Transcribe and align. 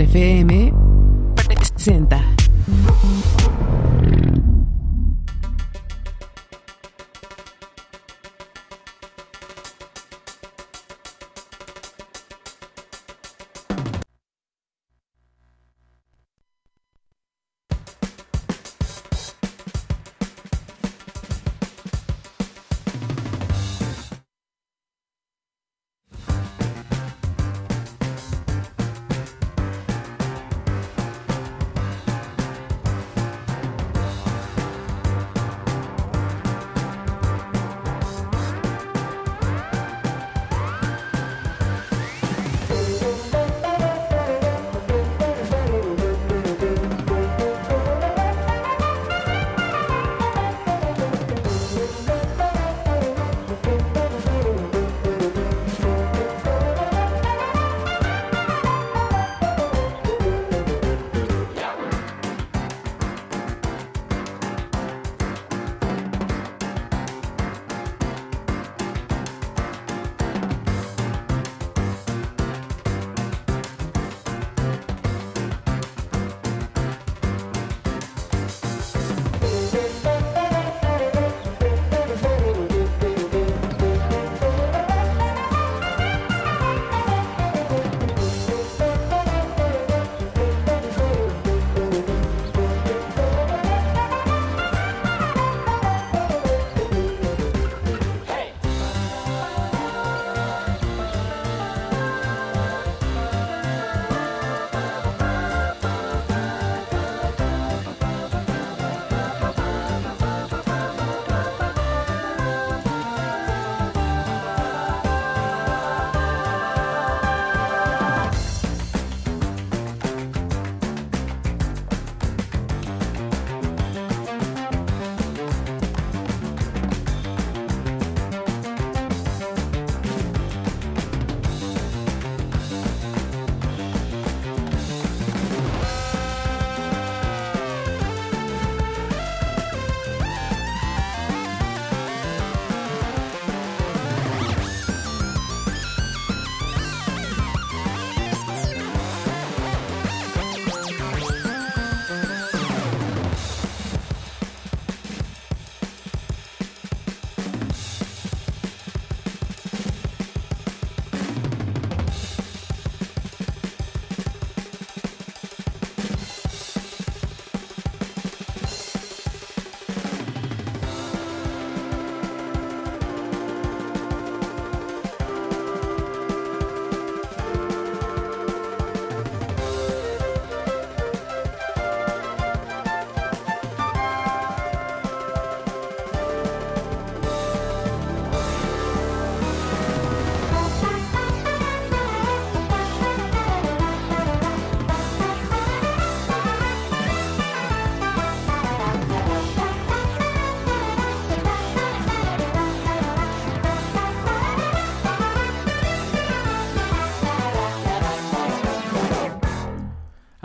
FM 0.00 0.72
presenta. 1.34 2.35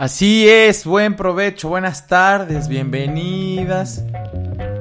Así 0.02 0.48
es, 0.48 0.84
buen 0.84 1.14
provecho, 1.14 1.68
buenas 1.68 2.08
tardes, 2.08 2.66
bienvenidas, 2.66 4.04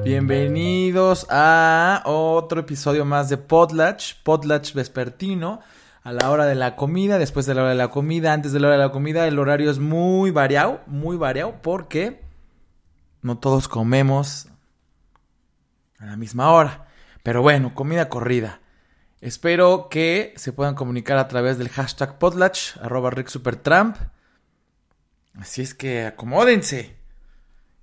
bienvenidos 0.03 1.27
a 1.29 2.01
otro 2.05 2.61
episodio 2.61 3.05
más 3.05 3.29
de 3.29 3.37
Potlatch, 3.37 4.15
Potlatch 4.23 4.73
vespertino, 4.73 5.59
a 6.01 6.11
la 6.11 6.31
hora 6.31 6.47
de 6.47 6.55
la 6.55 6.75
comida, 6.75 7.19
después 7.19 7.45
de 7.45 7.53
la 7.53 7.61
hora 7.61 7.69
de 7.69 7.75
la 7.75 7.89
comida, 7.89 8.33
antes 8.33 8.51
de 8.51 8.59
la 8.59 8.69
hora 8.69 8.77
de 8.77 8.83
la 8.83 8.91
comida, 8.91 9.27
el 9.27 9.37
horario 9.37 9.69
es 9.69 9.77
muy 9.77 10.31
variado, 10.31 10.81
muy 10.87 11.17
variado, 11.17 11.61
porque 11.61 12.23
no 13.21 13.37
todos 13.37 13.67
comemos 13.67 14.47
a 15.99 16.07
la 16.07 16.17
misma 16.17 16.49
hora, 16.51 16.87
pero 17.21 17.43
bueno, 17.43 17.75
comida 17.75 18.09
corrida. 18.09 18.59
Espero 19.19 19.87
que 19.87 20.33
se 20.37 20.51
puedan 20.51 20.73
comunicar 20.73 21.19
a 21.19 21.27
través 21.27 21.59
del 21.59 21.69
hashtag 21.69 22.17
Potlatch, 22.17 22.77
arroba 22.77 23.11
Rick 23.11 23.27
Supertramp, 23.27 23.97
Así 25.35 25.61
es 25.61 25.73
que 25.73 26.05
acomódense. 26.05 26.95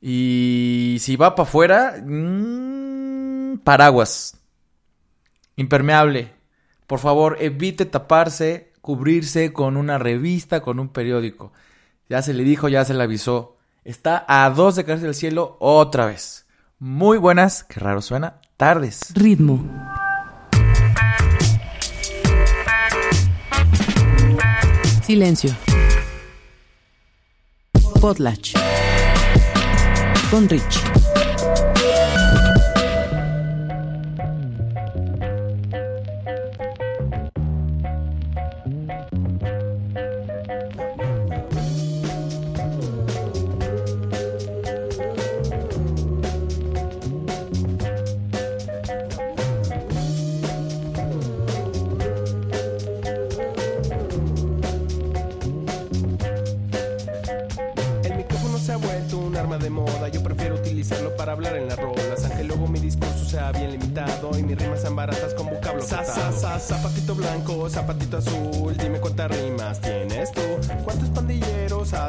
Y 0.00 0.98
si 1.00 1.16
va 1.16 1.34
para 1.34 1.48
afuera, 1.48 2.02
mmm, 2.04 3.58
paraguas. 3.58 4.38
Impermeable. 5.56 6.32
Por 6.86 7.00
favor, 7.00 7.36
evite 7.40 7.84
taparse, 7.84 8.72
cubrirse 8.80 9.52
con 9.52 9.76
una 9.76 9.98
revista, 9.98 10.60
con 10.60 10.78
un 10.78 10.88
periódico. 10.88 11.52
Ya 12.08 12.22
se 12.22 12.32
le 12.32 12.44
dijo, 12.44 12.68
ya 12.68 12.84
se 12.84 12.94
le 12.94 13.02
avisó. 13.02 13.56
Está 13.84 14.24
a 14.28 14.48
dos 14.50 14.76
de 14.76 14.84
caerse 14.84 15.04
del 15.04 15.14
cielo 15.14 15.56
otra 15.60 16.06
vez. 16.06 16.46
Muy 16.78 17.18
buenas, 17.18 17.64
qué 17.64 17.80
raro 17.80 18.00
suena, 18.00 18.40
tardes. 18.56 19.12
Ritmo. 19.14 19.64
Silencio. 25.02 25.54
Potlatch. 28.00 28.52
Con 30.30 30.46
Rich. 30.46 30.97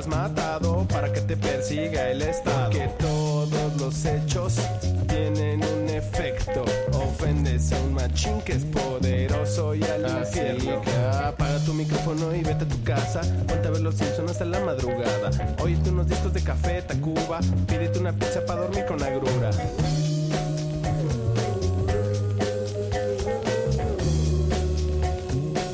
Matado 0.10 0.86
para 0.88 1.12
que 1.14 1.22
te 1.22 1.38
persiga 1.38 2.10
el 2.10 2.22
Estado? 2.22 2.70
Que 2.72 2.88
todos 3.00 3.78
los 3.80 4.06
hechos 4.06 4.56
tienen 5.08 5.64
un 5.64 5.90
efecto. 5.90 6.66
Ofendes 6.94 7.72
a 7.72 7.80
un 7.82 7.94
machín 7.94 8.42
que 8.42 8.54
es 8.54 8.66
poderoso 8.66 9.76
y 9.76 9.84
al 9.84 10.06
Así 10.06 10.40
infierno. 10.40 10.82
que 10.82 10.92
Apaga 11.26 11.60
tu 11.60 11.74
micrófono 11.74 12.36
y 12.36 12.42
vete 12.42 12.66
a 12.66 12.68
tu 12.68 12.82
casa. 12.84 13.22
Ponte 13.48 13.68
a 13.68 13.72
ver 13.72 13.82
los 13.82 13.96
Simpsons 13.96 14.32
hasta 14.32 14.46
la 14.46 14.60
madrugada. 14.62 15.30
Óyete 15.62 15.90
unos 15.90 16.08
discos 16.08 16.34
de 16.34 16.42
café, 16.42 16.82
Tacuba. 16.82 17.40
Pídete 17.68 18.00
una 18.00 18.12
pizza 18.14 18.46
para 18.46 18.62
dormir 18.62 18.86
con 18.86 19.02
agrura. 19.04 19.52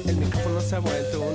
El 0.07 0.17
micrófono 0.17 0.61
se 0.61 0.75
ha 0.75 0.79
vuelto 0.79 1.21
un 1.21 1.34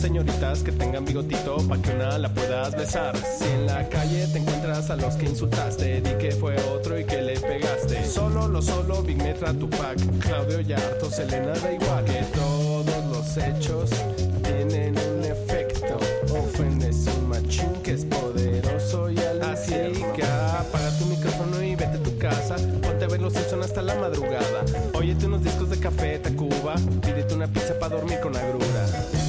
señoritas 0.00 0.62
que 0.62 0.72
tengan 0.72 1.04
bigotito 1.04 1.58
pa' 1.68 1.76
que 1.76 1.90
una 1.90 2.16
la 2.16 2.30
puedas 2.30 2.74
besar. 2.74 3.14
Si 3.16 3.44
en 3.44 3.66
la 3.66 3.86
calle 3.88 4.26
te 4.28 4.38
encuentras 4.38 4.88
a 4.90 4.96
los 4.96 5.14
que 5.16 5.26
insultaste, 5.26 6.00
di 6.00 6.12
que 6.14 6.32
fue 6.32 6.56
otro 6.74 6.98
y 6.98 7.04
que 7.04 7.20
le 7.20 7.38
pegaste. 7.38 8.04
Solo 8.06 8.48
lo 8.48 8.62
solo, 8.62 9.02
Big 9.02 9.18
Metra, 9.18 9.52
Tupac, 9.52 9.98
Claudio 10.20 10.60
Yarto, 10.60 11.10
Selena, 11.10 11.52
da 11.52 11.72
igual. 11.72 12.04
Que 12.06 12.22
todos 12.34 13.04
los 13.12 13.36
hechos 13.36 13.90
tienen 14.42 14.96
un 14.96 15.24
efecto. 15.24 15.98
Ofendes 16.32 17.06
a 17.06 17.12
un 17.12 17.28
machín 17.28 17.72
que 17.82 17.92
es 17.92 18.04
poderoso 18.06 19.10
y 19.10 19.18
al 19.18 19.42
Así 19.42 19.74
que 20.16 20.24
apaga 20.24 20.90
tu 20.98 21.04
micrófono 21.06 21.62
y 21.62 21.74
vete 21.76 21.98
a 21.98 22.02
tu 22.02 22.16
casa. 22.16 22.56
Ponte 22.56 23.04
a 23.04 23.08
ver 23.08 23.20
los 23.20 23.34
Simpsons 23.34 23.66
hasta 23.66 23.82
la 23.82 23.94
madrugada. 23.96 24.64
Óyete 24.94 25.26
unos 25.26 25.44
discos 25.44 25.68
de 25.68 25.78
café, 25.78 26.18
Tacuba. 26.18 26.74
Pídete 27.02 27.34
una 27.34 27.48
pizza 27.48 27.78
para 27.78 27.96
dormir 27.96 28.18
con 28.20 28.34
agrura. 28.34 29.19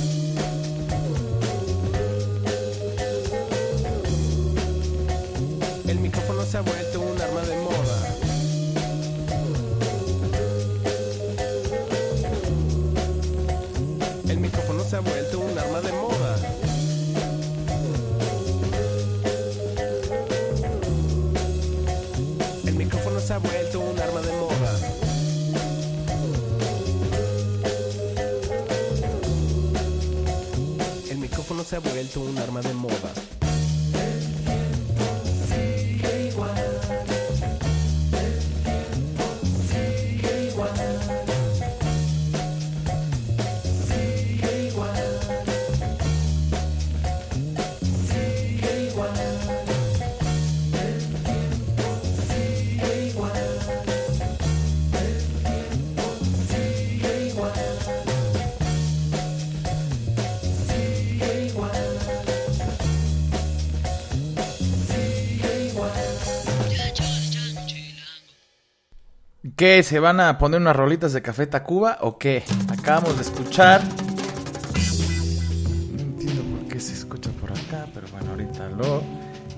Se 31.71 31.77
ha 31.77 31.79
vuelto 31.79 32.19
un 32.19 32.37
arma 32.37 32.59
de 32.59 32.73
moda. 32.73 33.30
¿Qué? 69.61 69.83
¿Se 69.83 69.99
van 69.99 70.19
a 70.19 70.39
poner 70.39 70.59
unas 70.59 70.75
rolitas 70.75 71.13
de 71.13 71.21
Café 71.21 71.45
Tacuba 71.45 71.99
o 72.01 72.17
qué? 72.17 72.43
Acabamos 72.67 73.15
de 73.17 73.21
escuchar. 73.21 73.79
No 75.93 76.01
entiendo 76.01 76.41
por 76.41 76.67
qué 76.67 76.79
se 76.79 76.93
escucha 76.93 77.29
por 77.39 77.51
acá, 77.51 77.85
pero 77.93 78.07
bueno, 78.11 78.31
ahorita 78.31 78.69
lo. 78.69 79.03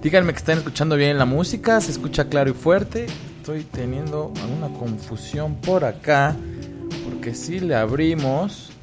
Díganme 0.01 0.33
que 0.33 0.39
están 0.39 0.57
escuchando 0.57 0.97
bien 0.97 1.17
la 1.17 1.23
música, 1.23 1.79
se 1.79 1.91
escucha 1.91 2.25
claro 2.25 2.49
y 2.49 2.53
fuerte. 2.53 3.05
Estoy 3.37 3.63
teniendo 3.63 4.33
alguna 4.41 4.77
confusión 4.77 5.55
por 5.55 5.85
acá, 5.85 6.35
porque 7.05 7.33
si 7.33 7.61
le 7.61 7.73
abrimos. 7.73 8.73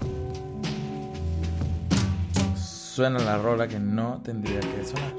Suena 2.56 3.18
la 3.18 3.36
rola 3.36 3.68
que 3.68 3.78
no 3.78 4.22
tendría 4.24 4.60
que 4.60 4.86
sonar. 4.86 5.12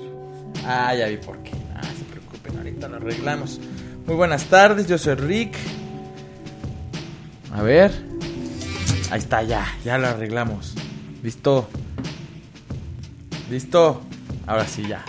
Ah, 0.66 0.96
ya 0.96 1.06
vi 1.10 1.18
por 1.18 1.38
qué. 1.44 1.52
Ah, 1.76 1.84
se 1.84 2.06
preocupen, 2.06 2.58
ahorita 2.58 2.88
lo 2.88 2.96
arreglamos. 2.96 3.60
Muy 4.08 4.16
buenas 4.16 4.46
tardes, 4.46 4.88
yo 4.88 4.98
soy 4.98 5.14
Rick. 5.14 5.56
A 7.54 7.62
ver. 7.62 7.92
Ahí 9.12 9.20
está, 9.20 9.44
ya, 9.44 9.66
ya 9.84 9.98
lo 9.98 10.08
arreglamos. 10.08 10.74
Listo. 11.22 11.68
Listo. 13.50 14.02
Ahora 14.48 14.66
sí, 14.66 14.88
ya. 14.88 15.04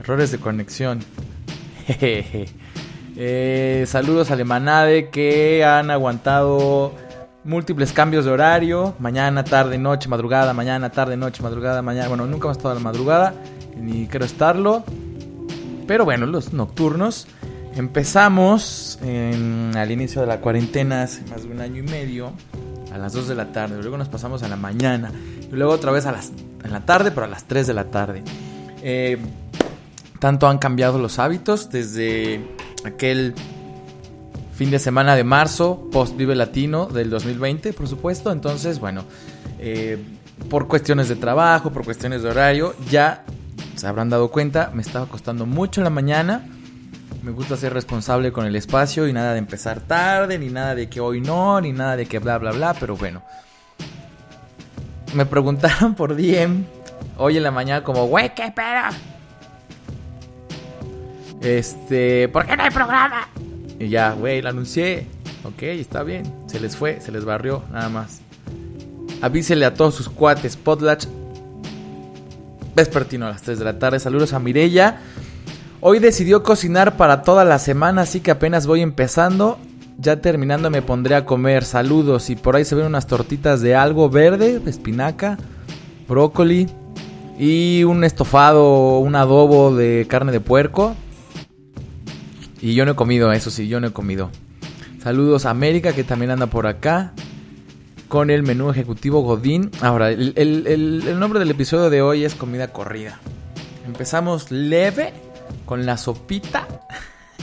Errores 0.00 0.30
de 0.30 0.38
conexión. 0.38 1.00
Jejeje. 1.86 2.46
Eh, 3.16 3.84
saludos 3.86 4.32
a 4.32 4.34
Lemanade 4.34 5.08
que 5.08 5.64
han 5.64 5.92
aguantado 5.92 6.92
múltiples 7.44 7.92
cambios 7.92 8.24
de 8.24 8.32
horario. 8.32 8.96
Mañana, 8.98 9.44
tarde, 9.44 9.78
noche, 9.78 10.08
madrugada, 10.08 10.52
mañana, 10.52 10.90
tarde, 10.90 11.16
noche, 11.16 11.40
madrugada, 11.40 11.80
mañana. 11.80 12.08
Bueno, 12.08 12.26
nunca 12.26 12.48
hemos 12.48 12.56
estado 12.56 12.72
a 12.72 12.74
la 12.74 12.80
madrugada. 12.80 13.34
Ni 13.76 14.08
quiero 14.08 14.24
estarlo. 14.24 14.82
Pero 15.86 16.04
bueno, 16.04 16.26
los 16.26 16.52
nocturnos. 16.52 17.28
Empezamos 17.76 18.98
al 19.02 19.90
inicio 19.90 20.20
de 20.20 20.26
la 20.28 20.40
cuarentena 20.40 21.02
hace 21.02 21.22
más 21.28 21.42
de 21.42 21.48
un 21.50 21.60
año 21.60 21.78
y 21.78 21.82
medio 21.82 22.32
a 22.92 22.98
las 22.98 23.12
2 23.12 23.26
de 23.28 23.34
la 23.34 23.50
tarde, 23.50 23.80
luego 23.80 23.98
nos 23.98 24.08
pasamos 24.08 24.44
a 24.44 24.48
la 24.48 24.54
mañana 24.54 25.10
y 25.50 25.54
luego 25.56 25.72
otra 25.72 25.90
vez 25.90 26.06
a 26.06 26.12
las, 26.12 26.30
en 26.62 26.70
la 26.70 26.86
tarde, 26.86 27.10
pero 27.10 27.26
a 27.26 27.28
las 27.28 27.44
3 27.44 27.66
de 27.66 27.74
la 27.74 27.84
tarde. 27.86 28.22
Eh, 28.82 29.18
tanto 30.20 30.46
han 30.46 30.58
cambiado 30.58 30.98
los 30.98 31.18
hábitos 31.18 31.68
desde 31.70 32.40
aquel 32.84 33.34
fin 34.54 34.70
de 34.70 34.78
semana 34.78 35.16
de 35.16 35.24
marzo, 35.24 35.88
post 35.90 36.16
Vive 36.16 36.36
Latino 36.36 36.86
del 36.86 37.10
2020, 37.10 37.72
por 37.72 37.88
supuesto. 37.88 38.30
Entonces, 38.30 38.78
bueno, 38.78 39.04
eh, 39.58 39.98
por 40.48 40.68
cuestiones 40.68 41.08
de 41.08 41.16
trabajo, 41.16 41.72
por 41.72 41.84
cuestiones 41.84 42.22
de 42.22 42.30
horario, 42.30 42.74
ya 42.88 43.24
se 43.74 43.88
habrán 43.88 44.10
dado 44.10 44.30
cuenta, 44.30 44.70
me 44.72 44.82
estaba 44.82 45.06
costando 45.06 45.44
mucho 45.44 45.80
en 45.80 45.84
la 45.84 45.90
mañana. 45.90 46.46
Me 47.24 47.30
gusta 47.30 47.56
ser 47.56 47.72
responsable 47.72 48.32
con 48.32 48.44
el 48.44 48.54
espacio 48.54 49.08
y 49.08 49.12
nada 49.14 49.32
de 49.32 49.38
empezar 49.38 49.80
tarde, 49.80 50.38
ni 50.38 50.50
nada 50.50 50.74
de 50.74 50.90
que 50.90 51.00
hoy 51.00 51.22
no, 51.22 51.58
ni 51.58 51.72
nada 51.72 51.96
de 51.96 52.04
que 52.04 52.18
bla, 52.18 52.36
bla, 52.36 52.52
bla, 52.52 52.74
pero 52.74 52.98
bueno. 52.98 53.22
Me 55.14 55.24
preguntaron 55.24 55.94
por 55.94 56.16
DM 56.16 56.66
hoy 57.16 57.38
en 57.38 57.42
la 57.42 57.50
mañana 57.50 57.82
como, 57.82 58.04
güey, 58.08 58.34
¿qué 58.34 58.52
pedo? 58.54 58.94
Este, 61.40 62.28
¿por 62.28 62.44
qué 62.44 62.58
no 62.58 62.62
hay 62.62 62.70
programa? 62.70 63.26
Y 63.78 63.88
ya, 63.88 64.12
güey, 64.12 64.42
lo 64.42 64.50
anuncié. 64.50 65.06
Ok, 65.44 65.62
está 65.62 66.02
bien. 66.02 66.30
Se 66.46 66.60
les 66.60 66.76
fue, 66.76 67.00
se 67.00 67.10
les 67.10 67.24
barrió, 67.24 67.64
nada 67.72 67.88
más. 67.88 68.20
Avísele 69.22 69.64
a 69.64 69.72
todos 69.72 69.94
sus 69.94 70.10
cuates, 70.10 70.58
Potlatch. 70.58 71.06
Vespertino 72.76 73.24
a 73.24 73.30
las 73.30 73.40
3 73.40 73.58
de 73.60 73.64
la 73.64 73.78
tarde. 73.78 73.98
Saludos 73.98 74.34
a 74.34 74.38
Mirella. 74.40 75.00
Hoy 75.86 75.98
decidió 75.98 76.42
cocinar 76.42 76.96
para 76.96 77.20
toda 77.20 77.44
la 77.44 77.58
semana, 77.58 78.00
así 78.00 78.20
que 78.20 78.30
apenas 78.30 78.66
voy 78.66 78.80
empezando. 78.80 79.58
Ya 79.98 80.16
terminando 80.22 80.70
me 80.70 80.80
pondré 80.80 81.14
a 81.14 81.26
comer. 81.26 81.62
Saludos. 81.62 82.30
Y 82.30 82.36
por 82.36 82.56
ahí 82.56 82.64
se 82.64 82.74
ven 82.74 82.86
unas 82.86 83.06
tortitas 83.06 83.60
de 83.60 83.76
algo 83.76 84.08
verde, 84.08 84.62
espinaca, 84.64 85.36
brócoli 86.08 86.68
y 87.38 87.84
un 87.84 88.02
estofado, 88.02 88.98
un 88.98 89.14
adobo 89.14 89.76
de 89.76 90.06
carne 90.08 90.32
de 90.32 90.40
puerco. 90.40 90.94
Y 92.62 92.72
yo 92.74 92.86
no 92.86 92.92
he 92.92 92.96
comido, 92.96 93.30
eso 93.32 93.50
sí, 93.50 93.68
yo 93.68 93.78
no 93.78 93.88
he 93.88 93.92
comido. 93.92 94.30
Saludos 95.02 95.44
a 95.44 95.50
América 95.50 95.92
que 95.92 96.02
también 96.02 96.30
anda 96.30 96.46
por 96.46 96.66
acá. 96.66 97.12
Con 98.08 98.30
el 98.30 98.42
menú 98.42 98.70
ejecutivo 98.70 99.20
Godín. 99.20 99.70
Ahora, 99.82 100.10
el, 100.10 100.32
el- 100.34 101.18
nombre 101.20 101.40
del 101.40 101.50
episodio 101.50 101.90
de 101.90 102.00
hoy 102.00 102.24
es 102.24 102.34
comida 102.34 102.68
corrida. 102.68 103.20
Empezamos 103.86 104.50
leve 104.50 105.12
con 105.64 105.86
la 105.86 105.96
sopita. 105.96 106.66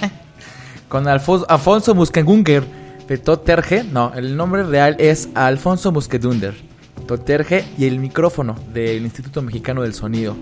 con 0.89 1.07
Alfonso, 1.07 1.45
Alfonso 1.49 1.95
Muskegunger 1.95 2.63
de 3.07 3.17
Toterge. 3.17 3.83
No, 3.83 4.13
el 4.15 4.37
nombre 4.37 4.63
real 4.63 4.95
es 4.99 5.29
Alfonso 5.35 5.91
Muskedunder. 5.91 6.55
Toterge 7.07 7.65
y 7.77 7.85
el 7.85 7.99
micrófono 7.99 8.55
del 8.73 9.03
Instituto 9.03 9.41
Mexicano 9.41 9.81
del 9.81 9.93
Sonido. 9.93 10.35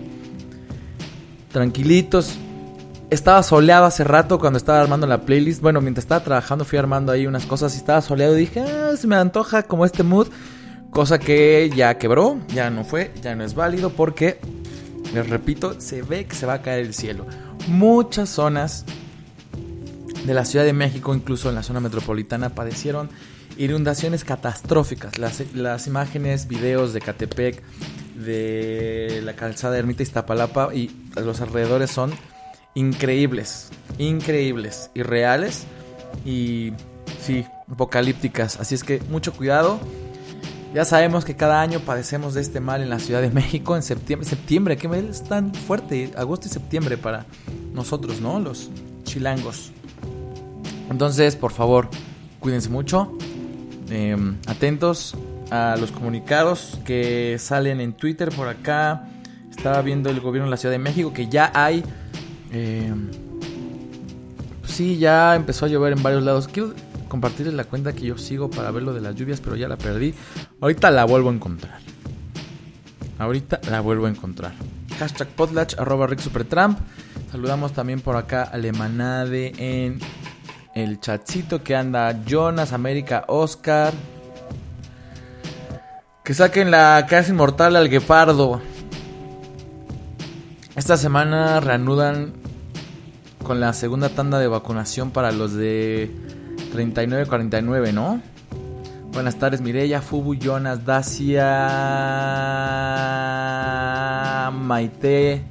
Tranquilitos. 1.51 2.37
Estaba 3.09 3.41
soleado 3.41 3.85
hace 3.85 4.03
rato 4.03 4.37
cuando 4.37 4.57
estaba 4.57 4.79
armando 4.79 5.07
la 5.07 5.21
playlist. 5.21 5.61
Bueno, 5.61 5.81
mientras 5.81 6.03
estaba 6.03 6.23
trabajando 6.23 6.63
fui 6.63 6.77
armando 6.77 7.11
ahí 7.11 7.25
unas 7.25 7.47
cosas 7.47 7.73
y 7.73 7.77
estaba 7.77 8.01
soleado 8.01 8.37
y 8.37 8.41
dije, 8.41 8.61
ah, 8.61 8.95
se 8.95 9.07
me 9.07 9.15
antoja 9.15 9.63
como 9.63 9.83
este 9.83 10.03
mood. 10.03 10.27
Cosa 10.91 11.17
que 11.17 11.71
ya 11.75 11.97
quebró, 11.97 12.39
ya 12.49 12.69
no 12.69 12.83
fue, 12.83 13.11
ya 13.21 13.35
no 13.35 13.43
es 13.43 13.53
válido 13.55 13.91
porque, 13.91 14.39
les 15.13 15.27
repito, 15.27 15.79
se 15.79 16.01
ve 16.01 16.25
que 16.25 16.35
se 16.35 16.45
va 16.45 16.53
a 16.53 16.61
caer 16.61 16.85
el 16.85 16.93
cielo. 16.93 17.25
Muchas 17.69 18.29
zonas 18.29 18.83
de 20.25 20.33
la 20.33 20.43
Ciudad 20.43 20.65
de 20.65 20.73
México, 20.73 21.13
incluso 21.13 21.49
en 21.49 21.55
la 21.55 21.63
zona 21.63 21.79
metropolitana, 21.79 22.49
padecieron 22.49 23.09
inundaciones 23.57 24.23
catastróficas. 24.23 25.17
Las, 25.17 25.87
imágenes, 25.87 26.47
videos 26.47 26.93
de 26.93 27.01
Catepec, 27.01 27.61
de 28.15 29.21
la 29.23 29.33
calzada 29.33 29.73
de 29.73 29.79
Ermita 29.79 30.03
Iztapalapa 30.03 30.73
y 30.73 30.91
los 31.15 31.41
alrededores 31.41 31.91
son 31.91 32.11
increíbles, 32.73 33.69
increíbles, 33.97 34.89
irreales 34.95 35.65
y 36.25 36.73
sí, 37.21 37.45
apocalípticas. 37.71 38.59
Así 38.59 38.75
es 38.75 38.83
que 38.83 38.99
mucho 39.09 39.31
cuidado. 39.33 39.79
Ya 40.73 40.85
sabemos 40.85 41.25
que 41.25 41.35
cada 41.35 41.61
año 41.61 41.79
padecemos 41.79 42.35
de 42.35 42.41
este 42.41 42.59
mal 42.59 42.81
en 42.81 42.89
la 42.89 42.99
Ciudad 42.99 43.21
de 43.21 43.31
México 43.31 43.75
en 43.75 43.81
septiembre. 43.81 44.27
Septiembre, 44.27 44.77
qué 44.77 44.87
mes 44.87 45.03
es 45.05 45.23
tan 45.23 45.53
fuerte. 45.53 46.11
Agosto 46.15 46.47
y 46.47 46.51
septiembre 46.51 46.97
para 46.97 47.25
nosotros, 47.73 48.21
¿no? 48.21 48.39
Los 48.39 48.69
chilangos. 49.03 49.71
Entonces, 50.91 51.35
por 51.35 51.51
favor, 51.53 51.89
cuídense 52.39 52.69
mucho. 52.69 53.17
Eh, 53.89 54.15
atentos 54.45 55.15
a 55.49 55.75
los 55.79 55.91
comunicados 55.91 56.77
que 56.85 57.37
salen 57.39 57.81
en 57.81 57.93
Twitter 57.93 58.29
por 58.29 58.47
acá. 58.47 59.09
Estaba 59.49 59.81
viendo 59.81 60.11
el 60.11 60.19
gobierno 60.19 60.45
de 60.45 60.51
la 60.51 60.57
Ciudad 60.57 60.73
de 60.73 60.79
México 60.79 61.11
que 61.13 61.27
ya 61.27 61.51
hay. 61.55 61.83
pues 64.61 64.71
sí, 64.71 64.99
ya 64.99 65.35
empezó 65.35 65.65
a 65.65 65.67
llover 65.67 65.93
en 65.93 66.03
varios 66.03 66.21
lados. 66.21 66.47
Compartirles 67.09 67.53
la 67.55 67.65
cuenta 67.65 67.91
que 67.91 68.05
yo 68.05 68.17
sigo 68.17 68.49
para 68.49 68.71
ver 68.71 68.83
lo 68.83 68.93
de 68.93 69.01
las 69.01 69.15
lluvias, 69.15 69.41
pero 69.41 69.57
ya 69.57 69.67
la 69.67 69.77
perdí. 69.77 70.13
Ahorita 70.61 70.91
la 70.91 71.03
vuelvo 71.03 71.29
a 71.29 71.33
encontrar. 71.33 71.79
Ahorita 73.17 73.59
la 73.69 73.81
vuelvo 73.81 74.05
a 74.05 74.09
encontrar. 74.09 74.53
Hashtag 74.97 75.27
potlatch, 75.29 75.77
arroba 75.77 76.07
Rick 76.07 76.19
Supertramp. 76.19 76.79
Saludamos 77.31 77.73
también 77.73 77.99
por 77.99 78.15
acá 78.15 78.43
a 78.43 78.57
Lemanade 78.57 79.53
en 79.57 79.99
el 80.73 80.99
chatcito 80.99 81.63
que 81.63 81.75
anda 81.75 82.23
Jonas, 82.25 82.71
América, 82.71 83.25
Oscar. 83.27 83.93
Que 86.23 86.33
saquen 86.33 86.71
la 86.71 87.05
casa 87.09 87.31
inmortal 87.31 87.75
al 87.75 87.89
guepardo. 87.89 88.61
Esta 90.75 90.95
semana 90.95 91.59
reanudan 91.59 92.33
con 93.43 93.59
la 93.59 93.73
segunda 93.73 94.09
tanda 94.09 94.39
de 94.39 94.47
vacunación 94.47 95.11
para 95.11 95.31
los 95.31 95.53
de 95.53 96.11
39-49, 96.73 97.93
¿no? 97.93 98.21
Buenas 99.11 99.37
tardes, 99.37 99.59
Mireya, 99.61 100.01
Fubu, 100.01 100.35
Jonas, 100.35 100.85
Dacia, 100.85 101.41
Maite, 104.51 105.43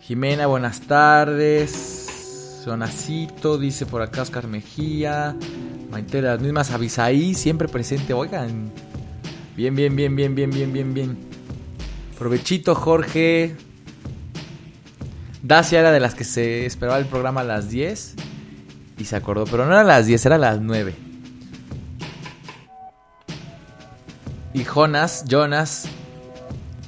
Jimena, 0.00 0.46
buenas 0.46 0.82
tardes. 0.82 2.62
Jonasito, 2.64 3.56
dice 3.58 3.86
por 3.86 4.02
acá 4.02 4.22
Oscar 4.22 4.46
Mejía. 4.46 5.34
Maite, 5.90 6.20
las 6.20 6.40
mismas 6.40 6.70
Avisaí, 6.70 7.34
siempre 7.34 7.66
presente. 7.66 8.12
Oigan, 8.12 8.70
bien, 9.56 9.74
bien, 9.74 9.96
bien, 9.96 10.14
bien, 10.14 10.34
bien, 10.34 10.50
bien, 10.50 10.72
bien, 10.72 10.94
bien. 10.94 11.18
Provechito, 12.18 12.74
Jorge. 12.74 13.56
Dacia 15.42 15.80
era 15.80 15.90
de 15.90 16.00
las 16.00 16.14
que 16.14 16.24
se 16.24 16.66
esperaba 16.66 16.98
el 16.98 17.06
programa 17.06 17.40
a 17.40 17.44
las 17.44 17.70
10 17.70 18.16
y 19.00 19.06
se 19.06 19.16
acordó, 19.16 19.44
pero 19.44 19.64
no 19.64 19.72
era 19.72 19.82
las 19.82 20.06
10, 20.06 20.26
era 20.26 20.36
las 20.36 20.60
9. 20.60 20.94
Y 24.52 24.64
Jonas, 24.64 25.24
Jonas, 25.26 25.86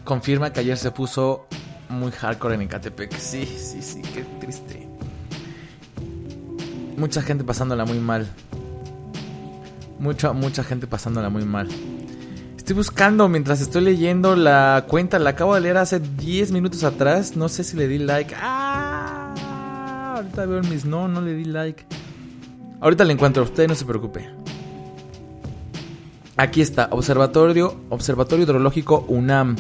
confirma 0.04 0.52
que 0.52 0.60
ayer 0.60 0.76
se 0.76 0.90
puso 0.90 1.46
muy 1.88 2.12
hardcore 2.12 2.56
en 2.56 2.62
Ecatepec. 2.62 3.16
Sí, 3.16 3.46
sí, 3.46 3.80
sí, 3.80 4.02
qué 4.02 4.24
triste. 4.40 4.86
Mucha 6.98 7.22
gente 7.22 7.44
pasándola 7.44 7.86
muy 7.86 7.98
mal. 7.98 8.26
Mucha, 9.98 10.32
mucha 10.32 10.64
gente 10.64 10.86
pasándola 10.86 11.30
muy 11.30 11.46
mal. 11.46 11.68
Estoy 12.58 12.76
buscando 12.76 13.28
mientras 13.28 13.62
estoy 13.62 13.82
leyendo 13.82 14.36
la 14.36 14.84
cuenta. 14.86 15.18
La 15.18 15.30
acabo 15.30 15.54
de 15.54 15.62
leer 15.62 15.78
hace 15.78 15.98
10 15.98 16.52
minutos 16.52 16.84
atrás. 16.84 17.36
No 17.36 17.48
sé 17.48 17.64
si 17.64 17.76
le 17.76 17.88
di 17.88 17.98
like. 17.98 18.34
¡Ah! 18.38 19.32
Ahorita 20.16 20.44
veo 20.44 20.62
mis 20.62 20.84
no, 20.84 21.08
no 21.08 21.22
le 21.22 21.32
di 21.34 21.44
like. 21.44 21.86
Ahorita 22.82 23.04
le 23.04 23.14
encuentro. 23.14 23.44
Usted 23.44 23.68
no 23.68 23.74
se 23.74 23.86
preocupe. 23.86 24.28
Aquí 26.36 26.60
está. 26.60 26.88
Observatorio, 26.90 27.76
Observatorio 27.88 28.44
Hidrológico 28.44 29.06
UNAM. 29.08 29.56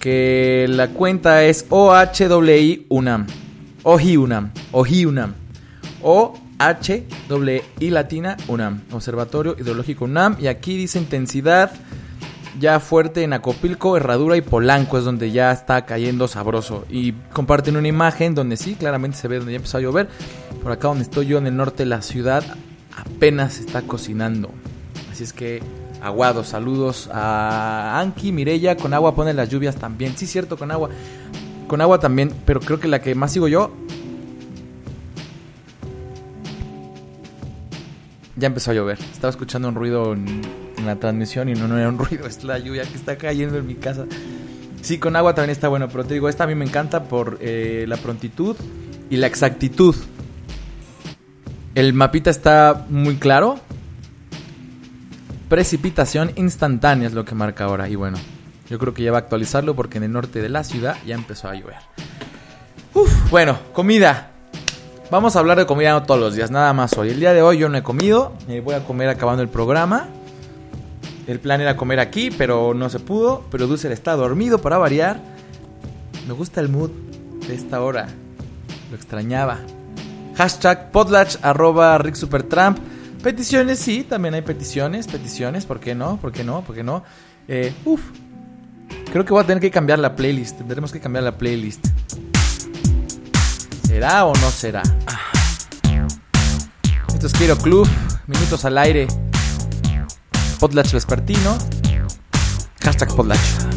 Que 0.00 0.66
la 0.68 0.88
cuenta 0.88 1.44
es 1.44 1.66
OHWI 1.68 2.86
UNAM. 2.88 3.26
OHI 3.82 4.16
UNAM. 4.16 4.52
OHI 4.70 5.04
UNAM. 5.04 5.34
O 6.02 6.34
latina 7.80 8.36
UNAM, 8.46 8.82
Observatorio 8.92 9.56
Hidrológico 9.58 10.04
UNAM 10.04 10.36
y 10.40 10.46
aquí 10.46 10.76
dice 10.76 11.00
intensidad 11.00 11.72
ya 12.58 12.80
fuerte 12.80 13.22
en 13.22 13.32
Acopilco, 13.32 13.96
Herradura 13.96 14.36
y 14.36 14.42
Polanco 14.42 14.98
es 14.98 15.04
donde 15.04 15.30
ya 15.30 15.52
está 15.52 15.84
cayendo 15.86 16.28
sabroso 16.28 16.84
y 16.90 17.12
comparten 17.32 17.76
una 17.76 17.88
imagen 17.88 18.34
donde 18.34 18.56
sí, 18.56 18.74
claramente 18.74 19.16
se 19.16 19.28
ve 19.28 19.38
donde 19.38 19.52
ya 19.52 19.56
empezó 19.56 19.78
a 19.78 19.80
llover. 19.80 20.08
Por 20.62 20.72
acá 20.72 20.88
donde 20.88 21.04
estoy 21.04 21.26
yo 21.26 21.38
en 21.38 21.46
el 21.46 21.56
norte 21.56 21.84
de 21.84 21.86
la 21.86 22.02
ciudad 22.02 22.44
apenas 22.96 23.58
está 23.58 23.82
cocinando. 23.82 24.50
Así 25.10 25.24
es 25.24 25.32
que 25.32 25.62
aguados, 26.02 26.48
saludos 26.48 27.08
a 27.12 27.98
Anki, 28.00 28.32
Mirella, 28.32 28.76
con 28.76 28.94
agua 28.94 29.14
pone 29.14 29.32
las 29.32 29.48
lluvias 29.48 29.76
también. 29.76 30.16
Sí, 30.16 30.26
cierto, 30.26 30.56
con 30.56 30.70
agua. 30.70 30.90
Con 31.68 31.80
agua 31.80 32.00
también, 32.00 32.32
pero 32.44 32.60
creo 32.60 32.78
que 32.78 32.88
la 32.88 33.00
que 33.00 33.14
más 33.14 33.32
sigo 33.32 33.48
yo 33.48 33.72
Ya 38.36 38.46
empezó 38.46 38.70
a 38.72 38.74
llover. 38.74 38.98
Estaba 38.98 39.30
escuchando 39.30 39.68
un 39.68 39.74
ruido 39.76 40.16
en, 40.82 40.86
la 40.86 40.96
transmisión 40.96 41.48
y 41.48 41.54
no, 41.54 41.68
no 41.68 41.78
era 41.78 41.88
un 41.88 41.98
ruido, 41.98 42.26
es 42.28 42.44
la 42.44 42.58
lluvia 42.58 42.82
que 42.84 42.94
está 42.94 43.16
cayendo 43.16 43.58
en 43.58 43.66
mi 43.66 43.74
casa. 43.74 44.06
Sí, 44.82 44.98
con 44.98 45.14
agua 45.14 45.34
también 45.34 45.50
está 45.50 45.68
bueno, 45.68 45.88
pero 45.88 46.04
te 46.04 46.14
digo, 46.14 46.28
esta 46.28 46.44
a 46.44 46.46
mí 46.46 46.54
me 46.54 46.64
encanta 46.64 47.04
por 47.04 47.38
eh, 47.40 47.84
la 47.86 47.96
prontitud 47.96 48.56
y 49.10 49.16
la 49.16 49.28
exactitud. 49.28 49.94
El 51.74 51.92
mapita 51.94 52.30
está 52.30 52.86
muy 52.88 53.16
claro. 53.16 53.58
Precipitación 55.48 56.32
instantánea 56.36 57.08
es 57.08 57.14
lo 57.14 57.24
que 57.24 57.34
marca 57.34 57.64
ahora. 57.64 57.88
Y 57.88 57.94
bueno, 57.94 58.18
yo 58.68 58.78
creo 58.78 58.92
que 58.92 59.02
ya 59.02 59.12
va 59.12 59.18
a 59.18 59.20
actualizarlo 59.20 59.76
porque 59.76 59.98
en 59.98 60.04
el 60.04 60.12
norte 60.12 60.42
de 60.42 60.48
la 60.48 60.64
ciudad 60.64 60.96
ya 61.06 61.14
empezó 61.14 61.48
a 61.48 61.54
llover. 61.54 61.76
Uf, 62.94 63.30
bueno, 63.30 63.58
comida. 63.72 64.30
Vamos 65.10 65.36
a 65.36 65.40
hablar 65.40 65.58
de 65.58 65.66
comida 65.66 65.92
no 65.92 66.02
todos 66.02 66.18
los 66.18 66.34
días, 66.34 66.50
nada 66.50 66.72
más 66.72 66.96
hoy. 66.96 67.10
El 67.10 67.20
día 67.20 67.34
de 67.34 67.42
hoy 67.42 67.58
yo 67.58 67.68
no 67.68 67.76
he 67.76 67.82
comido, 67.82 68.32
eh, 68.48 68.60
voy 68.60 68.74
a 68.74 68.84
comer 68.84 69.10
acabando 69.10 69.42
el 69.42 69.48
programa. 69.48 70.08
El 71.26 71.38
plan 71.38 71.60
era 71.60 71.76
comer 71.76 72.00
aquí, 72.00 72.30
pero 72.30 72.74
no 72.74 72.88
se 72.88 72.98
pudo. 72.98 73.44
Pero 73.50 73.66
Dulce 73.66 73.92
está 73.92 74.16
dormido 74.16 74.60
para 74.60 74.78
variar. 74.78 75.20
Me 76.26 76.32
gusta 76.32 76.60
el 76.60 76.68
mood 76.68 76.90
de 77.46 77.54
esta 77.54 77.80
hora. 77.80 78.08
Lo 78.90 78.96
extrañaba. 78.96 79.58
Hashtag 80.36 80.90
podlatch 80.90 81.36
arroba 81.42 81.96
Rick 81.98 82.14
Supertramp. 82.14 82.78
Peticiones, 83.22 83.78
sí, 83.78 84.02
también 84.02 84.34
hay 84.34 84.42
peticiones. 84.42 85.06
Peticiones, 85.06 85.66
¿por 85.66 85.78
qué 85.78 85.94
no? 85.94 86.16
¿Por 86.16 86.32
qué 86.32 86.42
no? 86.42 86.62
¿Por 86.62 86.74
qué 86.74 86.82
no? 86.82 87.04
Eh, 87.46 87.72
uf. 87.84 88.00
Creo 89.12 89.24
que 89.24 89.32
voy 89.32 89.42
a 89.42 89.46
tener 89.46 89.60
que 89.60 89.70
cambiar 89.70 89.98
la 89.98 90.16
playlist. 90.16 90.58
Tendremos 90.58 90.90
que 90.90 91.00
cambiar 91.00 91.24
la 91.24 91.36
playlist. 91.36 91.86
¿Será 93.86 94.24
o 94.24 94.34
no 94.34 94.50
será? 94.50 94.82
Esto 97.14 97.26
es 97.26 97.32
Quiero 97.34 97.56
Club, 97.56 97.86
minutos 98.26 98.64
al 98.64 98.78
aire. 98.78 99.06
Podlatch 100.62 100.92
Vespertino. 100.92 101.58
Hashtag 102.84 103.10
Podlatch. 103.16 103.71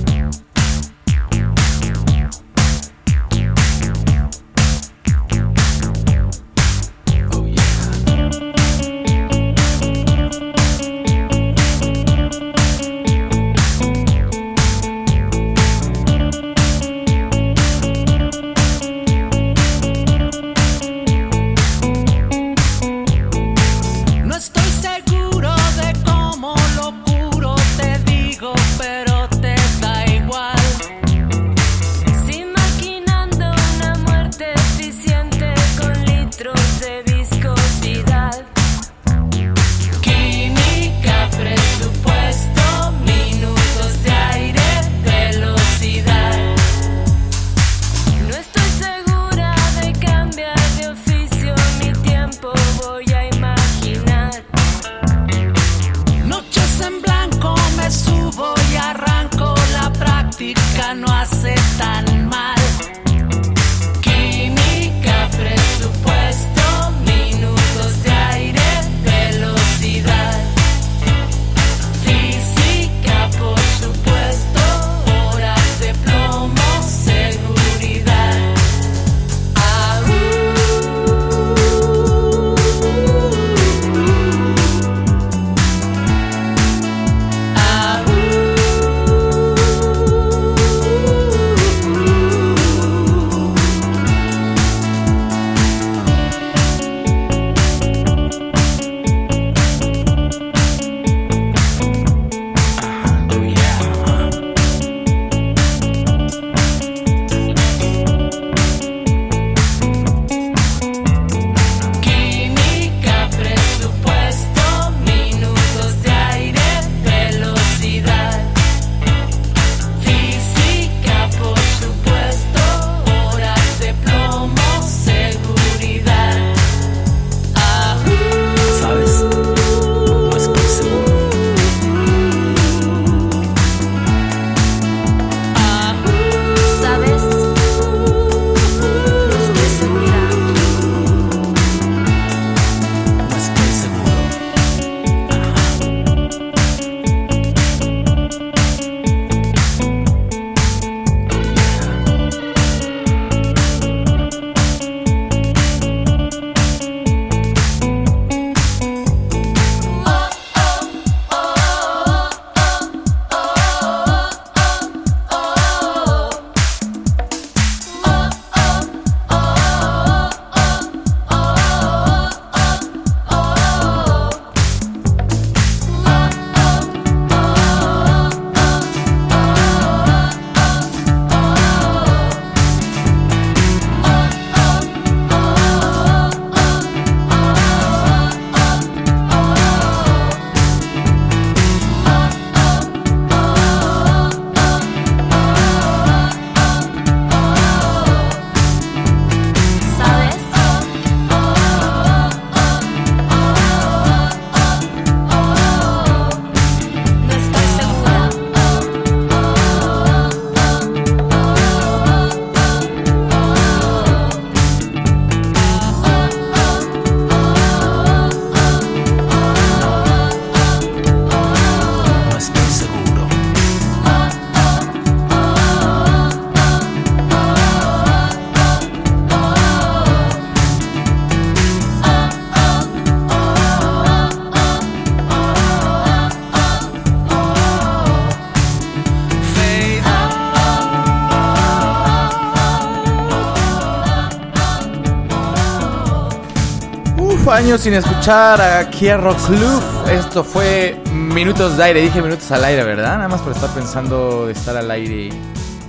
Años 247.55 247.81
sin 247.81 247.93
escuchar 247.93 248.59
a 248.59 248.89
Quiero 248.89 249.33
Club. 249.33 249.81
Esto 250.11 250.43
fue 250.43 251.01
minutos 251.13 251.77
de 251.77 251.85
aire. 251.85 252.01
Dije 252.01 252.21
minutos 252.21 252.51
al 252.51 252.65
aire, 252.65 252.83
¿verdad? 252.83 253.15
Nada 253.15 253.29
más 253.29 253.41
por 253.41 253.53
estar 253.53 253.69
pensando 253.69 254.47
de 254.47 254.51
estar 254.51 254.75
al 254.75 254.91
aire. 254.91 255.29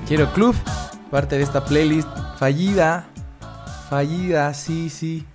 Quiero 0.06 0.32
Club, 0.32 0.54
parte 1.10 1.36
de 1.36 1.42
esta 1.42 1.64
playlist 1.64 2.08
fallida. 2.38 3.06
Fallida, 3.90 4.54
sí, 4.54 4.88
sí. 4.90 5.26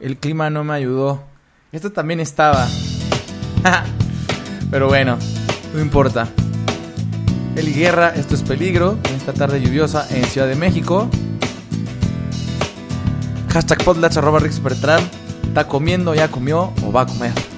El 0.00 0.18
clima 0.18 0.50
no 0.50 0.64
me 0.64 0.74
ayudó. 0.74 1.22
Esto 1.72 1.90
también 1.90 2.20
estaba. 2.20 2.66
Pero 4.70 4.88
bueno, 4.88 5.16
no 5.74 5.80
importa. 5.80 6.28
El 7.56 7.72
Guerra, 7.72 8.12
esto 8.14 8.34
es 8.34 8.42
peligro. 8.42 8.98
Esta 9.16 9.32
tarde 9.32 9.62
lluviosa 9.62 10.06
en 10.10 10.24
Ciudad 10.26 10.46
de 10.46 10.56
México. 10.56 11.08
Hashtag 13.50 13.82
podlatch 13.82 14.18
arroba. 14.18 14.40
Está 15.54 15.68
comiendo, 15.68 16.16
ya 16.16 16.28
comió 16.32 16.72
o 16.84 16.90
va 16.90 17.02
a 17.02 17.06
comer. 17.06 17.53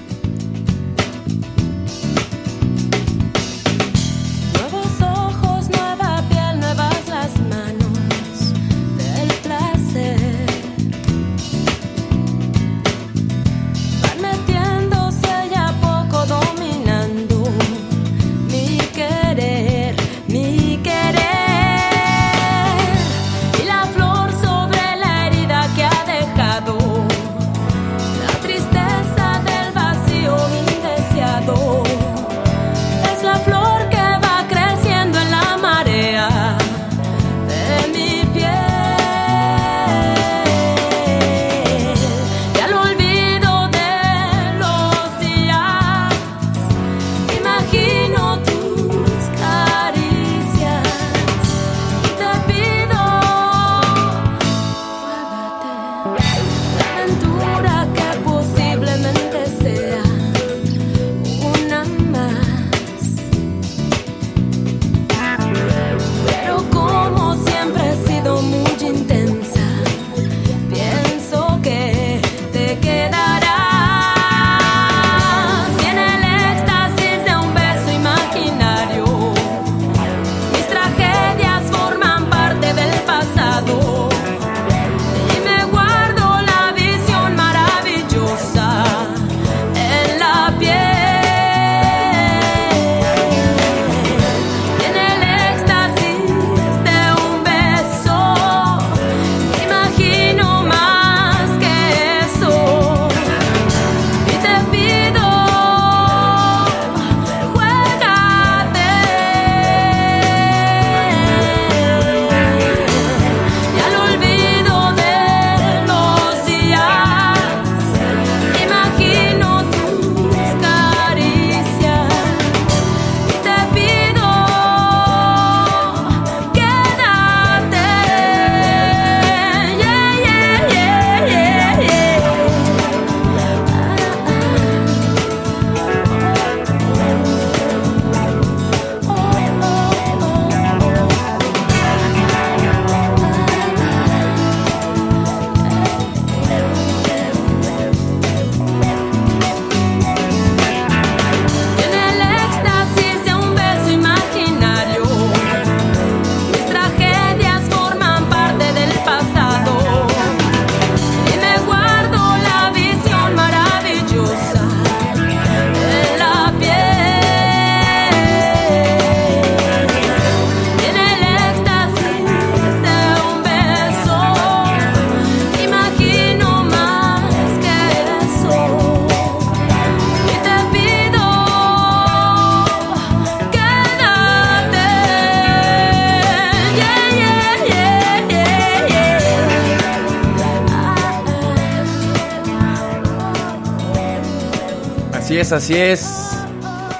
Es, 195.47 195.53
así 195.53 195.75
es. 195.77 196.45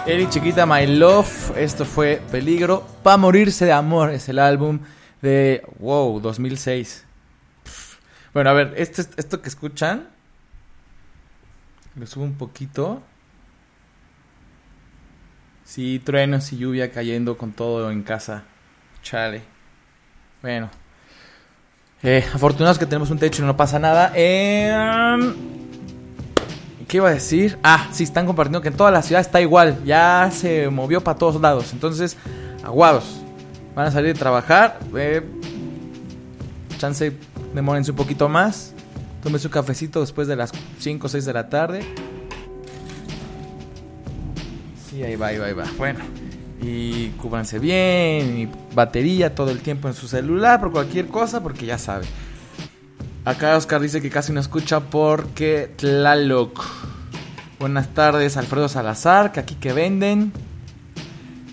Eri 0.05 0.29
Chiquita 0.29 0.65
My 0.65 0.87
Love, 0.87 1.57
esto 1.57 1.83
fue 1.83 2.21
Peligro. 2.31 2.87
Pa' 3.03 3.17
morirse 3.17 3.65
de 3.65 3.73
amor 3.73 4.11
es 4.11 4.29
el 4.29 4.39
álbum 4.39 4.79
de, 5.21 5.65
wow, 5.79 6.21
2006. 6.21 7.03
Pff. 7.63 7.97
Bueno, 8.33 8.49
a 8.49 8.53
ver, 8.53 8.73
este, 8.77 9.01
esto 9.17 9.41
que 9.41 9.49
escuchan, 9.49 10.07
lo 11.95 12.07
subo 12.07 12.23
un 12.23 12.35
poquito. 12.35 13.01
Sí, 15.65 16.01
truenos 16.03 16.53
y 16.53 16.57
lluvia 16.57 16.89
cayendo 16.91 17.37
con 17.37 17.51
todo 17.51 17.91
en 17.91 18.01
casa. 18.03 18.43
Chale. 19.03 19.41
Bueno. 20.41 20.69
Eh, 22.01 22.25
afortunados 22.33 22.79
que 22.79 22.85
tenemos 22.85 23.09
un 23.09 23.19
techo 23.19 23.43
y 23.43 23.45
no 23.45 23.57
pasa 23.57 23.77
nada. 23.77 24.13
Eh, 24.15 24.71
¿Qué 26.87 26.97
iba 26.97 27.09
a 27.09 27.13
decir? 27.13 27.59
Ah, 27.63 27.89
sí, 27.91 28.03
están 28.03 28.25
compartiendo 28.25 28.61
que 28.61 28.69
en 28.69 28.77
toda 28.77 28.91
la 28.91 29.01
ciudad 29.01 29.19
está 29.19 29.41
igual. 29.41 29.83
Ya 29.83 30.29
se 30.31 30.69
movió 30.69 31.03
para 31.03 31.17
todos 31.17 31.39
lados. 31.41 31.73
Entonces, 31.73 32.15
aguados. 32.63 33.21
Van 33.75 33.87
a 33.87 33.91
salir 33.91 34.13
de 34.13 34.19
trabajar. 34.19 34.79
Eh, 34.95 35.21
chance, 36.77 37.11
demórense 37.53 37.91
un 37.91 37.97
poquito 37.97 38.29
más. 38.29 38.73
Tomen 39.21 39.39
su 39.39 39.49
cafecito 39.49 39.99
después 39.99 40.29
de 40.29 40.37
las 40.37 40.51
5 40.79 41.05
o 41.05 41.09
6 41.09 41.25
de 41.25 41.33
la 41.33 41.49
tarde. 41.49 41.81
Sí, 44.89 45.03
ahí 45.03 45.17
va, 45.17 45.27
ahí 45.27 45.37
va, 45.37 45.47
ahí 45.47 45.53
va. 45.53 45.65
Bueno. 45.77 45.99
Y 46.61 47.09
cúbranse 47.11 47.59
bien. 47.59 48.39
Y 48.39 48.49
batería 48.73 49.35
todo 49.35 49.51
el 49.51 49.59
tiempo 49.59 49.89
en 49.89 49.93
su 49.93 50.07
celular 50.07 50.61
por 50.61 50.71
cualquier 50.71 51.07
cosa, 51.07 51.43
porque 51.43 51.65
ya 51.65 51.77
sabe. 51.77 52.05
Acá 53.27 53.57
Oscar 53.57 53.81
dice 53.81 54.01
que 54.01 54.09
casi 54.09 54.31
no 54.31 54.39
escucha 54.39 54.79
porque 54.79 55.69
Tlaloc. 55.75 56.63
Buenas 57.59 57.93
tardes, 57.93 58.37
Alfredo 58.37 58.69
Salazar, 58.69 59.33
que 59.33 59.41
aquí 59.41 59.55
que 59.55 59.73
venden. 59.73 60.31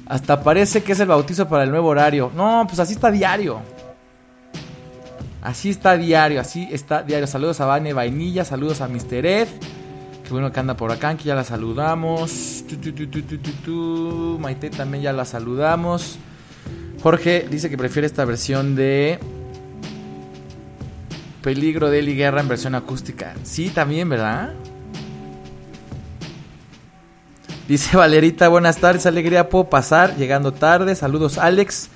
Hasta 0.06 0.44
parece 0.44 0.84
que 0.84 0.92
es 0.92 1.00
el 1.00 1.08
bautizo 1.08 1.48
para 1.48 1.64
el 1.64 1.70
nuevo 1.70 1.88
horario. 1.88 2.30
No, 2.36 2.64
pues 2.68 2.78
así 2.78 2.92
está 2.92 3.10
diario. 3.10 3.60
Así 5.42 5.70
está 5.70 5.96
diario, 5.96 6.40
así 6.40 6.68
está 6.70 7.02
diario. 7.02 7.26
Saludos 7.26 7.60
a 7.60 7.66
Vane 7.66 7.92
Vainilla, 7.92 8.44
saludos 8.44 8.80
a 8.80 8.86
Mr. 8.86 9.26
Ed. 9.26 9.48
Qué 10.22 10.30
bueno 10.30 10.52
que 10.52 10.60
anda 10.60 10.76
por 10.76 10.92
acá, 10.92 11.16
que 11.16 11.24
ya 11.24 11.34
la 11.34 11.42
saludamos. 11.42 12.62
Tu, 12.68 12.76
tu, 12.76 13.08
tu. 13.64 14.38
Maite 14.40 14.70
también 14.70 15.02
ya 15.02 15.12
la 15.12 15.24
saludamos. 15.24 16.20
Jorge 17.02 17.48
dice 17.50 17.68
que 17.68 17.76
prefiere 17.76 18.06
esta 18.06 18.24
versión 18.24 18.76
de 18.76 19.18
Peligro 21.44 21.90
de 21.90 21.98
Eli 21.98 22.16
Guerra 22.16 22.40
en 22.40 22.48
versión 22.48 22.74
acústica. 22.74 23.34
Sí, 23.42 23.68
también, 23.68 24.08
¿verdad? 24.08 24.54
Dice 27.68 27.98
Valerita, 27.98 28.48
buenas 28.48 28.78
tardes, 28.78 29.04
alegría, 29.04 29.50
puedo 29.50 29.68
pasar, 29.68 30.16
llegando 30.16 30.52
tarde, 30.52 30.94
saludos 30.94 31.36
Alex. 31.36 31.90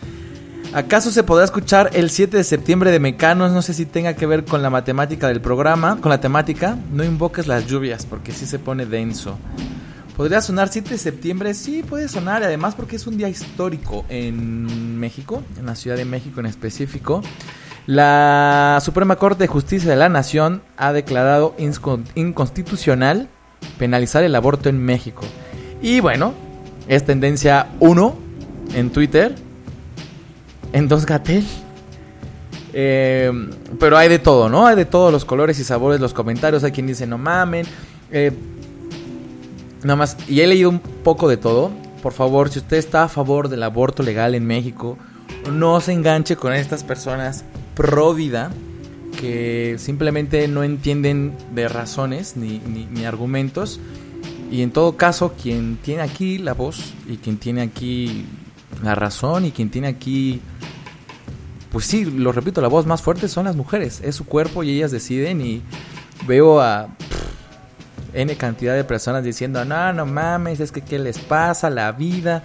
¿Acaso 0.74 1.11
se 1.11 1.22
podrá 1.22 1.46
escuchar 1.46 1.88
el 1.94 2.11
7 2.11 2.37
de 2.37 2.44
septiembre 2.44 2.90
de 2.90 3.00
Mecanos? 3.00 3.52
No 3.52 3.62
sé 3.62 3.72
si 3.72 3.87
tenga 3.87 4.12
que 4.14 4.26
ver 4.26 4.44
con 4.44 4.61
la 4.61 4.68
matemática 4.68 5.28
del 5.28 5.40
programa, 5.40 5.98
con 5.98 6.11
la 6.11 6.20
temática. 6.20 6.76
No 6.92 7.02
invoques 7.02 7.46
las 7.46 7.66
lluvias, 7.66 8.04
porque 8.04 8.32
sí 8.32 8.44
se 8.44 8.58
pone 8.58 8.84
denso. 8.84 9.38
¿Podría 10.14 10.42
sonar 10.42 10.68
7 10.68 10.90
de 10.90 10.98
septiembre? 10.98 11.54
Sí, 11.54 11.82
puede 11.82 12.08
sonar, 12.08 12.42
además 12.42 12.74
porque 12.74 12.96
es 12.96 13.06
un 13.06 13.16
día 13.16 13.30
histórico 13.30 14.04
en 14.11 14.98
México, 14.98 15.42
en 15.58 15.64
la 15.64 15.74
Ciudad 15.74 15.96
de 15.96 16.04
México 16.04 16.40
en 16.40 16.46
específico. 16.46 17.22
La 17.88 18.81
Suprema 18.83 19.16
Corte 19.16 19.44
de 19.44 19.48
Justicia 19.48 19.88
de 19.88 19.96
la 19.96 20.11
Nación 20.11 20.61
ha 20.77 20.92
declarado 20.92 21.55
inconstitucional 22.14 23.31
penalizar 23.79 24.22
el 24.22 24.35
aborto 24.35 24.68
en 24.68 24.79
México. 24.79 25.22
Y 25.81 26.01
bueno, 26.01 26.35
es 26.87 27.07
tendencia 27.07 27.68
1 27.81 28.14
en 28.74 28.90
Twitter, 28.90 29.35
en 30.74 30.87
Dos 30.87 31.07
Gatel. 31.07 31.46
Eh, 32.74 33.33
pero 33.81 33.96
hay 33.96 34.11
de 34.11 34.18
todo, 34.18 34.51
¿no? 34.51 34.66
Hay 34.66 34.77
de 34.77 34.85
todos 34.85 35.11
los 35.11 35.24
colores 35.24 35.59
y 35.59 35.64
sabores, 35.64 35.98
los 35.98 36.12
comentarios. 36.12 36.64
Hay 36.64 36.72
quien 36.72 36.88
dice 36.88 37.07
no 37.07 37.16
mamen. 37.16 37.64
Eh, 38.12 38.33
nada 39.83 39.96
más, 39.96 40.18
y 40.29 40.42
he 40.42 40.46
leído 40.46 40.68
un 40.68 40.81
poco 40.81 41.27
de 41.27 41.38
todo. 41.38 41.70
Por 42.03 42.12
favor, 42.12 42.51
si 42.51 42.59
usted 42.59 42.77
está 42.77 43.05
a 43.05 43.09
favor 43.09 43.48
del 43.48 43.62
aborto 43.62 44.03
legal 44.03 44.35
en 44.35 44.46
México, 44.46 44.98
no 45.51 45.81
se 45.81 45.94
enganche 45.94 46.37
con 46.37 46.53
estas 46.53 46.85
personas 46.85 47.46
pro 47.78 48.12
vida 48.12 48.50
que 49.20 49.76
simplemente 49.78 50.48
no 50.48 50.64
entienden 50.64 51.32
de 51.54 51.68
razones 51.68 52.36
ni, 52.36 52.58
ni, 52.58 53.04
argumentos. 53.04 53.78
Y 54.50 54.62
en 54.62 54.72
todo 54.72 54.96
caso, 54.96 55.34
quien 55.40 55.76
tiene 55.76 56.02
aquí 56.02 56.38
la 56.38 56.54
voz 56.54 56.92
y 57.08 57.18
quien 57.18 57.38
tiene 57.38 57.62
aquí 57.62 58.26
la 58.82 58.96
razón 58.96 59.44
y 59.44 59.52
quien 59.52 59.70
tiene 59.70 59.86
aquí, 59.86 60.40
pues 61.70 61.84
sí, 61.84 62.04
lo 62.04 62.32
repito, 62.32 62.60
la 62.60 62.66
voz 62.66 62.84
más 62.84 63.00
fuerte 63.00 63.28
son 63.28 63.44
las 63.44 63.54
mujeres. 63.54 64.00
Es 64.02 64.16
su 64.16 64.26
cuerpo 64.26 64.64
y 64.64 64.70
ellas 64.70 64.90
deciden 64.90 65.40
y 65.40 65.62
veo 66.26 66.60
a 66.60 66.88
N 68.12 68.36
cantidad 68.36 68.74
de 68.74 68.82
personas 68.82 69.22
diciendo, 69.22 69.64
no, 69.64 69.92
no 69.92 70.04
mames, 70.04 70.58
es 70.58 70.72
que 70.72 70.80
qué 70.80 70.98
les 70.98 71.20
pasa, 71.20 71.70
la 71.70 71.92
vida. 71.92 72.42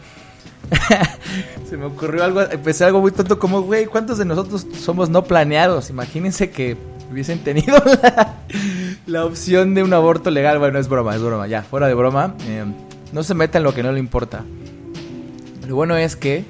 Se 1.69 1.77
me 1.77 1.85
ocurrió 1.85 2.23
algo, 2.23 2.41
empecé 2.41 2.85
algo 2.85 3.01
muy 3.01 3.11
tonto 3.11 3.39
como, 3.39 3.61
güey, 3.61 3.85
¿cuántos 3.85 4.17
de 4.17 4.25
nosotros 4.25 4.65
somos 4.79 5.09
no 5.09 5.23
planeados? 5.23 5.89
Imagínense 5.89 6.51
que 6.51 6.77
hubiesen 7.11 7.39
tenido 7.39 7.81
la, 9.05 9.25
opción 9.25 9.73
de 9.73 9.83
un 9.83 9.93
aborto 9.93 10.31
legal. 10.31 10.59
Bueno, 10.59 10.79
es 10.79 10.87
broma, 10.87 11.15
es 11.15 11.21
broma, 11.21 11.47
ya, 11.47 11.63
fuera 11.63 11.87
de 11.87 11.93
broma. 11.93 12.35
Eh, 12.47 12.65
no 13.11 13.23
se 13.23 13.33
meta 13.33 13.57
en 13.57 13.63
lo 13.63 13.73
que 13.73 13.83
no 13.83 13.91
le 13.91 13.99
importa. 13.99 14.43
Lo 15.67 15.75
bueno 15.75 15.95
es 15.95 16.15
que 16.15 16.45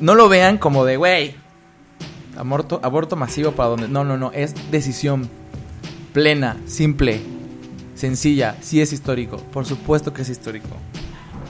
no 0.00 0.14
lo 0.14 0.28
vean 0.28 0.58
como 0.58 0.84
de, 0.84 0.96
güey, 0.96 1.34
aborto, 2.36 2.80
aborto 2.82 3.16
masivo 3.16 3.52
para 3.52 3.70
donde... 3.70 3.88
No, 3.88 4.04
no, 4.04 4.16
no, 4.16 4.30
es 4.32 4.54
decisión 4.70 5.28
plena, 6.12 6.56
simple, 6.66 7.20
sencilla, 7.94 8.56
sí 8.60 8.80
es 8.80 8.92
histórico, 8.92 9.38
por 9.52 9.66
supuesto 9.66 10.12
que 10.12 10.22
es 10.22 10.28
histórico. 10.28 10.68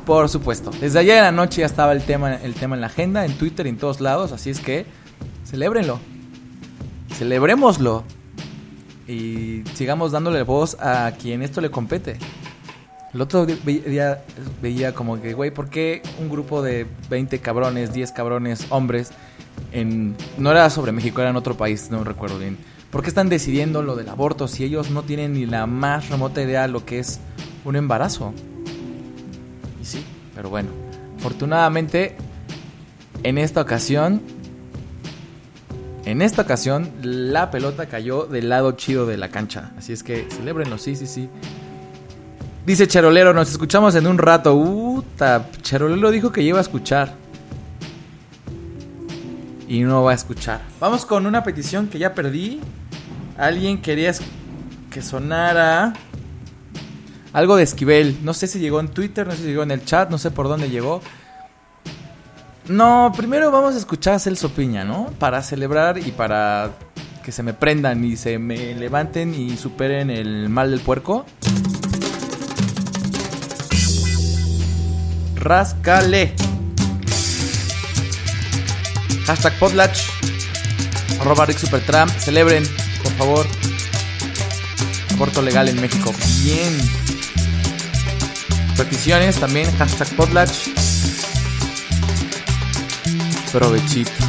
Por 0.09 0.31
supuesto. 0.31 0.71
Desde 0.71 1.01
ayer 1.01 1.19
en 1.19 1.25
la 1.25 1.33
noche 1.33 1.61
ya 1.61 1.67
estaba 1.67 1.93
el 1.93 2.03
tema, 2.03 2.35
el 2.37 2.55
tema 2.55 2.75
en 2.75 2.81
la 2.81 2.87
agenda, 2.87 3.27
en 3.27 3.37
Twitter 3.37 3.67
y 3.67 3.69
en 3.69 3.77
todos 3.77 4.01
lados. 4.01 4.33
Así 4.33 4.49
es 4.49 4.59
que 4.59 4.87
celébrenlo. 5.45 6.01
Celebrémoslo. 7.13 8.05
Y 9.07 9.65
sigamos 9.75 10.11
dándole 10.11 10.45
voz 10.45 10.79
a 10.81 11.13
quien 11.13 11.43
esto 11.43 11.61
le 11.61 11.71
compete. 11.71 12.17
El 13.13 13.21
otro 13.21 13.45
día 13.45 14.25
veía 14.63 14.95
como 14.95 15.21
que, 15.21 15.35
güey, 15.35 15.51
¿por 15.51 15.69
qué 15.69 16.01
un 16.19 16.31
grupo 16.31 16.63
de 16.63 16.87
20 17.11 17.41
cabrones, 17.41 17.93
10 17.93 18.11
cabrones, 18.13 18.65
hombres, 18.71 19.11
en 19.73 20.17
no 20.39 20.53
era 20.53 20.71
sobre 20.71 20.93
México, 20.93 21.21
era 21.21 21.29
en 21.29 21.37
otro 21.37 21.55
país, 21.55 21.91
no 21.91 22.03
recuerdo 22.03 22.39
bien. 22.39 22.57
¿Por 22.91 23.03
qué 23.03 23.09
están 23.09 23.29
decidiendo 23.29 23.83
lo 23.83 23.95
del 23.95 24.09
aborto 24.09 24.49
si 24.49 24.65
ellos 24.65 24.91
no 24.91 25.03
tienen 25.03 25.35
ni 25.35 25.45
la 25.45 25.67
más 25.67 26.09
remota 26.09 26.41
idea 26.41 26.63
de 26.63 26.69
lo 26.69 26.87
que 26.87 26.99
es 26.99 27.21
un 27.67 27.77
embarazo? 27.77 28.33
Pero 30.39 30.51
bueno, 30.51 30.69
afortunadamente 31.19 32.15
en 33.25 33.39
esta 33.39 33.61
ocasión, 33.61 34.23
en 36.05 36.23
esta 36.23 36.43
ocasión 36.43 36.93
la 37.03 37.51
pelota 37.51 37.87
cayó 37.87 38.27
del 38.27 38.49
lado 38.49 38.71
chido 38.71 39.05
de 39.05 39.17
la 39.17 39.31
cancha, 39.31 39.73
así 39.77 39.93
es 39.93 40.05
que 40.05 40.29
celebrenlo, 40.31 40.79
sí, 40.79 40.95
sí, 40.95 41.09
sí. 41.09 41.29
Dice 42.65 42.87
Charolero, 42.87 43.35
nos 43.35 43.51
escuchamos 43.51 43.97
en 43.97 44.07
un 44.07 44.17
rato. 44.17 44.55
Uta, 44.55 45.49
Charolero 45.63 46.13
dijo 46.13 46.31
que 46.31 46.43
iba 46.43 46.59
a 46.59 46.61
escuchar. 46.61 47.15
Y 49.67 49.81
no 49.81 50.05
va 50.05 50.13
a 50.13 50.15
escuchar. 50.15 50.61
Vamos 50.79 51.05
con 51.05 51.27
una 51.27 51.43
petición 51.43 51.89
que 51.89 51.99
ya 51.99 52.15
perdí. 52.15 52.61
Alguien 53.37 53.83
quería 53.83 54.13
que 54.89 55.03
sonara 55.03 55.95
algo 57.39 57.57
de 57.57 57.63
Esquivel. 57.63 58.19
No 58.23 58.35
sé 58.35 58.49
si 58.49 58.59
llegó 58.59 58.81
en 58.81 58.89
Twitter, 58.89 59.27
no 59.27 59.33
sé 59.33 59.39
si 59.39 59.45
llegó 59.45 59.63
en 59.63 59.71
el 59.71 59.85
chat, 59.85 60.11
no 60.11 60.19
sé 60.19 60.33
por 60.33 60.49
dónde 60.49 60.69
llegó. 60.71 61.01
No, 62.67 63.13
primero 63.17 63.51
vamos 63.53 63.77
a 63.77 63.79
escuchar 63.79 64.15
a 64.15 64.19
Celso 64.19 64.51
Piña, 64.51 64.85
¿no? 64.85 65.07
Para 65.19 65.43
celebrar 65.43 65.99
y 65.99 66.11
para 66.11 66.73
que 67.25 67.31
se 67.31 67.45
me 67.45 67.55
prendan 67.55 68.05
y 68.05 68.17
se 68.17 68.39
me 68.39 68.75
levanten 68.75 69.35
y 69.35 69.57
superen 69.57 70.11
el 70.11 70.49
mal 70.49 70.73
del 70.73 70.81
puerco. 70.81 71.27
Rascale. 75.37 76.35
Hashtag 79.27 79.59
Podlatch. 79.61 80.01
Arroba 81.21 81.47
Rick 81.47 81.59
Supertramp. 81.59 82.11
Celebren, 82.19 82.65
por 83.05 83.13
favor. 83.13 83.47
Aborto 85.15 85.41
legal 85.41 85.69
en 85.69 85.81
México. 85.81 86.13
Bien. 86.43 86.98
Peticiones 88.79 89.41
también. 89.41 89.71
Hashtag 89.77 90.09
Podlatch. 90.15 90.69
Provechito. 93.51 94.28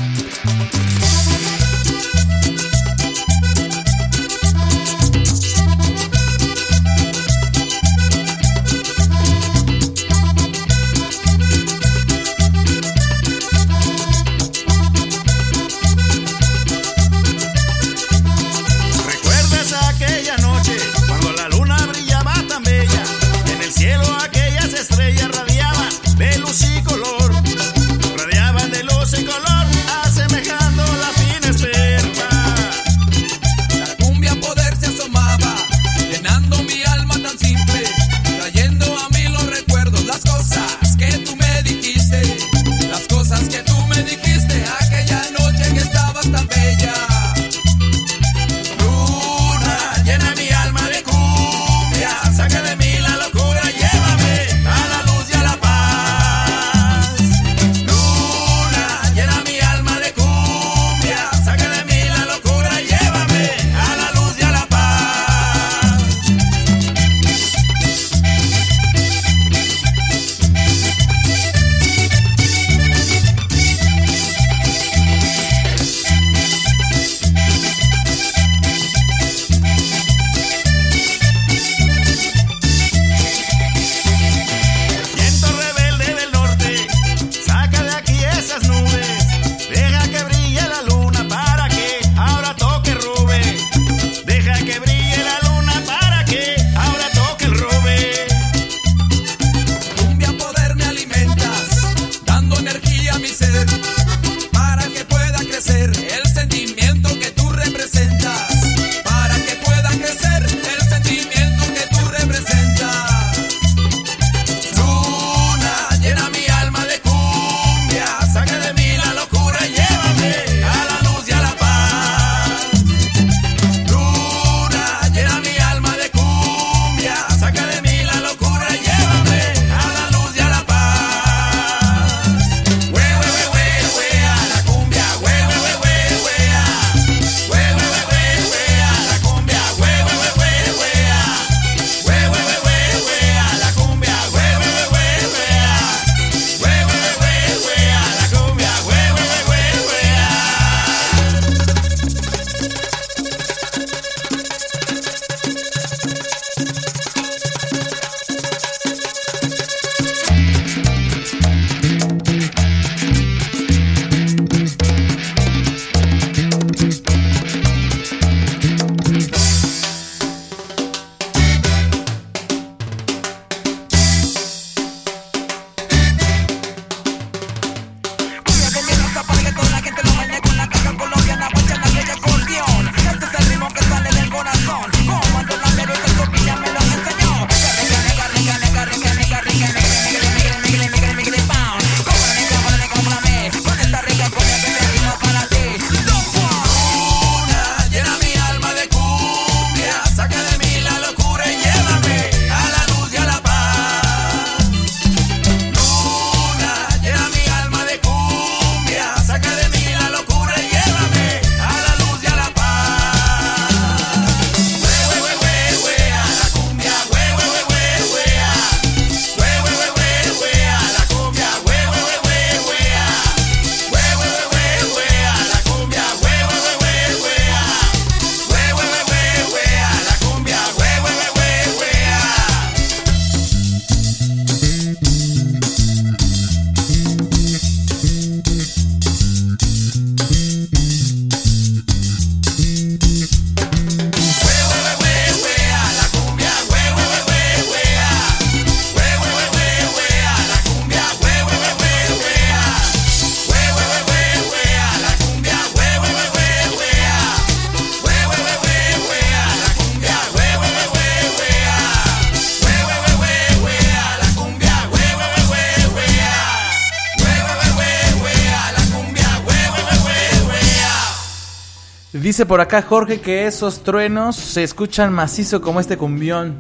Dice 272.40 272.48
por 272.48 272.62
acá 272.62 272.82
Jorge 272.82 273.20
que 273.20 273.48
esos 273.48 273.84
truenos 273.84 274.38
se 274.38 274.64
escuchan 274.64 275.12
macizo 275.12 275.60
como 275.60 275.82
este 275.82 275.98
cumbión. 275.98 276.56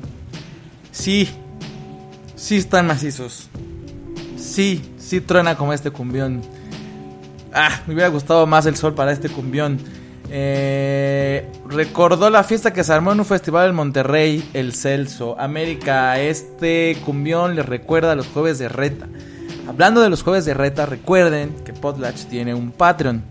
Sí, 0.91 1.29
sí 2.35 2.57
están 2.57 2.85
macizos. 2.85 3.47
Sí, 4.35 4.81
sí 4.97 5.21
truena 5.21 5.55
como 5.55 5.71
este 5.71 5.89
cumbión. 5.89 6.41
Ah, 7.53 7.79
me 7.87 7.93
hubiera 7.93 8.09
gustado 8.09 8.45
más 8.45 8.65
el 8.65 8.75
sol 8.75 8.93
para 8.93 9.13
este 9.13 9.29
cumbión. 9.29 9.79
Eh, 10.29 11.49
recordó 11.65 12.29
la 12.29 12.43
fiesta 12.43 12.73
que 12.73 12.83
se 12.83 12.91
armó 12.91 13.13
en 13.13 13.21
un 13.21 13.25
festival 13.25 13.69
en 13.69 13.75
Monterrey, 13.75 14.49
el 14.53 14.73
Celso. 14.73 15.39
América, 15.39 16.19
este 16.19 16.97
cumbión 17.05 17.55
le 17.55 17.63
recuerda 17.63 18.11
a 18.11 18.15
los 18.15 18.27
jueves 18.27 18.59
de 18.59 18.67
reta. 18.67 19.07
Hablando 19.65 20.01
de 20.01 20.09
los 20.09 20.23
jueves 20.23 20.43
de 20.43 20.53
reta, 20.53 20.85
recuerden 20.85 21.55
que 21.63 21.71
Potlatch 21.71 22.25
tiene 22.25 22.53
un 22.53 22.73
Patreon. 22.73 23.23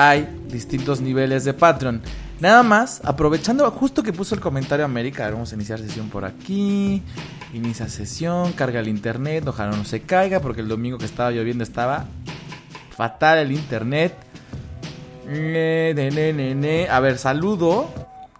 Hay 0.00 0.28
distintos 0.48 1.00
niveles 1.00 1.44
de 1.44 1.54
Patreon. 1.54 2.00
Nada 2.38 2.62
más, 2.62 3.00
aprovechando 3.04 3.68
justo 3.72 4.04
que 4.04 4.12
puso 4.12 4.36
el 4.36 4.40
comentario 4.40 4.84
América, 4.84 5.24
a 5.24 5.26
ver, 5.26 5.34
vamos 5.34 5.50
a 5.50 5.56
iniciar 5.56 5.80
sesión 5.80 6.08
por 6.08 6.24
aquí. 6.24 7.02
Inicia 7.52 7.88
sesión, 7.88 8.52
carga 8.52 8.78
el 8.78 8.86
internet, 8.86 9.44
ojalá 9.48 9.76
no 9.76 9.84
se 9.84 10.02
caiga 10.02 10.38
porque 10.38 10.60
el 10.60 10.68
domingo 10.68 10.98
que 10.98 11.04
estaba 11.04 11.32
lloviendo 11.32 11.64
estaba 11.64 12.04
fatal 12.96 13.38
el 13.38 13.50
internet. 13.50 14.14
Ne. 15.26 16.86
A 16.88 17.00
ver, 17.00 17.18
saludo. 17.18 17.88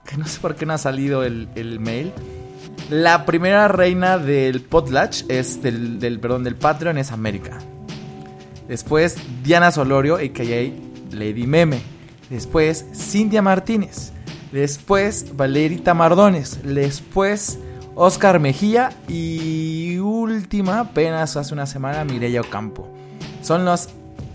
Que 0.07 0.17
no 0.17 0.29
sé 0.29 0.39
por 0.39 0.55
qué 0.55 0.65
no 0.65 0.75
ha 0.75 0.79
salido 0.79 1.25
el, 1.25 1.49
el 1.57 1.81
mail. 1.81 2.13
La 2.89 3.27
primera 3.27 3.67
reina 3.67 4.17
del 4.19 4.61
Potlatch 4.61 5.25
es 5.29 5.61
del, 5.61 5.99
del, 5.99 6.21
perdón, 6.21 6.45
del 6.45 6.55
Patreon 6.55 6.99
es 6.99 7.11
América. 7.11 7.59
Después 8.69 9.17
Diana 9.43 9.73
Solorio, 9.73 10.19
a.k.a. 10.19 10.88
Lady 11.13 11.47
Meme. 11.47 11.81
Después 12.31 12.87
Cintia 12.95 13.43
Martínez. 13.43 14.13
Después 14.53 15.37
Valerita 15.37 15.95
Mardones. 15.95 16.61
Después 16.63 17.59
Oscar 17.95 18.41
Mejía. 18.41 18.91
Y 19.09 19.99
última, 19.99 20.81
apenas 20.81 21.37
hace 21.37 21.55
una 21.55 21.67
semana, 21.67 22.05
Mireya 22.05 22.41
Ocampo. 22.41 22.89
Son 23.43 23.65
los, 23.65 23.89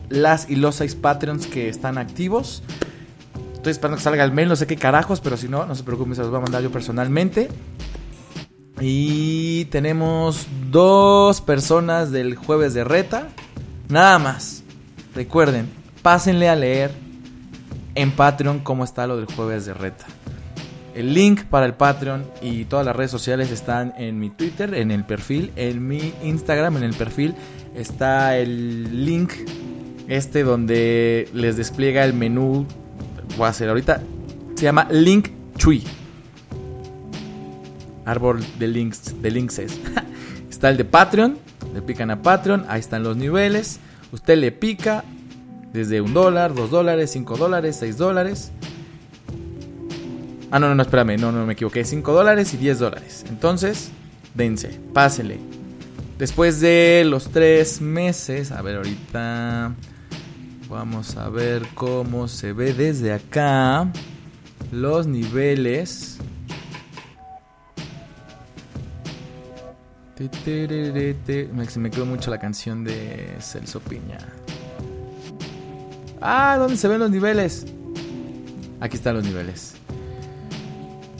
las 0.09 0.49
y 0.49 0.55
los 0.55 0.75
seis 0.75 0.95
Patreons 0.95 1.47
que 1.47 1.69
están 1.69 1.97
activos. 1.97 2.63
Estoy 3.53 3.71
esperando 3.71 3.97
que 3.97 4.03
salga 4.03 4.23
el 4.25 4.33
mail, 4.33 4.49
no 4.49 4.55
sé 4.57 4.67
qué 4.67 4.75
carajos, 4.75 5.21
pero 5.21 5.37
si 5.37 5.47
no, 5.47 5.65
no 5.65 5.73
se 5.73 5.83
preocupen, 5.83 6.15
se 6.15 6.21
los 6.21 6.29
voy 6.29 6.39
a 6.39 6.41
mandar 6.41 6.61
yo 6.61 6.71
personalmente. 6.71 7.49
Y 8.81 9.65
tenemos 9.65 10.47
dos 10.69 11.39
personas 11.39 12.11
del 12.11 12.35
jueves 12.35 12.73
de 12.73 12.83
reta. 12.83 13.29
Nada 13.87 14.19
más. 14.19 14.63
Recuerden, 15.15 15.69
pásenle 16.03 16.49
a 16.49 16.55
leer 16.55 16.91
en 17.95 18.11
Patreon 18.11 18.59
cómo 18.59 18.83
está 18.83 19.07
lo 19.07 19.17
del 19.17 19.25
jueves 19.25 19.65
de 19.65 19.73
reta. 19.73 20.05
El 20.93 21.15
link 21.15 21.45
para 21.45 21.65
el 21.65 21.73
Patreon 21.73 22.23
y 22.43 22.65
todas 22.65 22.85
las 22.85 22.95
redes 22.95 23.09
sociales 23.09 23.49
están 23.49 23.95
en 23.97 24.19
mi 24.19 24.29
Twitter, 24.29 24.75
en 24.75 24.91
el 24.91 25.03
perfil, 25.03 25.51
en 25.55 25.87
mi 25.87 26.13
Instagram, 26.21 26.77
en 26.77 26.83
el 26.83 26.93
perfil 26.93 27.33
está 27.75 28.37
el 28.37 29.05
link 29.05 29.31
este 30.07 30.43
donde 30.43 31.29
les 31.33 31.57
despliega 31.57 32.03
el 32.03 32.13
menú. 32.13 32.65
Voy 33.37 33.45
a 33.45 33.49
hacer 33.49 33.69
ahorita. 33.69 34.01
Se 34.55 34.63
llama 34.63 34.87
Link 34.91 35.29
Tree. 35.57 35.83
Árbol 38.05 38.43
de 38.59 38.67
links, 38.67 39.21
de 39.21 39.31
links 39.31 39.59
es. 39.59 39.79
Está 40.49 40.69
el 40.69 40.77
de 40.77 40.85
Patreon. 40.85 41.37
Le 41.73 41.81
pican 41.81 42.11
a 42.11 42.21
Patreon. 42.21 42.65
Ahí 42.67 42.79
están 42.79 43.01
los 43.01 43.15
niveles. 43.15 43.79
Usted 44.11 44.37
le 44.37 44.51
pica 44.51 45.03
desde 45.73 46.01
un 46.01 46.13
dólar, 46.13 46.53
dos 46.53 46.69
dólares, 46.69 47.11
cinco 47.11 47.35
dólares, 47.35 47.75
seis 47.79 47.97
dólares. 47.97 48.51
Ah, 50.51 50.59
no, 50.59 50.69
no, 50.69 50.75
no, 50.75 50.83
espérame. 50.83 51.17
No, 51.19 51.31
no 51.31 51.47
me 51.47 51.53
equivoqué. 51.53 51.83
Cinco 51.83 52.13
dólares 52.13 52.53
y 52.53 52.57
diez 52.57 52.77
dólares. 52.77 53.25
Entonces, 53.27 53.89
dense, 54.35 54.79
pásele. 54.93 55.39
Después 56.19 56.61
de 56.61 57.03
los 57.07 57.29
tres 57.31 57.81
meses, 57.81 58.51
a 58.51 58.61
ver 58.61 58.77
ahorita. 58.77 59.73
Vamos 60.69 61.17
a 61.17 61.29
ver 61.29 61.63
cómo 61.73 62.27
se 62.27 62.53
ve 62.53 62.73
desde 62.73 63.13
acá. 63.13 63.91
Los 64.71 65.07
niveles. 65.07 66.19
Me 71.75 71.89
quedó 71.89 72.05
mucho 72.05 72.29
la 72.29 72.39
canción 72.39 72.83
de 72.83 73.35
Celso 73.39 73.79
Piña. 73.79 74.19
Ah, 76.25 76.55
¿dónde 76.57 76.77
se 76.77 76.87
ven 76.87 76.99
los 76.99 77.11
niveles? 77.11 77.65
Aquí 78.79 78.95
están 78.95 79.15
los 79.15 79.25
niveles. 79.25 79.73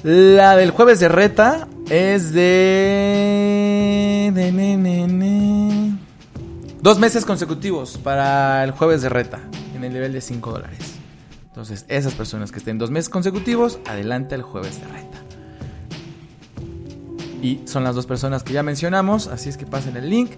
La 0.02 0.56
del 0.56 0.72
jueves 0.72 1.02
de 1.02 1.10
reta 1.10 1.68
es 1.90 2.32
de... 2.32 4.32
de 4.34 4.52
ne, 4.54 4.78
ne. 4.78 5.98
Dos 6.82 7.00
meses 7.00 7.26
consecutivos 7.26 7.98
para 7.98 8.64
el 8.64 8.72
jueves 8.72 9.02
de 9.02 9.10
reta 9.10 9.42
en 9.76 9.84
el 9.84 9.92
nivel 9.92 10.14
de 10.14 10.22
5 10.22 10.52
dólares. 10.52 10.94
Entonces, 11.48 11.84
esas 11.90 12.14
personas 12.14 12.54
que 12.54 12.60
estén 12.60 12.78
dos 12.78 12.90
meses 12.90 13.10
consecutivos, 13.10 13.80
adelante 13.86 14.36
al 14.36 14.42
jueves 14.42 14.80
de 14.80 14.88
reta. 14.88 15.18
Y 17.42 17.60
son 17.66 17.84
las 17.84 17.94
dos 17.94 18.06
personas 18.06 18.44
que 18.44 18.54
ya 18.54 18.64
mencionamos, 18.64 19.28
así 19.28 19.50
es 19.50 19.58
que 19.58 19.66
pasen 19.66 19.98
el 19.98 20.10
link. 20.10 20.32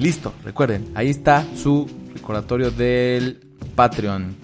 Listo, 0.00 0.32
recuerden, 0.42 0.90
ahí 0.94 1.10
está 1.10 1.44
su 1.54 1.86
recordatorio 2.14 2.70
del 2.70 3.38
Patreon. 3.74 4.34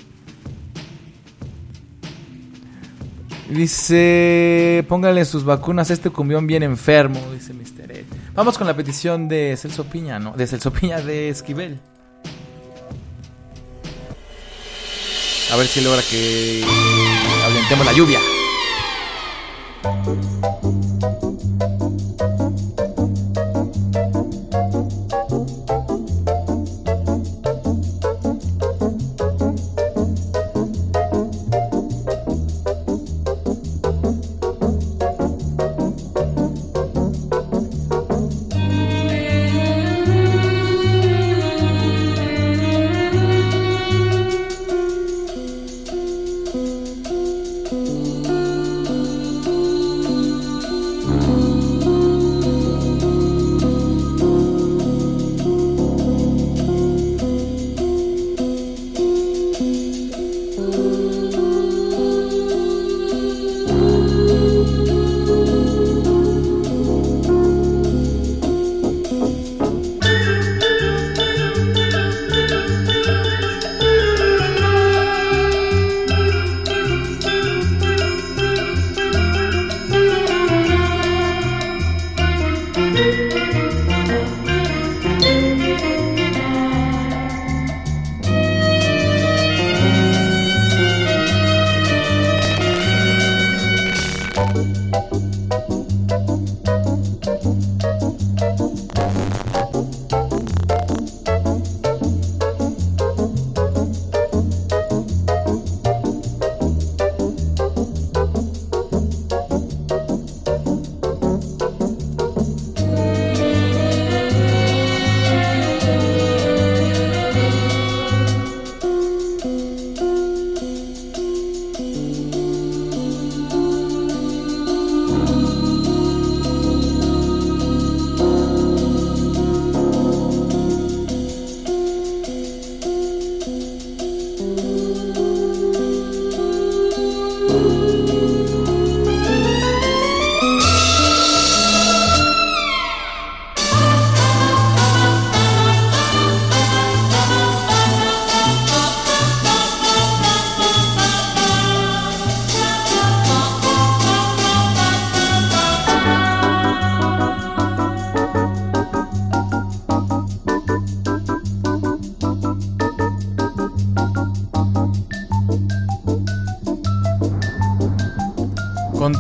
Dice, 3.48 4.84
pónganle 4.86 5.24
sus 5.24 5.44
vacunas 5.44 5.90
este 5.90 6.10
cumbión 6.10 6.46
bien 6.46 6.62
enfermo, 6.62 7.18
dice 7.32 7.54
Mr. 7.54 7.90
Ed. 7.90 8.04
Vamos 8.34 8.58
con 8.58 8.66
la 8.66 8.76
petición 8.76 9.28
de 9.28 9.56
Celso 9.56 9.84
Piña, 9.84 10.18
¿no? 10.18 10.32
De 10.32 10.46
Celso 10.46 10.70
Piña 10.70 11.00
de 11.00 11.30
Esquivel. 11.30 11.80
A 15.52 15.56
ver 15.56 15.66
si 15.68 15.80
logra 15.80 16.02
que 16.02 16.64
ahuyentemos 17.46 17.86
la 17.86 17.92
lluvia. 17.94 18.20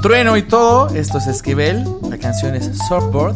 trueno 0.06 0.36
y 0.36 0.42
todo. 0.42 0.94
Esto 0.94 1.18
es 1.18 1.26
Esquivel. 1.26 1.84
La 2.08 2.16
canción 2.16 2.54
es 2.54 2.70
Surfboard. 2.86 3.34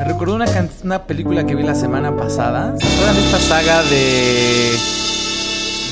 Me 0.00 0.04
recordó 0.04 0.34
una, 0.34 0.46
una 0.82 1.06
película 1.06 1.46
que 1.46 1.54
vi 1.54 1.62
la 1.62 1.76
semana 1.76 2.16
pasada. 2.16 2.74
¿Se 2.76 2.92
acuerdan 2.92 3.14
de 3.14 3.22
esta 3.22 3.38
saga 3.38 3.82
de 3.84 4.76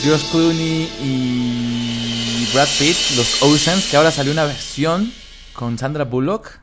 George 0.02 0.26
Clooney 0.32 0.88
y 1.00 2.48
Brad 2.52 2.66
Pitt, 2.76 2.96
Los 3.16 3.40
Oceans? 3.40 3.88
Que 3.88 3.98
ahora 3.98 4.10
salió 4.10 4.32
una 4.32 4.42
versión 4.46 5.12
con 5.52 5.78
Sandra 5.78 6.02
Bullock. 6.02 6.58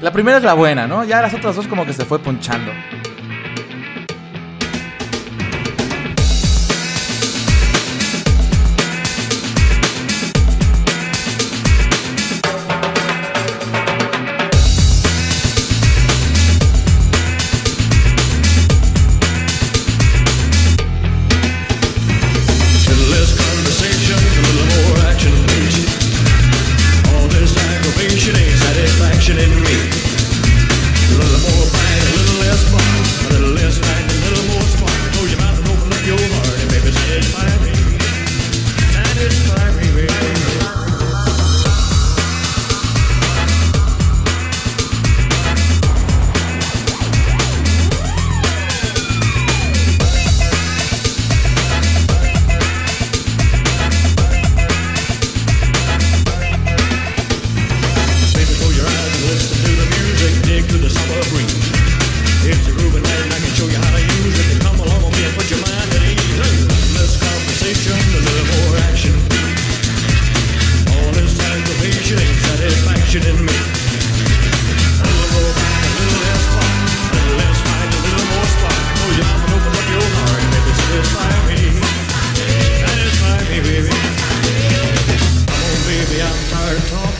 La 0.00 0.12
primera 0.12 0.38
es 0.38 0.44
la 0.44 0.54
buena, 0.54 0.86
¿no? 0.86 1.02
Ya 1.02 1.20
las 1.20 1.34
otras 1.34 1.56
dos 1.56 1.66
como 1.66 1.84
que 1.84 1.94
se 1.94 2.04
fue 2.04 2.20
ponchando. 2.20 2.70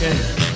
Yeah. 0.07 0.46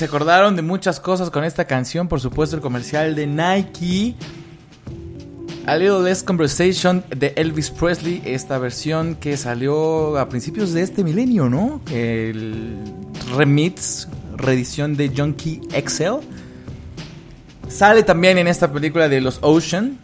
se 0.00 0.06
acordaron 0.06 0.56
de 0.56 0.62
muchas 0.62 0.98
cosas 0.98 1.28
con 1.28 1.44
esta 1.44 1.66
canción, 1.66 2.08
por 2.08 2.20
supuesto 2.20 2.56
el 2.56 2.62
comercial 2.62 3.14
de 3.14 3.26
Nike. 3.26 4.14
A 5.66 5.76
Little 5.76 6.04
Less 6.04 6.22
Conversation 6.22 7.04
de 7.14 7.34
Elvis 7.36 7.70
Presley, 7.70 8.22
esta 8.24 8.56
versión 8.56 9.14
que 9.16 9.36
salió 9.36 10.16
a 10.16 10.26
principios 10.30 10.72
de 10.72 10.80
este 10.80 11.04
milenio, 11.04 11.50
¿no? 11.50 11.82
El 11.92 12.78
remix, 13.36 14.08
reedición 14.38 14.96
de 14.96 15.12
Junkie 15.14 15.60
XL. 15.70 16.24
Sale 17.68 18.02
también 18.02 18.38
en 18.38 18.48
esta 18.48 18.72
película 18.72 19.06
de 19.10 19.20
Los 19.20 19.38
Ocean. 19.42 19.98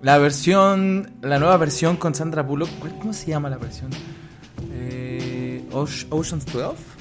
La 0.00 0.16
versión, 0.16 1.10
la 1.20 1.38
nueva 1.38 1.58
versión 1.58 1.98
con 1.98 2.14
Sandra 2.14 2.40
Bullock. 2.40 2.70
¿Cómo 2.98 3.12
se 3.12 3.26
llama 3.26 3.50
la 3.50 3.58
versión? 3.58 3.90
Eh, 4.72 5.68
Ocean's 5.70 6.46
12. 6.46 6.97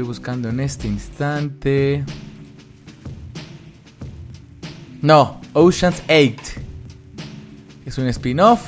estoy 0.00 0.08
buscando 0.08 0.48
en 0.48 0.60
este 0.60 0.88
instante. 0.88 2.04
No, 5.02 5.42
Ocean's 5.52 6.02
8. 6.08 6.60
Es 7.84 7.98
un 7.98 8.06
spin-off. 8.06 8.62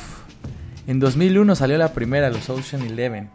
En 0.86 1.00
2001 1.00 1.54
salió 1.54 1.78
la 1.78 1.94
primera, 1.94 2.28
los 2.28 2.50
Ocean 2.50 2.82
Eleven. 2.82 3.30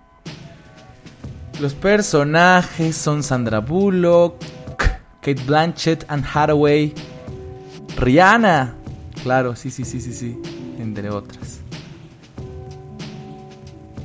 Los 1.59 1.73
personajes 1.73 2.95
son 2.95 3.23
Sandra 3.23 3.61
Bullock, 3.61 4.43
Kate 5.19 5.41
Blanchett, 5.47 6.05
Anne 6.07 6.23
Hathaway, 6.31 6.93
Rihanna. 7.97 8.75
Claro, 9.23 9.55
sí, 9.55 9.71
sí, 9.71 9.83
sí, 9.83 9.99
sí, 10.01 10.13
sí, 10.13 10.39
entre 10.77 11.09
otras. 11.09 11.61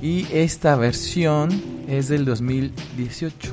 Y 0.01 0.27
esta 0.33 0.77
versión 0.77 1.51
es 1.89 2.09
del 2.09 2.25
2018. 2.25 3.52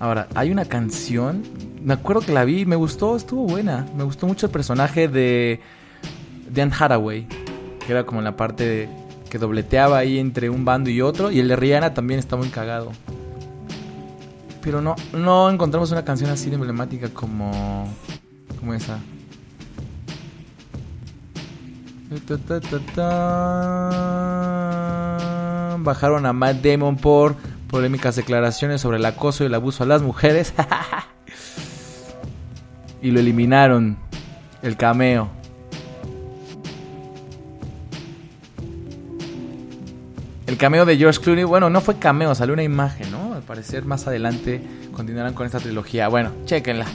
Ahora, 0.00 0.28
hay 0.34 0.50
una 0.50 0.64
canción, 0.64 1.42
me 1.82 1.94
acuerdo 1.94 2.22
que 2.22 2.32
la 2.32 2.44
vi, 2.44 2.66
me 2.66 2.76
gustó, 2.76 3.16
estuvo 3.16 3.44
buena. 3.44 3.86
Me 3.96 4.04
gustó 4.04 4.26
mucho 4.26 4.46
el 4.46 4.52
personaje 4.52 5.08
de 5.08 5.60
Dan 6.50 6.72
Haraway, 6.72 7.26
que 7.84 7.92
era 7.92 8.04
como 8.04 8.20
la 8.20 8.36
parte 8.36 8.64
de, 8.64 8.88
que 9.30 9.38
dobleteaba 9.38 9.98
ahí 9.98 10.18
entre 10.18 10.50
un 10.50 10.64
bando 10.64 10.90
y 10.90 11.00
otro. 11.00 11.30
Y 11.30 11.40
el 11.40 11.48
de 11.48 11.56
Rihanna 11.56 11.94
también 11.94 12.18
está 12.18 12.36
muy 12.36 12.48
cagado. 12.48 12.92
Pero 14.62 14.80
no, 14.80 14.96
no 15.12 15.50
encontramos 15.50 15.92
una 15.92 16.04
canción 16.04 16.30
así 16.30 16.48
de 16.50 16.56
emblemática 16.56 17.08
como, 17.10 17.86
como 18.58 18.74
esa. 18.74 18.98
Bajaron 25.78 26.26
a 26.26 26.32
Matt 26.32 26.62
Damon 26.62 26.96
por 26.96 27.36
polémicas 27.74 28.14
declaraciones 28.14 28.80
sobre 28.80 28.98
el 28.98 29.04
acoso 29.04 29.42
y 29.42 29.48
el 29.48 29.54
abuso 29.54 29.82
a 29.82 29.86
las 29.88 30.00
mujeres. 30.00 30.54
y 33.02 33.10
lo 33.10 33.18
eliminaron. 33.18 33.96
El 34.62 34.76
cameo. 34.76 35.28
El 40.46 40.56
cameo 40.56 40.86
de 40.86 40.96
George 40.96 41.18
Clooney, 41.20 41.42
bueno, 41.42 41.68
no 41.68 41.80
fue 41.80 41.98
cameo, 41.98 42.32
salió 42.36 42.54
una 42.54 42.62
imagen, 42.62 43.10
¿no? 43.10 43.34
Al 43.34 43.42
parecer 43.42 43.84
más 43.84 44.06
adelante 44.06 44.62
continuarán 44.92 45.34
con 45.34 45.44
esta 45.44 45.58
trilogía. 45.58 46.06
Bueno, 46.06 46.30
chequenla. 46.44 46.86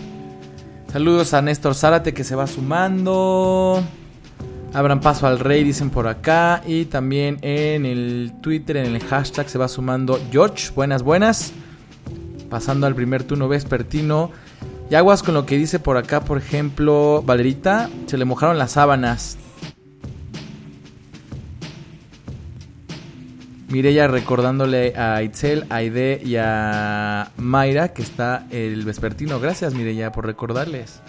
Saludos 0.94 1.34
a 1.34 1.42
Néstor 1.42 1.76
Zárate 1.76 2.14
que 2.14 2.24
se 2.24 2.36
va 2.36 2.48
sumando. 2.48 3.84
Abran 4.74 5.02
paso 5.02 5.26
al 5.26 5.40
rey, 5.40 5.64
dicen 5.64 5.90
por 5.90 6.08
acá. 6.08 6.62
Y 6.66 6.86
también 6.86 7.40
en 7.42 7.86
el 7.86 8.34
Twitter, 8.42 8.78
en 8.78 8.96
el 8.96 9.04
hashtag, 9.04 9.50
se 9.50 9.58
va 9.58 9.68
sumando 9.68 10.20
George. 10.32 10.72
Buenas, 10.76 11.04
buenas. 11.04 11.54
Pasando 12.50 12.86
al 12.86 12.96
primer 12.96 13.24
turno 13.24 13.48
vespertino. 13.48 14.32
Y 14.90 14.96
aguas 14.96 15.24
con 15.24 15.34
lo 15.34 15.46
que 15.46 15.58
dice 15.58 15.80
por 15.80 15.98
acá, 15.98 16.22
por 16.22 16.38
ejemplo, 16.38 17.24
Valerita. 17.26 17.90
Se 18.06 18.18
le 18.18 18.26
mojaron 18.26 18.58
las 18.58 18.74
sábanas. 18.74 19.38
Mireya 23.70 24.08
recordándole 24.08 24.96
a 24.98 25.22
Itzel, 25.22 25.66
a 25.70 25.76
Aide 25.76 26.22
y 26.26 26.38
a 26.38 27.32
Mayra 27.38 27.90
que 27.90 28.02
está 28.02 28.48
el 28.50 28.84
vespertino. 28.84 29.40
Gracias, 29.40 29.76
Mireya, 29.76 30.12
por 30.12 30.26
recordarles. 30.26 31.02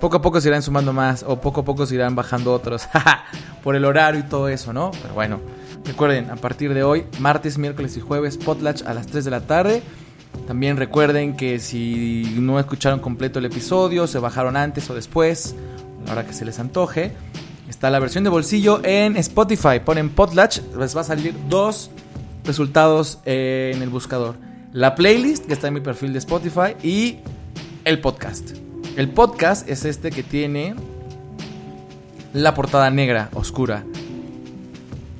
Poco 0.00 0.18
a 0.18 0.22
poco 0.22 0.40
se 0.40 0.48
irán 0.48 0.62
sumando 0.62 0.92
más 0.92 1.24
o 1.26 1.40
poco 1.40 1.62
a 1.62 1.64
poco 1.64 1.86
se 1.86 1.94
irán 1.94 2.14
bajando 2.14 2.52
otros 2.52 2.86
por 3.62 3.76
el 3.76 3.84
horario 3.84 4.20
y 4.20 4.24
todo 4.24 4.48
eso, 4.48 4.72
¿no? 4.72 4.90
Pero 5.02 5.14
bueno, 5.14 5.40
recuerden, 5.84 6.30
a 6.30 6.36
partir 6.36 6.74
de 6.74 6.82
hoy, 6.82 7.06
martes, 7.18 7.56
miércoles 7.56 7.96
y 7.96 8.00
jueves, 8.00 8.36
Potlatch 8.36 8.82
a 8.82 8.92
las 8.92 9.06
3 9.06 9.24
de 9.24 9.30
la 9.30 9.40
tarde. 9.40 9.82
También 10.46 10.76
recuerden 10.76 11.34
que 11.34 11.58
si 11.58 12.36
no 12.38 12.60
escucharon 12.60 13.00
completo 13.00 13.38
el 13.38 13.46
episodio, 13.46 14.06
se 14.06 14.18
bajaron 14.18 14.56
antes 14.56 14.88
o 14.90 14.94
después, 14.94 15.54
a 16.02 16.06
la 16.06 16.12
hora 16.12 16.26
que 16.26 16.34
se 16.34 16.44
les 16.44 16.58
antoje. 16.58 17.12
Está 17.68 17.90
la 17.90 17.98
versión 17.98 18.22
de 18.22 18.30
bolsillo 18.30 18.80
en 18.84 19.16
Spotify. 19.16 19.80
Ponen 19.84 20.10
Potlatch, 20.10 20.60
les 20.78 20.96
va 20.96 21.00
a 21.00 21.04
salir 21.04 21.34
dos 21.48 21.90
resultados 22.44 23.18
en 23.24 23.82
el 23.82 23.88
buscador. 23.88 24.36
La 24.72 24.94
playlist 24.94 25.46
que 25.46 25.54
está 25.54 25.68
en 25.68 25.74
mi 25.74 25.80
perfil 25.80 26.12
de 26.12 26.18
Spotify 26.18 26.76
y 26.82 27.18
el 27.84 28.00
podcast. 28.00 28.65
El 28.96 29.10
podcast 29.10 29.68
es 29.68 29.84
este 29.84 30.10
que 30.10 30.22
tiene 30.22 30.74
la 32.32 32.54
portada 32.54 32.90
negra, 32.90 33.28
oscura. 33.34 33.84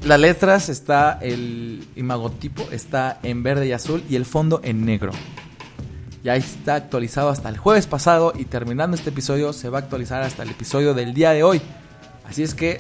Las 0.03 0.19
letras 0.19 0.71
está 0.71 1.19
el 1.21 1.87
imagotipo 1.95 2.67
está 2.73 3.19
en 3.23 3.43
verde 3.43 3.67
y 3.67 3.73
azul 3.73 4.03
y 4.09 4.17
el 4.17 4.25
fondo 4.25 4.63
en 4.65 4.87
negro. 4.87 5.13
Ya 6.25 6.37
está 6.37 6.77
actualizado 6.77 7.29
hasta 7.29 7.51
el 7.51 7.59
jueves 7.59 7.87
pasado 7.87 8.33
y 8.35 8.47
terminando 8.47 8.97
este 8.97 9.11
episodio 9.11 9.53
se 9.53 9.69
va 9.69 9.81
a 9.81 9.83
actualizar 9.83 10.23
hasta 10.23 10.43
el 10.43 10.51
episodio 10.53 10.95
del 10.95 11.13
día 11.13 11.33
de 11.33 11.43
hoy. 11.43 11.61
Así 12.27 12.43
es 12.43 12.55
que 12.55 12.79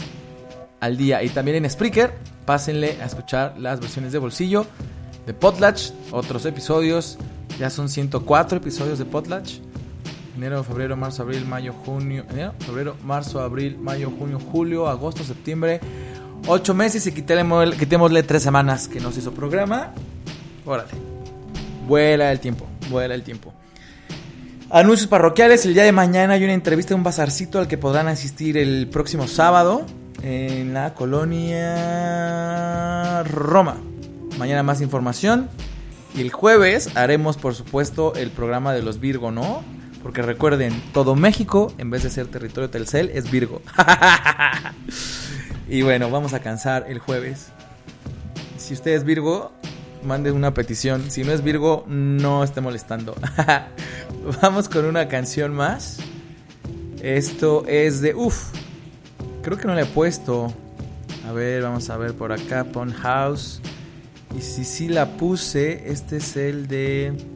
al 0.81 0.97
día 0.97 1.23
y 1.23 1.29
también 1.29 1.59
en 1.59 1.71
Spreaker, 1.71 2.15
pásenle 2.47 3.03
a 3.03 3.05
escuchar 3.05 3.55
las 3.59 3.81
versiones 3.81 4.13
de 4.13 4.19
bolsillo 4.19 4.67
de 5.27 5.35
Potlatch, 5.35 5.91
otros 6.11 6.47
episodios. 6.47 7.19
Ya 7.59 7.69
son 7.69 7.91
104 7.91 8.57
episodios 8.57 8.99
de 8.99 9.05
Potlatch. 9.05 9.66
Enero, 10.37 10.63
febrero, 10.63 10.97
marzo, 10.99 11.23
abril, 11.23 11.47
mayo, 11.47 11.73
junio. 11.73 12.27
Enero, 12.31 12.53
febrero, 12.59 12.95
marzo, 13.03 13.41
abril, 13.41 13.79
mayo, 13.79 14.13
junio, 14.19 14.39
julio, 14.39 14.87
agosto, 14.87 15.25
septiembre. 15.25 15.81
Ocho 16.47 16.75
meses 16.75 17.07
y 17.07 17.13
quitémosle, 17.13 17.75
quitémosle 17.75 18.23
tres 18.23 18.43
semanas 18.43 18.87
que 18.87 19.01
nos 19.01 19.17
hizo 19.17 19.33
programa. 19.33 19.95
Órale. 20.67 20.91
Vuela 21.89 22.31
el 22.31 22.41
tiempo, 22.41 22.67
vuela 22.91 23.15
el 23.15 23.23
tiempo. 23.23 23.55
Anuncios 24.69 25.09
parroquiales. 25.09 25.65
El 25.65 25.73
día 25.73 25.85
de 25.85 25.93
mañana 25.93 26.35
hay 26.35 26.45
una 26.45 26.53
entrevista 26.53 26.91
de 26.91 26.97
un 26.97 27.03
bazarcito 27.03 27.59
al 27.59 27.67
que 27.67 27.79
podrán 27.79 28.07
asistir 28.09 28.59
el 28.59 28.89
próximo 28.89 29.29
sábado 29.29 29.87
en 30.23 30.75
la 30.75 30.93
colonia 30.93 31.63
Roma. 33.25 33.79
Mañana 34.39 34.63
más 34.63 34.83
información. 34.83 35.49
Y 36.15 36.21
el 36.21 36.31
jueves 36.31 36.95
haremos, 36.95 37.39
por 37.39 37.55
supuesto, 37.55 38.15
el 38.17 38.31
programa 38.31 38.75
de 38.75 38.83
los 38.83 39.01
Virgo, 39.01 39.31
¿no? 39.31 39.65
Porque 40.07 40.23
recuerden, 40.23 40.73
todo 40.93 41.17
México, 41.17 41.75
en 41.79 41.91
vez 41.91 42.05
de 42.05 42.11
ser 42.11 42.29
territorio 42.29 42.71
Telcel, 42.71 43.11
es 43.13 43.29
Virgo. 43.29 43.61
y 45.69 45.83
bueno, 45.83 46.09
vamos 46.13 46.33
a 46.33 46.39
cansar 46.39 46.87
el 46.89 47.01
jueves. 47.01 47.49
Si 48.57 48.73
usted 48.73 48.93
es 48.93 49.03
Virgo, 49.03 49.51
mande 50.05 50.31
una 50.31 50.55
petición. 50.55 51.11
Si 51.11 51.25
no 51.25 51.33
es 51.33 51.43
Virgo, 51.43 51.85
no 51.89 52.45
esté 52.45 52.61
molestando. 52.61 53.17
Vamos 54.43 54.69
con 54.69 54.85
una 54.85 55.09
canción 55.09 55.53
más. 55.53 55.99
Esto 57.03 57.65
es 57.67 58.01
de. 58.01 58.15
Uf. 58.15 58.53
Creo 59.43 59.59
que 59.59 59.67
no 59.67 59.75
le 59.75 59.83
he 59.83 59.87
puesto. 59.87 60.55
A 61.29 61.33
ver, 61.33 61.65
vamos 61.65 61.91
a 61.91 61.97
ver 61.97 62.15
por 62.15 62.31
acá. 62.31 62.63
Pon 62.63 62.93
House. 62.93 63.61
Y 64.39 64.41
si 64.41 64.65
sí 64.65 64.87
la 64.87 65.17
puse, 65.17 65.91
este 65.91 66.19
es 66.19 66.37
el 66.37 66.69
de. 66.69 67.36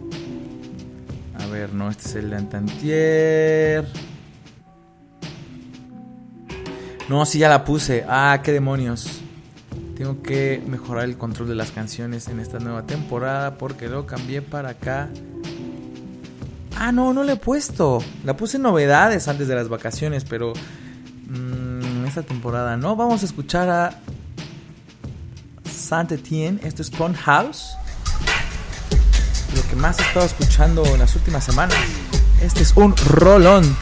Ver, 1.51 1.72
no, 1.74 1.90
este 1.90 2.09
es 2.09 2.14
el 2.14 2.32
Antantier. 2.32 3.86
No, 7.09 7.26
sí 7.26 7.40
ya 7.40 7.48
la 7.48 7.64
puse. 7.64 8.05
Ah, 8.09 8.40
qué 8.42 8.53
demonios. 8.53 9.20
Tengo 9.96 10.22
que 10.22 10.62
mejorar 10.66 11.05
el 11.05 11.18
control 11.18 11.48
de 11.48 11.57
las 11.57 11.72
canciones 11.72 12.28
en 12.28 12.38
esta 12.38 12.61
nueva 12.61 12.86
temporada 12.86 13.59
porque 13.59 13.88
lo 13.88 14.07
cambié 14.07 14.42
para 14.42 14.70
acá. 14.70 15.09
Ah, 16.76 16.92
no, 16.92 17.12
no 17.12 17.24
le 17.24 17.32
he 17.32 17.36
puesto. 17.36 17.98
La 18.24 18.36
puse 18.36 18.59
en 18.59 18.62
novedades 18.62 19.26
antes 19.26 19.48
de 19.48 19.57
las 19.57 19.68
vacaciones, 19.68 20.24
pero 20.24 20.53
mm, 21.28 22.07
esta 22.07 22.22
temporada 22.22 22.76
no. 22.76 22.94
Vamos 22.94 23.22
a 23.22 23.26
escuchar 23.26 23.68
a 23.68 24.01
Saint 25.64 26.12
Etienne. 26.12 26.61
Esto 26.62 26.82
es 26.82 26.90
Pond 26.90 27.16
House. 27.16 27.74
Que 29.71 29.77
más 29.77 30.01
he 30.01 30.03
estado 30.03 30.27
escuchando 30.27 30.85
en 30.85 30.99
las 30.99 31.14
últimas 31.14 31.45
semanas. 31.45 31.79
Este 32.43 32.62
es 32.62 32.73
un 32.75 32.97
rolón. 32.97 33.77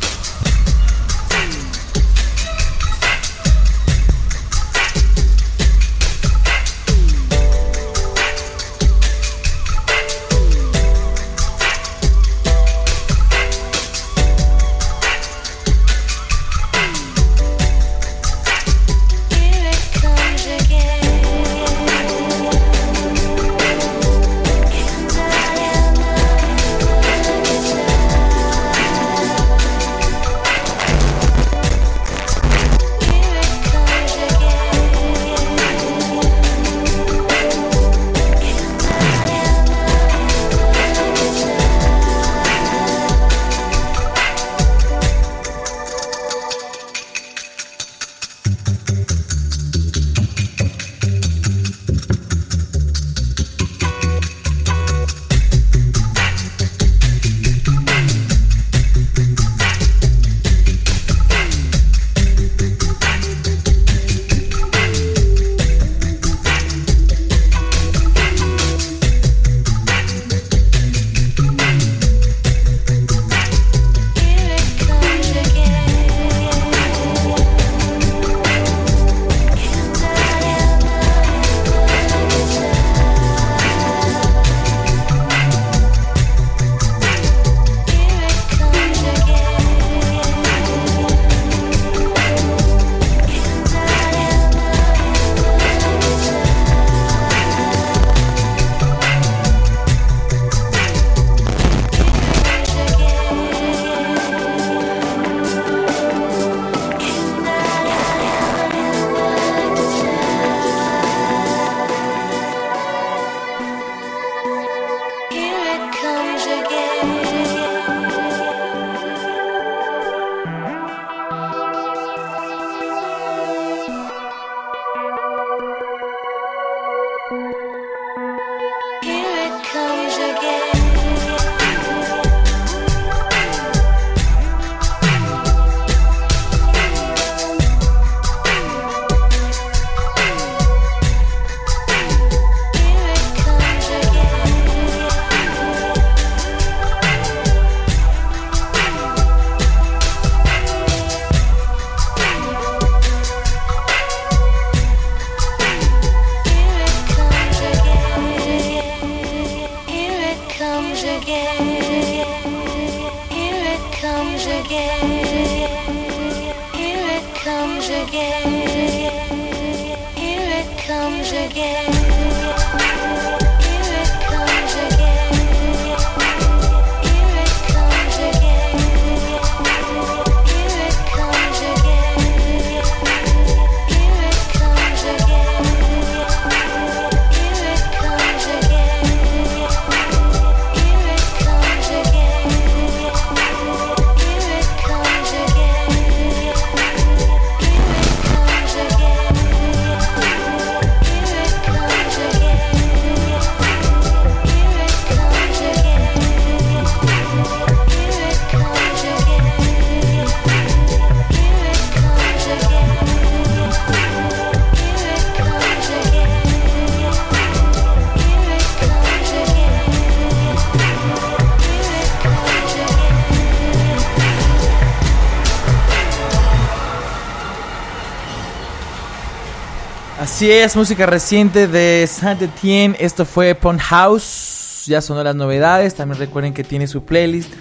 Así 230.18 230.50
es, 230.50 230.74
música 230.74 231.06
reciente 231.06 231.68
de 231.68 232.04
Saint 232.08 232.42
Etienne. 232.42 232.96
Esto 232.98 233.24
fue 233.24 233.54
Pond 233.54 233.78
House. 233.78 234.82
Ya 234.86 235.00
sonó 235.00 235.22
las 235.22 235.36
novedades. 235.36 235.94
También 235.94 236.18
recuerden 236.18 236.52
que 236.52 236.64
tiene 236.64 236.88
su 236.88 237.04
playlist 237.04 237.52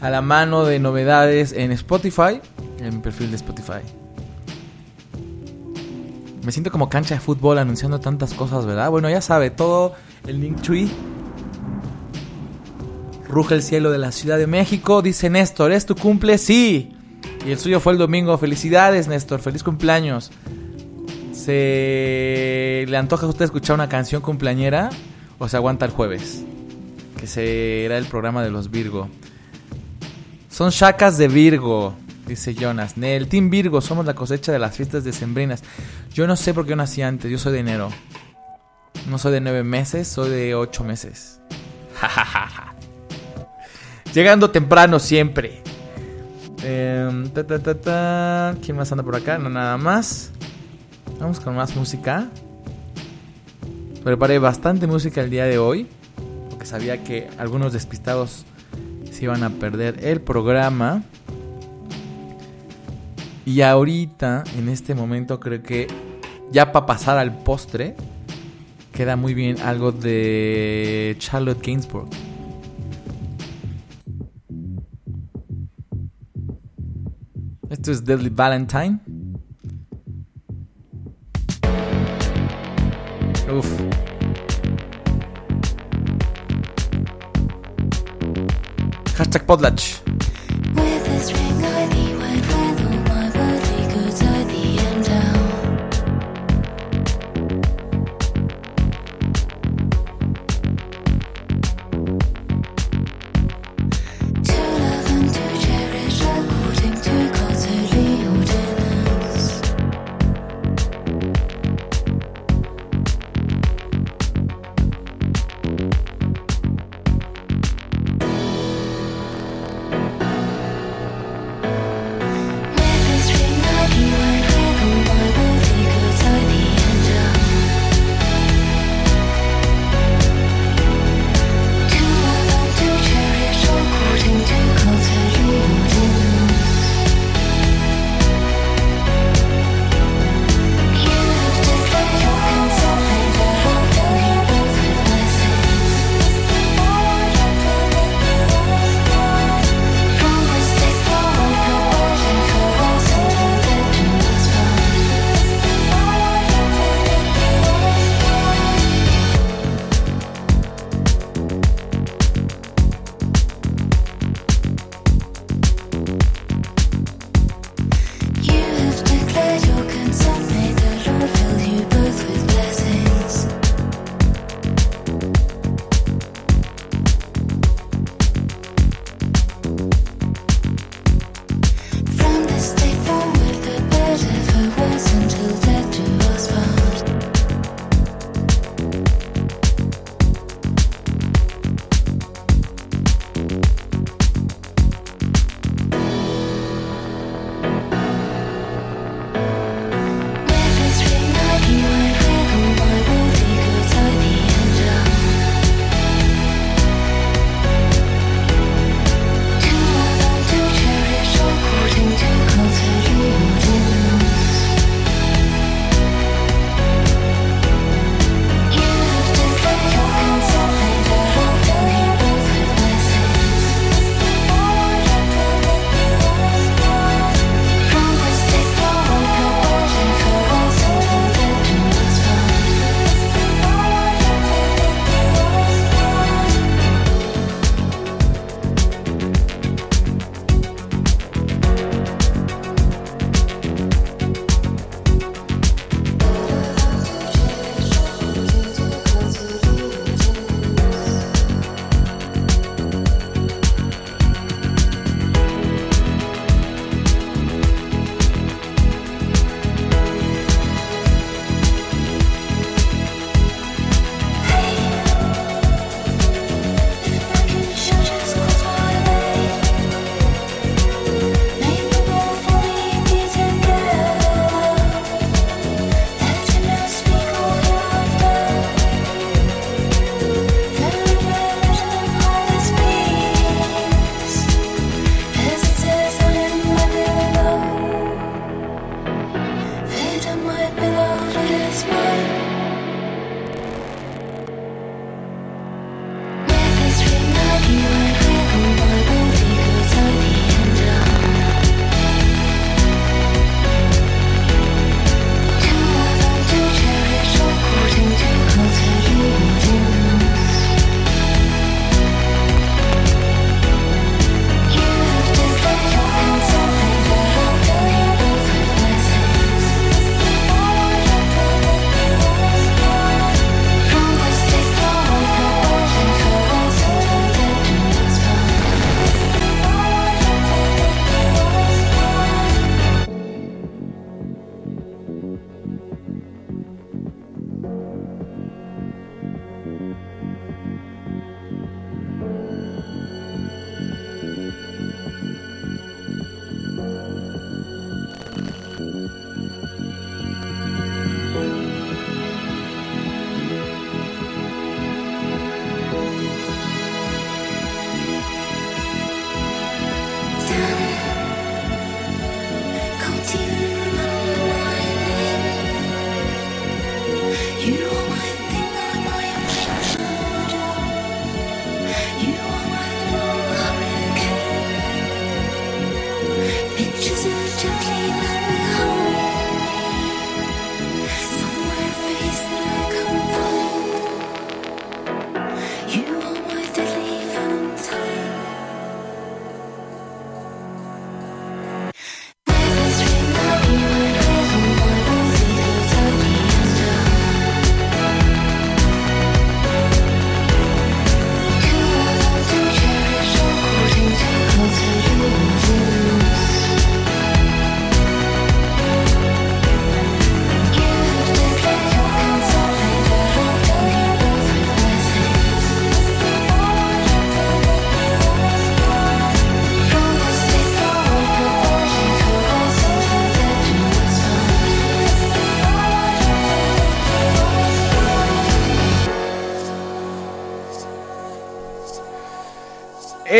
a 0.00 0.10
la 0.10 0.22
mano 0.22 0.64
de 0.64 0.78
novedades 0.78 1.52
en 1.52 1.72
Spotify. 1.72 2.40
En 2.78 2.94
mi 2.94 3.00
perfil 3.00 3.30
de 3.30 3.36
Spotify. 3.36 3.80
Me 6.44 6.52
siento 6.52 6.70
como 6.70 6.88
cancha 6.88 7.16
de 7.16 7.20
fútbol 7.20 7.58
anunciando 7.58 7.98
tantas 7.98 8.32
cosas, 8.32 8.64
¿verdad? 8.64 8.90
Bueno, 8.90 9.10
ya 9.10 9.20
sabe, 9.20 9.50
todo 9.50 9.96
el 10.28 10.40
link 10.40 10.62
tree. 10.62 10.88
Ruge 13.28 13.56
el 13.56 13.62
cielo 13.64 13.90
de 13.90 13.98
la 13.98 14.12
Ciudad 14.12 14.38
de 14.38 14.46
México. 14.46 15.02
Dice 15.02 15.30
Néstor, 15.30 15.72
¿es 15.72 15.84
tu 15.84 15.96
cumple? 15.96 16.38
Sí. 16.38 16.94
Y 17.44 17.50
el 17.50 17.58
suyo 17.58 17.80
fue 17.80 17.94
el 17.94 17.98
domingo. 17.98 18.38
Felicidades, 18.38 19.08
Néstor. 19.08 19.40
Feliz 19.40 19.64
cumpleaños. 19.64 20.30
¿Se 21.44 22.86
le 22.88 22.96
antoja 22.96 23.26
a 23.26 23.28
usted 23.28 23.44
escuchar 23.44 23.74
una 23.74 23.86
canción 23.86 24.22
cumpleañera 24.22 24.88
o 25.38 25.46
se 25.46 25.58
aguanta 25.58 25.84
el 25.84 25.90
jueves? 25.90 26.42
Que 27.20 27.26
será 27.26 27.98
el 27.98 28.06
programa 28.06 28.42
de 28.42 28.48
los 28.48 28.70
Virgo. 28.70 29.10
Son 30.48 30.70
chacas 30.70 31.18
de 31.18 31.28
Virgo, 31.28 31.96
dice 32.26 32.54
Jonas. 32.54 32.96
Nel, 32.96 33.28
Team 33.28 33.50
Virgo, 33.50 33.82
somos 33.82 34.06
la 34.06 34.14
cosecha 34.14 34.52
de 34.52 34.58
las 34.58 34.74
fiestas 34.74 35.04
decembrinas. 35.04 35.62
Yo 36.14 36.26
no 36.26 36.34
sé 36.34 36.54
por 36.54 36.64
qué 36.64 36.70
yo 36.70 36.76
nací 36.76 37.02
antes, 37.02 37.30
yo 37.30 37.36
soy 37.36 37.52
de 37.52 37.58
enero. 37.58 37.90
No 39.10 39.18
soy 39.18 39.32
de 39.32 39.42
nueve 39.42 39.64
meses, 39.64 40.08
soy 40.08 40.30
de 40.30 40.54
ocho 40.54 40.82
meses. 40.82 41.40
Llegando 44.14 44.50
temprano 44.50 44.98
siempre. 44.98 45.62
Em, 46.62 47.28
ta, 47.28 47.46
ta, 47.46 47.74
ta. 47.74 48.56
¿Quién 48.64 48.78
más 48.78 48.90
anda 48.90 49.04
por 49.04 49.14
acá? 49.14 49.36
No, 49.36 49.50
nada 49.50 49.76
más. 49.76 50.30
Vamos 51.20 51.40
con 51.40 51.54
más 51.54 51.76
música. 51.76 52.28
Preparé 54.02 54.38
bastante 54.38 54.86
música 54.86 55.22
el 55.22 55.30
día 55.30 55.44
de 55.44 55.58
hoy. 55.58 55.86
Porque 56.50 56.66
sabía 56.66 57.02
que 57.02 57.28
algunos 57.38 57.72
despistados 57.72 58.44
se 59.10 59.24
iban 59.24 59.42
a 59.42 59.50
perder 59.50 60.04
el 60.04 60.20
programa. 60.20 61.02
Y 63.46 63.60
ahorita, 63.60 64.44
en 64.58 64.68
este 64.68 64.94
momento, 64.94 65.38
creo 65.38 65.62
que 65.62 65.86
ya 66.50 66.72
para 66.72 66.86
pasar 66.86 67.18
al 67.18 67.38
postre, 67.38 67.94
queda 68.92 69.16
muy 69.16 69.34
bien 69.34 69.60
algo 69.60 69.92
de 69.92 71.16
Charlotte 71.18 71.64
Gainsbourg. 71.64 72.08
Esto 77.70 77.92
es 77.92 78.04
Deadly 78.04 78.30
Valentine. 78.30 79.00
Billboardów. 83.54 83.66
Hashtag 89.18 89.44
podleć. 89.44 90.02
With 90.74 92.13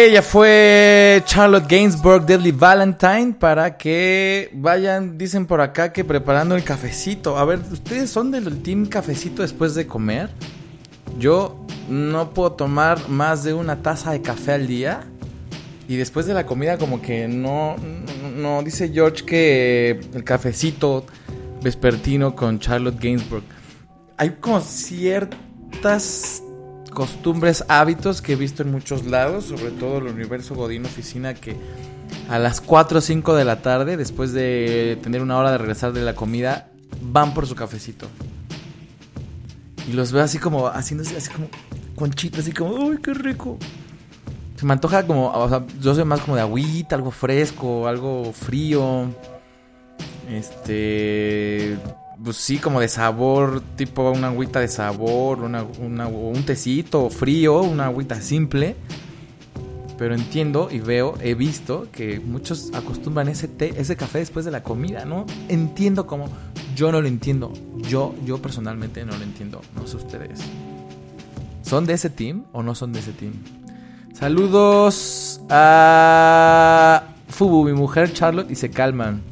Ella 0.05 0.21
fue 0.21 1.23
Charlotte 1.25 1.67
Gainsbourg, 1.67 2.27
Deadly 2.27 2.53
Valentine, 2.53 3.33
para 3.41 3.79
que 3.79 4.51
vayan, 4.53 5.17
dicen 5.17 5.47
por 5.47 5.63
acá 5.63 5.95
que 5.95 6.05
preparando 6.05 6.55
el 6.55 6.63
cafecito. 6.63 7.39
A 7.39 7.45
ver, 7.47 7.61
¿ustedes 7.73 8.11
son 8.11 8.31
del 8.31 8.63
team 8.63 8.85
cafecito 8.85 9.41
después 9.41 9.75
de 9.75 9.87
comer? 9.87 10.29
Yo 11.19 11.65
no 11.89 12.35
puedo 12.35 12.53
tomar 12.53 13.09
más 13.09 13.45
de 13.45 13.55
una 13.55 13.81
taza 13.81 14.13
de 14.13 14.21
café 14.21 14.53
al 14.53 14.67
día. 14.67 15.07
Y 15.89 15.97
después 15.97 16.27
de 16.27 16.35
la 16.35 16.45
comida 16.45 16.77
como 16.77 17.01
que 17.01 17.27
no, 17.27 17.77
no, 18.37 18.63
dice 18.63 18.91
George 18.93 19.25
que 19.25 20.01
el 20.13 20.23
cafecito 20.23 21.07
vespertino 21.63 22.37
con 22.37 22.59
Charlotte 22.59 23.01
Gainsbourg. 23.01 23.45
Hay 24.19 24.37
como 24.39 24.61
ciertas 24.61 26.43
costumbres, 26.95 27.65
hábitos 27.69 28.23
que 28.23 28.33
he 28.33 28.37
visto 28.37 28.63
en 28.63 28.71
muchos 28.71 29.05
lados, 29.05 29.45
sobre 29.45 29.71
todo 29.73 29.99
el 29.99 30.05
universo 30.07 30.55
Godín 30.55 30.87
Oficina, 30.87 31.35
que 31.35 31.57
a 32.31 32.39
las 32.39 32.61
4 32.61 32.99
o 32.99 33.01
5 33.01 33.35
de 33.35 33.45
la 33.45 33.61
tarde, 33.61 33.97
después 33.97 34.33
de 34.33 34.99
tener 35.03 35.21
una 35.21 35.37
hora 35.37 35.53
de 35.53 35.59
regresar 35.59 35.93
de 35.93 36.03
la 36.03 36.15
comida, 36.15 36.71
van 37.03 37.35
por 37.35 37.47
su 37.47 37.55
cafecito. 37.55 38.09
Y 39.89 39.93
los 39.93 40.13
veo 40.13 40.23
así 40.23 40.39
como, 40.39 40.69
haciéndose 40.69 41.17
así 41.17 41.31
como 41.31 41.49
conchitas, 41.95 42.41
así 42.41 42.53
como, 42.53 42.73
¡uy, 42.75 42.99
qué 42.99 43.13
rico! 43.13 43.59
Se 44.57 44.65
me 44.65 44.73
antoja 44.73 45.07
como, 45.07 45.31
o 45.31 45.49
sea, 45.49 45.65
yo 45.81 45.95
soy 45.95 46.05
más 46.05 46.21
como 46.21 46.37
de 46.37 46.43
agüita, 46.43 46.97
algo 46.97 47.11
fresco, 47.11 47.87
algo 47.87 48.33
frío. 48.33 49.09
Este, 50.31 51.77
pues 52.23 52.37
sí, 52.37 52.59
como 52.59 52.81
de 52.81 52.89
sabor, 52.89 53.63
tipo 53.77 54.11
una 54.11 54.29
agüita 54.29 54.61
de 54.61 54.69
sabor, 54.69 55.41
una, 55.41 55.63
un 55.63 56.43
tecito 56.45 57.11
frío, 57.11 57.63
una 57.63 57.87
agüita 57.87 58.21
simple. 58.21 58.77
Pero 59.97 60.15
entiendo 60.15 60.69
y 60.73 60.81
veo, 60.81 61.15
he 61.21 61.35
visto 61.35 61.87
que 61.93 62.19
muchos 62.19 62.73
acostumbran 62.75 63.29
ese 63.29 63.47
té, 63.47 63.75
ese 63.77 63.97
café 63.97 64.19
después 64.19 64.45
de 64.45 64.51
la 64.51 64.63
comida, 64.63 65.05
¿no? 65.05 65.25
Entiendo 65.49 66.07
cómo, 66.07 66.29
yo 66.75 66.91
no 66.91 67.01
lo 67.01 67.07
entiendo. 67.07 67.53
Yo, 67.89 68.15
yo 68.25 68.43
personalmente 68.43 69.05
no 69.05 69.17
lo 69.17 69.23
entiendo. 69.23 69.61
No 69.77 69.87
sé 69.87 69.97
ustedes. 69.97 70.41
¿Son 71.63 71.87
de 71.87 71.95
ese 71.95 72.11
team 72.11 72.45
o 72.53 72.63
no 72.63 72.75
son 72.75 72.93
de 72.93 73.01
ese 73.01 73.13
team? 73.13 73.35
Saludos 74.13 75.41
a 75.49 77.05
Fubu, 77.29 77.65
mi 77.65 77.73
mujer 77.73 78.13
Charlotte, 78.13 78.51
y 78.51 78.57
se 78.57 78.71
calman. 78.71 79.23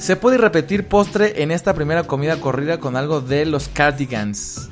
Se 0.00 0.16
puede 0.16 0.38
repetir 0.38 0.88
postre 0.88 1.42
en 1.42 1.50
esta 1.50 1.74
primera 1.74 2.04
comida 2.04 2.40
corrida 2.40 2.80
con 2.80 2.96
algo 2.96 3.20
de 3.20 3.44
los 3.44 3.68
cardigans. 3.68 4.70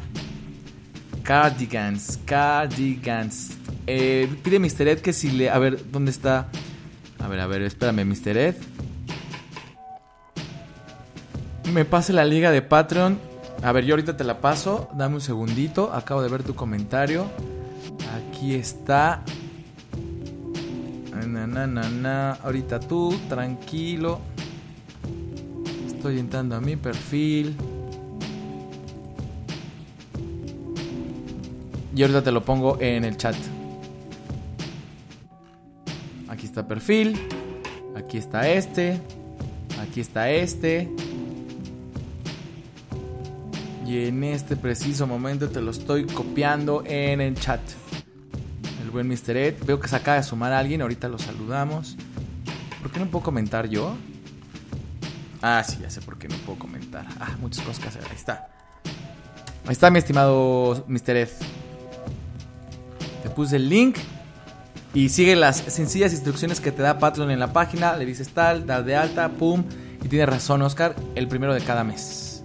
Cardigans, 1.23 2.19
cardigans. 2.25 3.51
Eh, 3.87 4.35
pide 4.43 4.59
Mr. 4.59 4.89
Ed 4.89 5.01
que 5.01 5.13
si 5.13 5.31
le... 5.31 5.51
A 5.51 5.59
ver, 5.59 5.93
¿dónde 5.93 6.13
está? 6.13 6.49
A 7.19 7.29
ver, 7.29 7.41
a 7.41 7.47
ver, 7.47 7.61
espérame, 7.61 8.07
Mr. 8.07 8.39
Ed. 8.39 8.55
Me 11.75 11.85
pase 11.85 12.15
la 12.15 12.25
liga 12.25 12.51
de 12.51 12.63
Patreon. 12.63 13.19
A 13.63 13.71
ver, 13.73 13.85
yo 13.85 13.93
ahorita 13.93 14.17
te 14.17 14.25
la 14.25 14.41
paso. 14.41 14.89
Dame 14.95 15.17
un 15.17 15.21
segundito. 15.21 15.93
Acabo 15.93 16.23
de 16.23 16.31
ver 16.31 16.43
tu 16.43 16.55
comentario. 16.55 17.27
Aquí 18.17 18.55
está. 18.55 19.23
Na, 21.27 21.47
na, 21.47 21.67
na, 21.67 21.91
na. 21.91 22.33
Ahorita 22.43 22.81
tú, 22.81 23.15
tranquilo. 23.29 24.23
Estoy 25.99 26.21
entrando 26.21 26.55
a 26.55 26.61
mi 26.61 26.77
perfil. 26.77 27.57
Y 31.93 32.03
ahorita 32.03 32.23
te 32.23 32.31
lo 32.31 32.45
pongo 32.45 32.81
en 32.81 33.05
el 33.05 33.17
chat. 33.17 33.35
Aquí 36.29 36.47
está 36.47 36.69
perfil. 36.69 37.19
Aquí 37.97 38.17
está 38.17 38.49
este. 38.49 39.01
Aquí 39.83 40.01
está 40.01 40.31
este. 40.31 40.89
Y 43.85 44.07
en 44.07 44.23
este 44.23 44.55
preciso 44.55 45.09
momento 45.09 45.49
te 45.49 45.61
lo 45.61 45.73
estoy 45.73 46.07
copiando 46.07 46.85
en 46.87 47.21
el 47.21 47.35
chat. 47.35 47.61
El 48.85 48.91
buen 48.93 49.09
Mr. 49.09 49.37
Ed. 49.37 49.55
Veo 49.67 49.81
que 49.81 49.89
se 49.89 49.97
acaba 49.97 50.19
de 50.19 50.23
sumar 50.23 50.53
a 50.53 50.61
alguien. 50.61 50.81
Ahorita 50.81 51.09
lo 51.09 51.19
saludamos. 51.19 51.97
¿Por 52.83 52.93
qué 52.93 53.01
no 53.01 53.07
puedo 53.07 53.25
comentar 53.25 53.69
yo? 53.69 53.97
Ah, 55.43 55.63
sí, 55.65 55.79
ya 55.81 55.91
sé 55.91 56.01
por 56.01 56.19
qué 56.19 56.29
no 56.29 56.37
puedo 56.39 56.59
comentar. 56.59 57.07
Ah, 57.21 57.37
muchas 57.41 57.65
cosas 57.65 57.81
que 57.81 57.89
hacer. 57.89 58.03
Ahí 58.11 58.17
está. 58.17 58.49
Ahí 59.67 59.73
está, 59.73 59.91
mi 59.91 59.99
estimado 59.99 60.85
Mr. 60.89 61.17
Ed. 61.17 61.29
Te 63.23 63.31
puse 63.31 63.57
el 63.57 63.69
link. 63.69 63.97
Y 64.95 65.11
sigue 65.11 65.37
las 65.37 65.59
sencillas 65.59 66.13
instrucciones 66.13 66.61
que 66.61 66.73
te 66.73 66.83
da 66.83 66.99
Patreon 66.99 67.31
en 67.31 67.39
la 67.39 67.53
página. 67.53 67.95
Le 67.97 68.07
dices 68.07 68.31
tal, 68.31 68.67
das 68.67 68.85
de 68.85 68.97
alta, 68.97 69.29
pum. 69.29 69.63
Y 70.03 70.09
tiene 70.09 70.27
razón, 70.27 70.63
Oscar. 70.63 70.97
El 71.15 71.29
primero 71.29 71.55
de 71.55 71.61
cada 71.61 71.85
mes. 71.85 72.43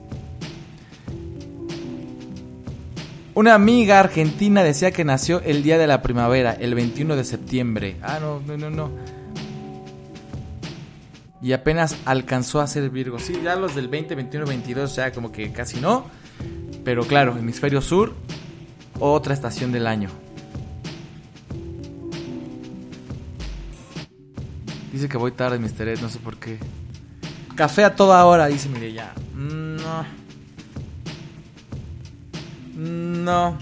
Una 3.35 3.55
amiga 3.55 3.99
argentina 3.99 4.61
decía 4.61 4.91
que 4.91 5.03
nació 5.03 5.41
el 5.41 5.63
día 5.63 5.79
de 5.79 5.87
la 5.87 6.03
primavera, 6.03 6.51
el 6.53 6.75
21 6.75 7.15
de 7.15 7.23
septiembre. 7.23 7.95
Ah, 8.03 8.19
no, 8.21 8.39
no, 8.41 8.57
no, 8.57 8.69
no. 8.69 8.91
Y 11.43 11.51
apenas 11.51 11.97
alcanzó 12.05 12.61
a 12.61 12.67
ser 12.67 12.89
Virgo. 12.89 13.19
Sí, 13.19 13.41
ya 13.43 13.57
los 13.57 13.75
del 13.75 13.89
20, 13.89 14.15
21, 14.15 14.47
22 14.47 14.95
ya 14.95 15.11
como 15.11 15.33
que 15.33 15.51
casi 15.51 15.81
no. 15.81 16.05
Pero 16.85 17.05
claro, 17.05 17.37
hemisferio 17.37 17.81
sur, 17.81 18.13
otra 18.99 19.33
estación 19.33 19.73
del 19.73 19.85
año. 19.85 20.09
Dice 24.93 25.09
que 25.09 25.17
voy 25.17 25.33
tarde, 25.33 25.59
Mr. 25.59 25.89
Ed, 25.89 25.99
no 25.99 26.09
sé 26.09 26.19
por 26.19 26.37
qué. 26.37 26.57
Café 27.55 27.83
a 27.83 27.95
toda 27.95 28.23
hora, 28.25 28.47
dice 28.47 28.69
Mireya. 28.69 29.11
No. 29.35 30.05
No. 32.73 33.57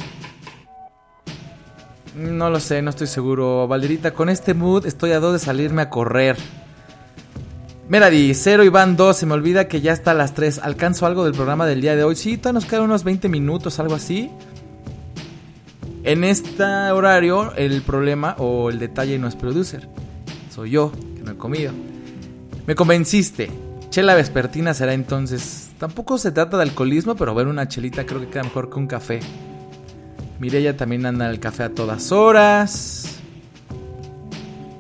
No 2.16 2.50
lo 2.50 2.60
sé, 2.60 2.82
no 2.84 2.92
estoy 2.92 3.08
seguro. 3.08 3.68
Valerita, 3.68 4.14
con 4.14 4.30
este 4.30 4.54
mood 4.54 4.86
estoy 4.86 5.14
a 5.14 5.20
dos 5.20 5.34
de 5.34 5.40
salirme 5.40 5.82
a 5.82 5.90
correr. 5.90 6.38
Meradi, 7.92 8.34
0 8.34 8.64
y 8.64 8.70
van 8.70 8.96
2. 8.96 9.18
Se 9.18 9.26
me 9.26 9.34
olvida 9.34 9.68
que 9.68 9.82
ya 9.82 9.92
está 9.92 10.12
a 10.12 10.14
las 10.14 10.34
3. 10.34 10.60
¿Alcanzo 10.60 11.06
algo 11.06 11.26
del 11.26 11.34
programa 11.34 11.66
del 11.66 11.82
día 11.82 11.94
de 11.94 12.06
hoy? 12.06 12.16
Sí, 12.16 12.38
todavía 12.38 12.62
nos 12.62 12.66
quedan 12.66 12.84
unos 12.84 13.04
20 13.04 13.28
minutos, 13.28 13.80
algo 13.80 13.96
así. 13.96 14.32
En 16.06 16.24
este 16.24 16.64
horario, 16.64 17.54
el 17.58 17.82
problema 17.82 18.38
o 18.38 18.70
el 18.70 18.80
detalle 18.80 19.20
no 19.20 19.28
es 19.28 19.36
producer. 19.36 19.90
Soy 20.56 20.70
yo, 20.70 20.94
que 21.18 21.24
no 21.24 21.32
he 21.32 21.36
comido. 21.36 21.74
Me 22.66 22.76
convenciste. 22.76 23.52
Chela 23.90 24.16
vespertina 24.16 24.74
será 24.74 24.94
entonces. 24.94 25.72
Tampoco 25.78 26.18
se 26.18 26.32
trata 26.32 26.56
de 26.56 26.64
alcoholismo, 26.64 27.16
pero 27.16 27.36
ver 27.36 27.48
una 27.48 27.68
chelita 27.68 28.06
creo 28.06 28.22
que 28.22 28.30
queda 28.30 28.44
mejor 28.44 28.70
que 28.70 28.80
un 28.80 28.88
café. 28.88 29.20
Mireya 30.40 30.78
también 30.78 31.06
anda 31.06 31.28
al 31.28 31.42
café 31.42 31.64
a 31.64 31.70
todas 31.72 32.14
horas. 32.14 33.18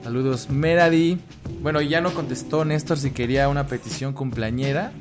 Saludos, 0.02 0.50
Meradi. 0.50 1.20
Bueno, 1.62 1.80
ya 1.82 2.02
no 2.02 2.12
contestó 2.14 2.66
Néstor 2.66 2.98
si 2.98 3.12
quería 3.12 3.48
una 3.48 3.68
petición 3.68 4.14
cumpleañera 4.14 4.92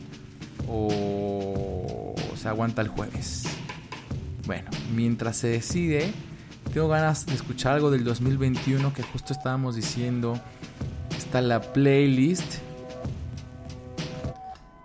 o 0.68 2.14
se 2.36 2.48
aguanta 2.48 2.82
el 2.82 2.88
jueves. 2.88 3.44
Bueno, 4.46 4.68
mientras 4.94 5.38
se 5.38 5.48
decide, 5.48 6.12
tengo 6.74 6.88
ganas 6.88 7.24
de 7.24 7.34
escuchar 7.34 7.74
algo 7.74 7.90
del 7.90 8.04
2021 8.04 8.92
que 8.92 9.02
justo 9.02 9.32
estábamos 9.32 9.74
diciendo. 9.74 10.38
Está 11.16 11.40
la 11.40 11.60
playlist. 11.60 12.56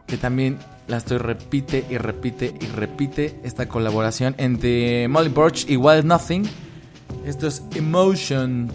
Que 0.07 0.17
también 0.17 0.57
la 0.88 0.97
estoy 0.97 1.17
repite 1.17 1.86
y 1.89 1.97
repite 1.97 2.53
y 2.59 2.67
repite. 2.67 3.39
Esta 3.43 3.67
colaboración 3.67 4.34
entre 4.38 5.07
Molly 5.09 5.30
Burch 5.30 5.69
y 5.69 5.76
Wild 5.76 6.05
Nothing. 6.05 6.43
Esto 7.26 7.47
es 7.47 7.63
Emotion. 7.76 8.71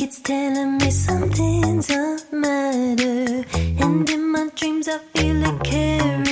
It's 0.00 0.20
telling 0.20 0.78
me 0.78 0.90
something's 0.92 1.90
a 1.90 2.18
matter, 2.30 3.44
and 3.82 4.08
in 4.08 4.30
my 4.30 4.48
dreams 4.54 4.86
I 4.86 4.98
feel 5.12 5.42
it 5.42 5.64
carry. 5.64 6.27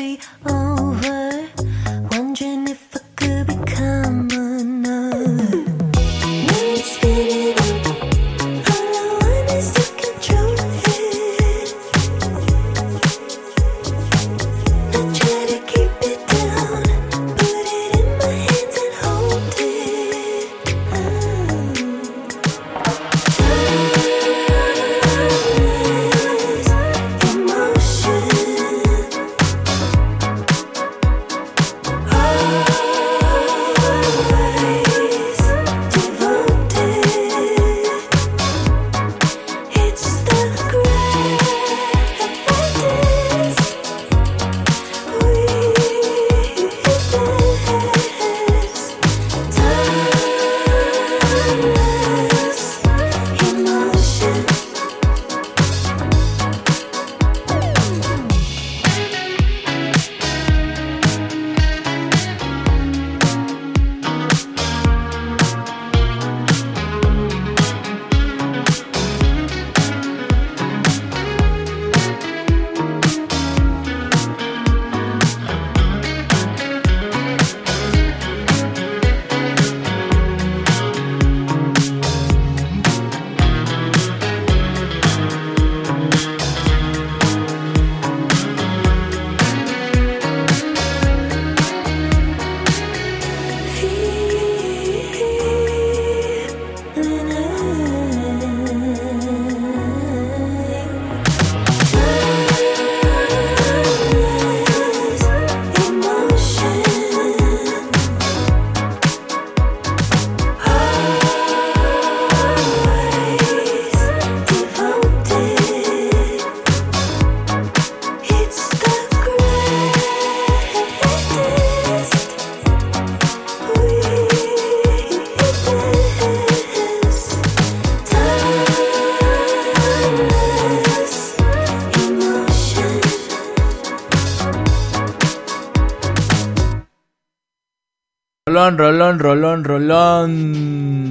Rolón, 139.26 139.64
rolón. 139.64 141.10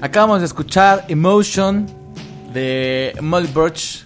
Acabamos 0.00 0.40
de 0.40 0.46
escuchar 0.46 1.04
Emotion 1.06 1.86
de 2.52 3.16
Molly 3.22 3.46
Birch 3.46 4.04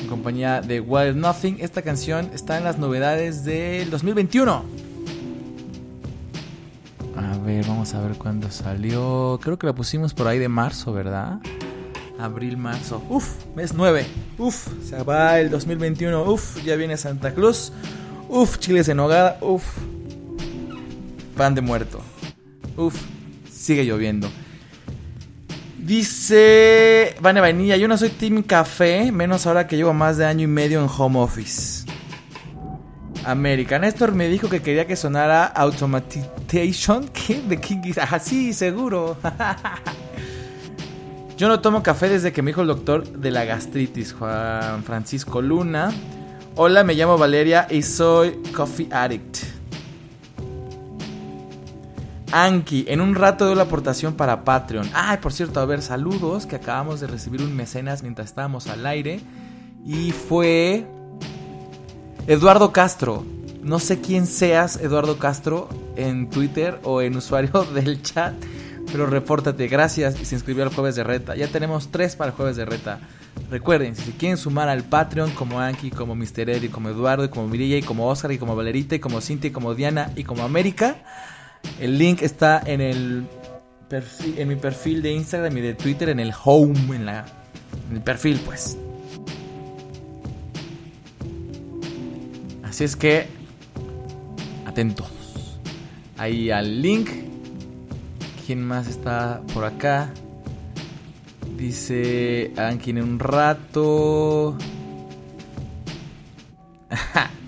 en 0.00 0.06
compañía 0.06 0.60
de 0.60 0.78
Wild 0.78 1.16
Nothing. 1.16 1.56
Esta 1.58 1.82
canción 1.82 2.30
está 2.32 2.56
en 2.56 2.62
las 2.62 2.78
novedades 2.78 3.44
del 3.44 3.90
2021. 3.90 4.64
A 7.16 7.38
ver, 7.38 7.66
vamos 7.66 7.92
a 7.94 8.00
ver 8.00 8.12
cuándo 8.16 8.48
salió. 8.52 9.40
Creo 9.42 9.58
que 9.58 9.66
la 9.66 9.72
pusimos 9.72 10.14
por 10.14 10.28
ahí 10.28 10.38
de 10.38 10.48
marzo, 10.48 10.92
¿verdad? 10.92 11.40
Abril, 12.20 12.56
marzo. 12.56 13.02
Uf, 13.08 13.44
mes 13.56 13.74
9. 13.74 14.06
Uf, 14.38 14.68
se 14.88 15.02
va 15.02 15.40
el 15.40 15.50
2021. 15.50 16.30
Uf, 16.30 16.62
ya 16.64 16.76
viene 16.76 16.96
Santa 16.96 17.34
Cruz. 17.34 17.72
Uf, 18.28 18.60
chiles 18.60 18.88
en 18.88 19.00
hogada. 19.00 19.38
Uf, 19.40 19.64
pan 21.32 21.54
de 21.54 21.60
muerto. 21.60 22.00
Uf, 22.76 22.94
sigue 23.50 23.84
lloviendo. 23.84 24.30
Dice 25.78 27.16
Vane 27.20 27.40
Vainilla, 27.40 27.76
yo 27.76 27.88
no 27.88 27.98
soy 27.98 28.10
Team 28.10 28.44
Café, 28.44 29.10
menos 29.10 29.46
ahora 29.46 29.66
que 29.66 29.76
llevo 29.76 29.92
más 29.92 30.16
de 30.16 30.26
año 30.26 30.44
y 30.44 30.46
medio 30.46 30.80
en 30.80 30.88
home 30.88 31.18
office. 31.18 31.84
América. 33.24 33.78
Néstor 33.78 34.12
me 34.12 34.28
dijo 34.28 34.48
que 34.48 34.62
quería 34.62 34.86
que 34.86 34.96
sonara 34.96 35.46
Automatization. 35.46 37.08
¿Qué? 37.12 37.40
¿De 37.42 37.58
quién? 37.58 37.82
Ah, 38.00 38.18
sí, 38.18 38.52
seguro. 38.52 39.16
Yo 41.36 41.48
no 41.48 41.60
tomo 41.60 41.82
café 41.82 42.08
desde 42.08 42.32
que 42.32 42.42
me 42.42 42.50
dijo 42.50 42.60
el 42.60 42.68
doctor 42.68 43.04
de 43.04 43.30
la 43.30 43.44
gastritis, 43.44 44.12
Juan 44.12 44.84
Francisco 44.84 45.42
Luna. 45.42 45.90
Hola, 46.54 46.84
me 46.84 46.94
llamo 46.94 47.18
Valeria 47.18 47.66
y 47.70 47.82
soy 47.82 48.40
coffee 48.54 48.88
addict. 48.92 49.38
Anki, 52.32 52.86
en 52.88 53.02
un 53.02 53.14
rato 53.14 53.44
doy 53.44 53.54
la 53.54 53.64
aportación 53.64 54.14
para 54.14 54.42
Patreon. 54.42 54.88
Ay, 54.94 55.18
por 55.18 55.34
cierto, 55.34 55.60
a 55.60 55.66
ver, 55.66 55.82
saludos, 55.82 56.46
que 56.46 56.56
acabamos 56.56 56.98
de 57.00 57.06
recibir 57.06 57.42
un 57.42 57.54
mecenas 57.54 58.02
mientras 58.02 58.28
estábamos 58.28 58.68
al 58.68 58.86
aire. 58.86 59.20
Y 59.84 60.12
fue 60.12 60.86
Eduardo 62.26 62.72
Castro. 62.72 63.24
No 63.62 63.78
sé 63.78 64.00
quién 64.00 64.26
seas, 64.26 64.76
Eduardo 64.80 65.18
Castro, 65.18 65.68
en 65.96 66.30
Twitter 66.30 66.80
o 66.84 67.02
en 67.02 67.16
usuario 67.16 67.64
del 67.74 68.00
chat. 68.02 68.32
Pero 68.90 69.06
repórtate, 69.06 69.68
gracias. 69.68 70.18
Y 70.18 70.24
se 70.24 70.34
inscribió 70.34 70.62
al 70.64 70.74
jueves 70.74 70.96
de 70.96 71.04
reta. 71.04 71.36
Ya 71.36 71.48
tenemos 71.48 71.90
tres 71.90 72.16
para 72.16 72.30
el 72.30 72.36
jueves 72.36 72.56
de 72.56 72.64
reta. 72.64 73.00
Recuerden, 73.50 73.94
si 73.94 74.12
quieren 74.12 74.38
sumar 74.38 74.70
al 74.70 74.84
Patreon 74.84 75.32
como 75.32 75.60
Anki, 75.60 75.90
como 75.90 76.14
Mr. 76.14 76.48
Eddie, 76.48 76.70
como 76.70 76.88
Eduardo, 76.88 77.24
y 77.24 77.28
como 77.28 77.46
Mirilla, 77.46 77.76
y 77.76 77.82
como 77.82 78.08
Oscar, 78.08 78.32
y 78.32 78.38
como 78.38 78.56
Valerita, 78.56 78.94
y 78.94 79.00
como 79.00 79.20
Cintia, 79.20 79.48
y 79.48 79.52
como 79.52 79.74
Diana, 79.74 80.10
y 80.16 80.24
como 80.24 80.42
América. 80.42 80.96
El 81.80 81.98
link 81.98 82.22
está 82.22 82.62
en 82.64 82.80
el 82.80 83.26
en 84.36 84.48
mi 84.48 84.56
perfil 84.56 85.02
de 85.02 85.12
Instagram 85.12 85.56
y 85.58 85.60
de 85.60 85.74
Twitter, 85.74 86.08
en 86.08 86.18
el 86.18 86.32
home, 86.44 86.96
en, 86.96 87.04
la, 87.04 87.26
en 87.90 87.96
el 87.96 88.02
perfil, 88.02 88.40
pues. 88.44 88.78
Así 92.62 92.84
es 92.84 92.96
que, 92.96 93.26
atentos. 94.64 95.10
Ahí 96.16 96.50
al 96.50 96.80
link. 96.80 97.10
¿Quién 98.46 98.64
más 98.64 98.88
está 98.88 99.42
por 99.52 99.64
acá? 99.64 100.10
Dice 101.56 102.52
Anki 102.56 102.90
en 102.90 103.02
un 103.02 103.18
rato. 103.18 104.56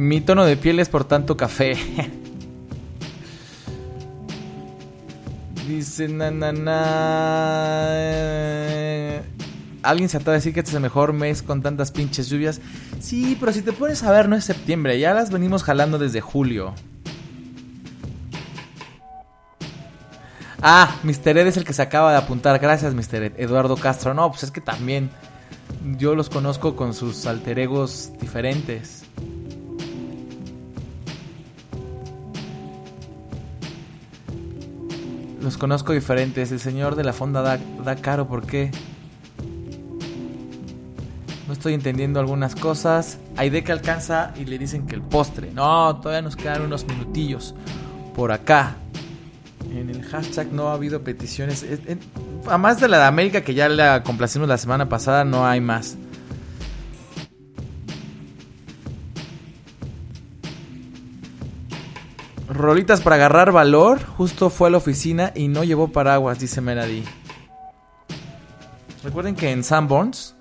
Mi 0.00 0.22
tono 0.22 0.46
de 0.46 0.56
piel 0.56 0.80
es 0.80 0.88
por 0.88 1.04
tanto 1.04 1.36
café. 1.36 1.76
Dice 5.68 6.08
na 6.08 6.30
na 6.30 6.52
na. 6.52 6.72
Alguien 9.82 10.08
se 10.08 10.16
atreve 10.16 10.36
a 10.36 10.38
decir 10.38 10.54
que 10.54 10.60
este 10.60 10.70
es 10.70 10.74
el 10.74 10.80
mejor 10.80 11.12
mes 11.12 11.42
con 11.42 11.60
tantas 11.60 11.90
pinches 11.90 12.30
lluvias. 12.30 12.62
Sí, 12.98 13.36
pero 13.38 13.52
si 13.52 13.60
te 13.60 13.74
pones 13.74 14.02
a 14.02 14.10
ver, 14.10 14.26
no 14.26 14.36
es 14.36 14.44
septiembre, 14.46 14.98
ya 14.98 15.12
las 15.12 15.30
venimos 15.30 15.64
jalando 15.64 15.98
desde 15.98 16.22
julio. 16.22 16.72
Ah, 20.62 20.96
Mr. 21.02 21.36
Ed 21.36 21.46
es 21.48 21.58
el 21.58 21.64
que 21.64 21.74
se 21.74 21.82
acaba 21.82 22.12
de 22.12 22.16
apuntar. 22.16 22.58
Gracias, 22.58 22.94
Mr. 22.94 23.22
Ed. 23.22 23.32
Eduardo 23.36 23.76
Castro. 23.76 24.14
No, 24.14 24.30
pues 24.30 24.44
es 24.44 24.50
que 24.50 24.62
también 24.62 25.10
yo 25.98 26.14
los 26.14 26.30
conozco 26.30 26.74
con 26.74 26.94
sus 26.94 27.26
alter 27.26 27.58
egos 27.58 28.12
diferentes. 28.18 28.99
Los 35.40 35.56
conozco 35.56 35.92
diferentes. 35.92 36.52
El 36.52 36.60
señor 36.60 36.96
de 36.96 37.04
la 37.04 37.12
fonda 37.12 37.42
da, 37.42 37.58
da 37.84 37.96
caro, 37.96 38.28
¿por 38.28 38.46
qué? 38.46 38.70
No 41.46 41.54
estoy 41.54 41.74
entendiendo 41.74 42.20
algunas 42.20 42.54
cosas. 42.54 43.18
Aide 43.36 43.64
que 43.64 43.72
alcanza 43.72 44.32
y 44.36 44.44
le 44.44 44.58
dicen 44.58 44.86
que 44.86 44.94
el 44.94 45.02
postre. 45.02 45.50
No, 45.52 45.96
todavía 45.96 46.22
nos 46.22 46.36
quedan 46.36 46.62
unos 46.62 46.86
minutillos. 46.86 47.54
Por 48.14 48.30
acá. 48.30 48.76
En 49.72 49.90
el 49.90 50.02
hashtag 50.04 50.52
no 50.52 50.68
ha 50.68 50.74
habido 50.74 51.02
peticiones. 51.02 51.66
A 52.46 52.58
más 52.58 52.80
de 52.80 52.88
la 52.88 52.98
de 52.98 53.04
América 53.04 53.40
que 53.40 53.54
ya 53.54 53.68
la 53.68 54.02
complacimos 54.02 54.48
la 54.48 54.58
semana 54.58 54.88
pasada, 54.88 55.24
no 55.24 55.46
hay 55.46 55.60
más. 55.60 55.96
Rolitas 62.60 63.00
para 63.00 63.16
agarrar 63.16 63.52
valor. 63.52 64.00
Justo 64.16 64.50
fue 64.50 64.68
a 64.68 64.70
la 64.70 64.78
oficina 64.78 65.32
y 65.34 65.48
no 65.48 65.64
llevó 65.64 65.88
paraguas, 65.88 66.38
dice 66.38 66.60
Melody. 66.60 67.04
Recuerden 69.02 69.34
que 69.34 69.50
en 69.50 69.64
Sanborns. 69.64 70.34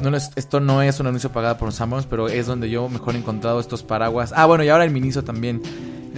No, 0.00 0.16
es- 0.16 0.30
esto 0.36 0.60
no 0.60 0.80
es 0.80 1.00
un 1.00 1.08
anuncio 1.08 1.30
pagado 1.32 1.58
por 1.58 1.72
Sanborns, 1.72 2.06
pero 2.06 2.28
es 2.28 2.46
donde 2.46 2.70
yo 2.70 2.88
mejor 2.88 3.16
he 3.16 3.18
encontrado 3.18 3.58
estos 3.58 3.82
paraguas. 3.82 4.32
Ah, 4.36 4.46
bueno, 4.46 4.62
y 4.64 4.68
ahora 4.68 4.84
el 4.84 4.90
Miniso 4.90 5.24
también. 5.24 5.60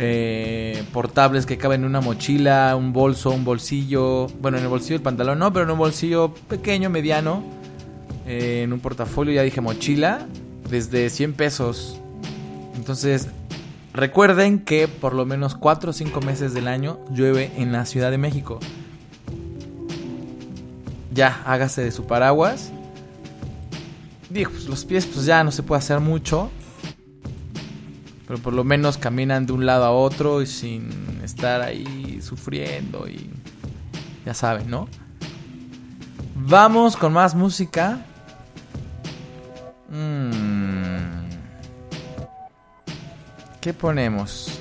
Eh, 0.02 0.82
portables 0.92 1.44
que 1.46 1.58
caben 1.58 1.82
en 1.82 1.86
una 1.88 2.00
mochila, 2.00 2.74
un 2.76 2.92
bolso, 2.92 3.30
un 3.30 3.44
bolsillo. 3.44 4.28
Bueno, 4.40 4.56
en 4.58 4.64
el 4.64 4.68
bolsillo 4.70 4.94
del 4.94 5.02
pantalón 5.02 5.38
no, 5.38 5.52
pero 5.52 5.64
en 5.64 5.70
un 5.72 5.78
bolsillo 5.78 6.32
pequeño, 6.48 6.90
mediano. 6.90 7.42
eh, 8.26 8.62
en 8.64 8.72
un 8.72 8.80
portafolio, 8.80 9.32
ya 9.34 9.42
dije 9.42 9.60
mochila. 9.60 10.26
Desde 10.70 11.10
100 11.10 11.32
pesos. 11.32 11.98
Entonces, 12.76 13.28
recuerden 13.92 14.60
que 14.60 14.88
por 14.88 15.14
lo 15.14 15.26
menos 15.26 15.54
4 15.54 15.90
o 15.90 15.92
5 15.92 16.20
meses 16.20 16.54
del 16.54 16.68
año 16.68 16.98
llueve 17.10 17.52
en 17.56 17.72
la 17.72 17.86
Ciudad 17.86 18.10
de 18.10 18.18
México. 18.18 18.58
Ya, 21.12 21.42
hágase 21.44 21.82
de 21.82 21.90
su 21.90 22.06
paraguas. 22.06 22.72
Digo, 24.28 24.50
pues 24.50 24.66
los 24.66 24.84
pies 24.84 25.06
pues 25.06 25.26
ya 25.26 25.42
no 25.42 25.50
se 25.50 25.62
puede 25.62 25.80
hacer 25.80 26.00
mucho. 26.00 26.50
Pero 28.26 28.38
por 28.40 28.52
lo 28.52 28.62
menos 28.62 28.96
caminan 28.96 29.44
de 29.44 29.52
un 29.52 29.66
lado 29.66 29.84
a 29.84 29.90
otro 29.90 30.40
y 30.40 30.46
sin 30.46 31.20
estar 31.24 31.62
ahí 31.62 32.20
sufriendo 32.22 33.08
y 33.08 33.28
ya 34.24 34.34
saben, 34.34 34.70
¿no? 34.70 34.88
Vamos 36.36 36.96
con 36.96 37.12
más 37.12 37.34
música. 37.34 38.06
Mm. 39.90 40.49
¿Qué 43.60 43.74
ponemos? 43.74 44.58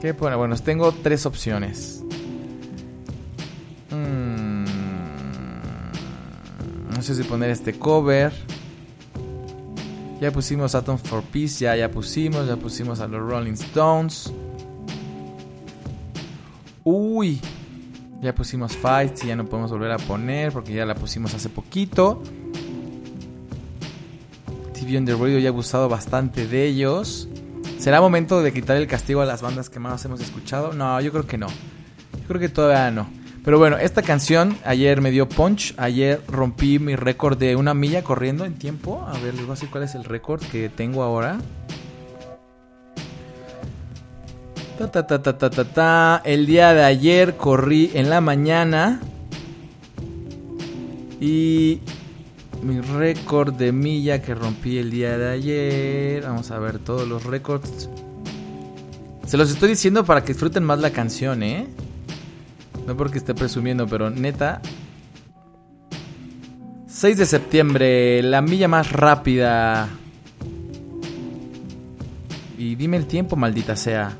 ¿Qué 0.00 0.14
pone? 0.14 0.34
Bueno, 0.36 0.56
tengo 0.56 0.92
tres 0.92 1.26
opciones. 1.26 2.02
Mm. 3.90 4.64
No 6.94 7.02
sé 7.02 7.14
si 7.14 7.22
poner 7.24 7.50
este 7.50 7.78
cover. 7.78 8.32
Ya 10.20 10.30
pusimos 10.30 10.74
Atom 10.74 10.96
for 10.96 11.22
Peace, 11.22 11.58
ya, 11.58 11.76
ya 11.76 11.90
pusimos, 11.90 12.46
ya 12.46 12.56
pusimos 12.56 13.00
a 13.00 13.06
los 13.06 13.20
Rolling 13.20 13.52
Stones. 13.52 14.32
Uy, 16.82 17.40
ya 18.22 18.34
pusimos 18.34 18.74
Fights 18.74 19.24
y 19.24 19.26
ya 19.26 19.36
no 19.36 19.44
podemos 19.44 19.70
volver 19.70 19.92
a 19.92 19.98
poner 19.98 20.52
porque 20.52 20.72
ya 20.72 20.86
la 20.86 20.94
pusimos 20.94 21.34
hace 21.34 21.50
poquito. 21.50 22.22
TV 24.72 25.00
Radio 25.14 25.38
ya 25.38 25.48
he 25.48 25.50
gustado 25.50 25.90
bastante 25.90 26.46
de 26.46 26.64
ellos. 26.64 27.28
¿Será 27.86 28.00
momento 28.00 28.42
de 28.42 28.52
quitar 28.52 28.76
el 28.76 28.88
castigo 28.88 29.20
a 29.20 29.26
las 29.26 29.42
bandas 29.42 29.70
que 29.70 29.78
más 29.78 30.04
hemos 30.04 30.20
escuchado? 30.20 30.72
No, 30.72 31.00
yo 31.00 31.12
creo 31.12 31.24
que 31.24 31.38
no. 31.38 31.46
Yo 31.46 32.26
creo 32.26 32.40
que 32.40 32.48
todavía 32.48 32.90
no. 32.90 33.08
Pero 33.44 33.60
bueno, 33.60 33.78
esta 33.78 34.02
canción 34.02 34.58
ayer 34.64 35.00
me 35.00 35.12
dio 35.12 35.28
punch. 35.28 35.72
Ayer 35.76 36.20
rompí 36.26 36.80
mi 36.80 36.96
récord 36.96 37.38
de 37.38 37.54
una 37.54 37.74
milla 37.74 38.02
corriendo 38.02 38.44
en 38.44 38.58
tiempo. 38.58 39.06
A 39.06 39.12
ver, 39.20 39.34
les 39.34 39.42
voy 39.42 39.50
a 39.50 39.54
decir 39.54 39.70
cuál 39.70 39.84
es 39.84 39.94
el 39.94 40.02
récord 40.02 40.42
que 40.50 40.68
tengo 40.68 41.04
ahora. 41.04 41.38
Ta, 44.78 44.90
ta, 44.90 45.06
ta, 45.06 45.22
ta, 45.22 45.38
ta, 45.38 45.48
ta, 45.48 45.64
ta. 45.64 46.22
El 46.24 46.46
día 46.46 46.74
de 46.74 46.82
ayer 46.82 47.36
corrí 47.36 47.92
en 47.94 48.10
la 48.10 48.20
mañana. 48.20 49.00
Y 51.20 51.82
mi 52.62 52.80
récord 52.80 53.54
de 53.54 53.72
milla 53.72 54.22
que 54.22 54.34
rompí 54.34 54.78
el 54.78 54.90
día 54.90 55.16
de 55.18 55.30
ayer. 55.30 56.22
Vamos 56.22 56.50
a 56.50 56.58
ver 56.58 56.78
todos 56.78 57.06
los 57.06 57.24
récords. 57.24 57.88
Se 59.26 59.36
los 59.36 59.50
estoy 59.50 59.70
diciendo 59.70 60.04
para 60.04 60.22
que 60.22 60.32
disfruten 60.32 60.64
más 60.64 60.78
la 60.78 60.90
canción, 60.90 61.42
¿eh? 61.42 61.66
No 62.86 62.96
porque 62.96 63.18
esté 63.18 63.34
presumiendo, 63.34 63.86
pero 63.86 64.10
neta. 64.10 64.60
6 66.86 67.18
de 67.18 67.26
septiembre, 67.26 68.22
la 68.22 68.40
milla 68.40 68.68
más 68.68 68.92
rápida. 68.92 69.88
Y 72.56 72.74
dime 72.76 72.96
el 72.96 73.06
tiempo, 73.06 73.36
maldita 73.36 73.76
sea. 73.76 74.16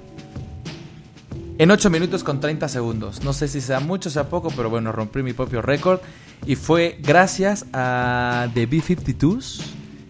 En 1.59 1.71
8 1.71 1.89
minutos 1.89 2.23
con 2.23 2.39
30 2.39 2.69
segundos. 2.69 3.25
No 3.25 3.33
sé 3.33 3.49
si 3.49 3.63
sea 3.63 3.81
mucho 3.81 4.11
o 4.11 4.13
sea 4.13 4.29
poco, 4.29 4.51
pero 4.55 4.69
bueno, 4.69 4.93
rompí 4.93 5.23
mi 5.23 5.33
propio 5.33 5.63
récord. 5.63 6.01
Y 6.45 6.55
fue 6.55 6.99
gracias 7.01 7.65
a 7.73 8.49
The 8.53 8.67
B-52s. 8.67 9.63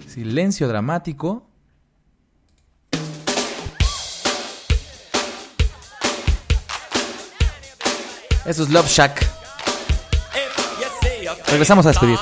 Silencio 0.08 0.66
dramático. 0.66 1.46
Eso 8.44 8.62
es 8.64 8.70
Love 8.70 8.88
Shack. 8.88 9.26
Regresamos 11.48 11.86
a 11.86 11.90
despedir. 11.90 12.18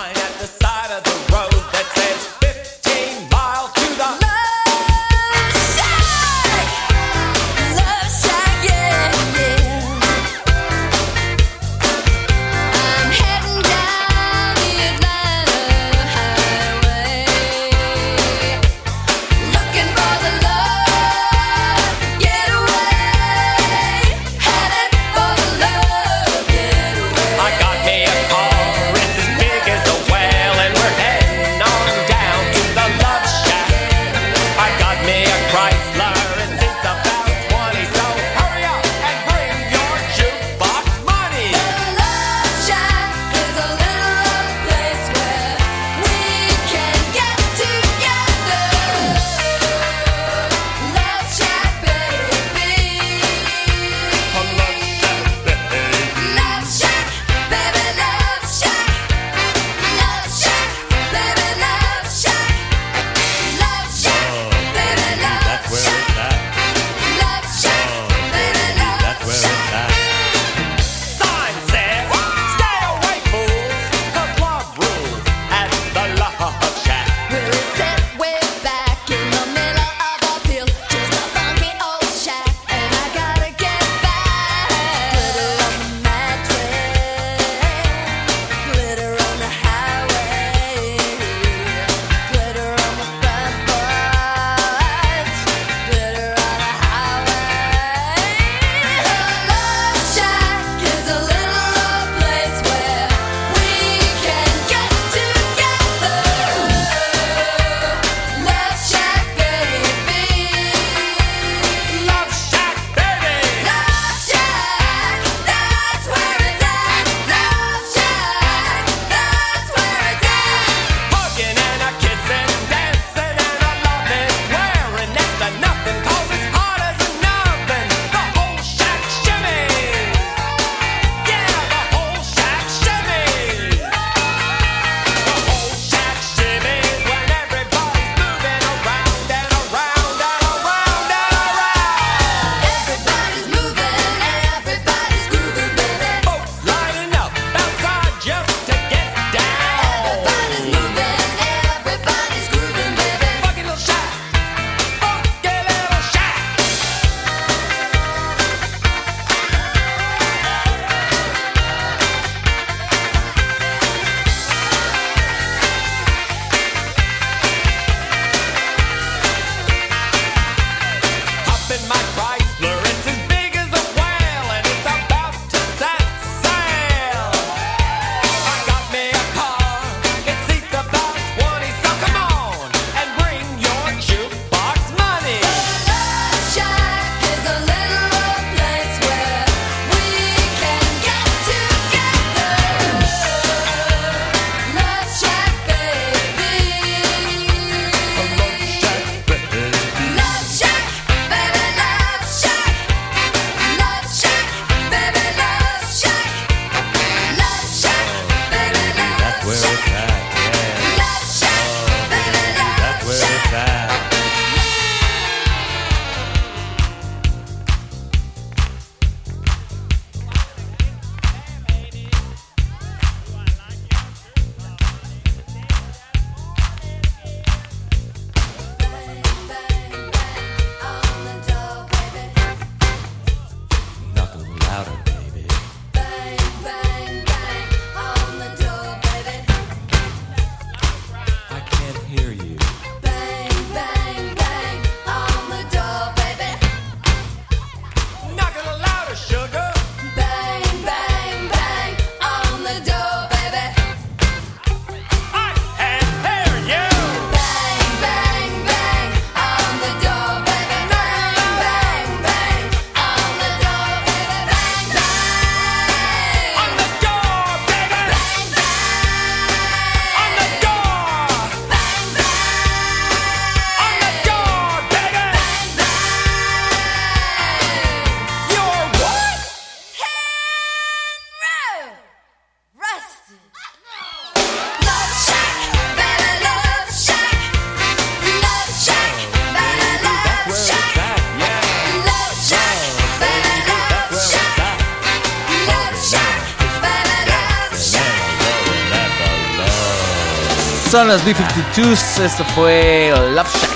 Son 300.95 301.09
los 301.09 301.25
B-52s, 301.25 302.23
esto 302.23 302.45
fue 302.55 303.13
Love 303.35 303.53
Shack. 303.53 303.73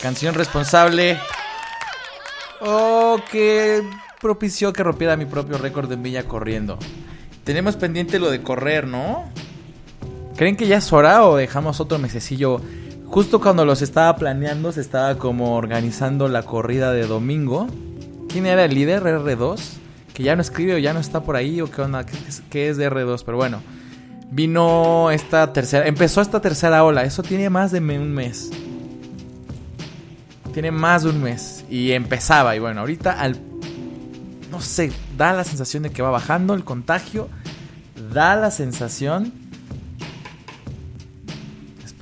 Canción 0.00 0.32
responsable. 0.32 1.18
Oh, 2.60 3.18
que 3.32 3.82
propició 4.20 4.72
que 4.72 4.84
rompiera 4.84 5.16
mi 5.16 5.24
propio 5.24 5.58
récord 5.58 5.90
en 5.90 6.04
Villa 6.04 6.28
corriendo. 6.28 6.78
Tenemos 7.42 7.74
pendiente 7.74 8.20
lo 8.20 8.30
de 8.30 8.42
correr, 8.42 8.86
¿no? 8.86 9.24
¿Creen 10.36 10.56
que 10.56 10.68
ya 10.68 10.76
es 10.76 10.92
hora 10.92 11.26
o 11.26 11.36
dejamos 11.36 11.80
otro 11.80 11.98
mesecillo? 11.98 12.60
Justo 13.06 13.40
cuando 13.40 13.64
los 13.64 13.82
estaba 13.82 14.14
planeando, 14.14 14.70
se 14.70 14.82
estaba 14.82 15.18
como 15.18 15.56
organizando 15.56 16.28
la 16.28 16.44
corrida 16.44 16.92
de 16.92 17.08
domingo. 17.08 17.66
¿Quién 18.28 18.46
era 18.46 18.66
el 18.66 18.72
líder? 18.72 19.02
¿R2? 19.02 19.58
Que 20.14 20.22
ya 20.22 20.36
no 20.36 20.42
escribe 20.42 20.76
o 20.76 20.78
ya 20.78 20.92
no 20.92 21.00
está 21.00 21.24
por 21.24 21.34
ahí 21.34 21.60
o 21.60 21.68
qué 21.68 21.82
onda, 21.82 22.06
qué 22.50 22.68
es 22.68 22.76
de 22.76 22.88
R2, 22.88 23.24
pero 23.26 23.36
bueno. 23.36 23.60
Vino 24.30 25.10
esta 25.10 25.52
tercera, 25.52 25.86
empezó 25.86 26.20
esta 26.20 26.40
tercera 26.40 26.84
ola, 26.84 27.04
eso 27.04 27.22
tiene 27.22 27.50
más 27.50 27.70
de 27.70 27.78
un 27.78 28.12
mes. 28.12 28.50
Tiene 30.52 30.70
más 30.70 31.02
de 31.02 31.10
un 31.10 31.22
mes 31.22 31.64
y 31.68 31.92
empezaba 31.92 32.54
y 32.56 32.58
bueno, 32.58 32.80
ahorita 32.80 33.12
al 33.12 33.40
no 34.50 34.60
sé, 34.60 34.92
da 35.16 35.32
la 35.32 35.42
sensación 35.42 35.82
de 35.82 35.90
que 35.90 36.00
va 36.00 36.10
bajando 36.10 36.54
el 36.54 36.62
contagio, 36.64 37.28
da 38.12 38.36
la 38.36 38.52
sensación 38.52 39.32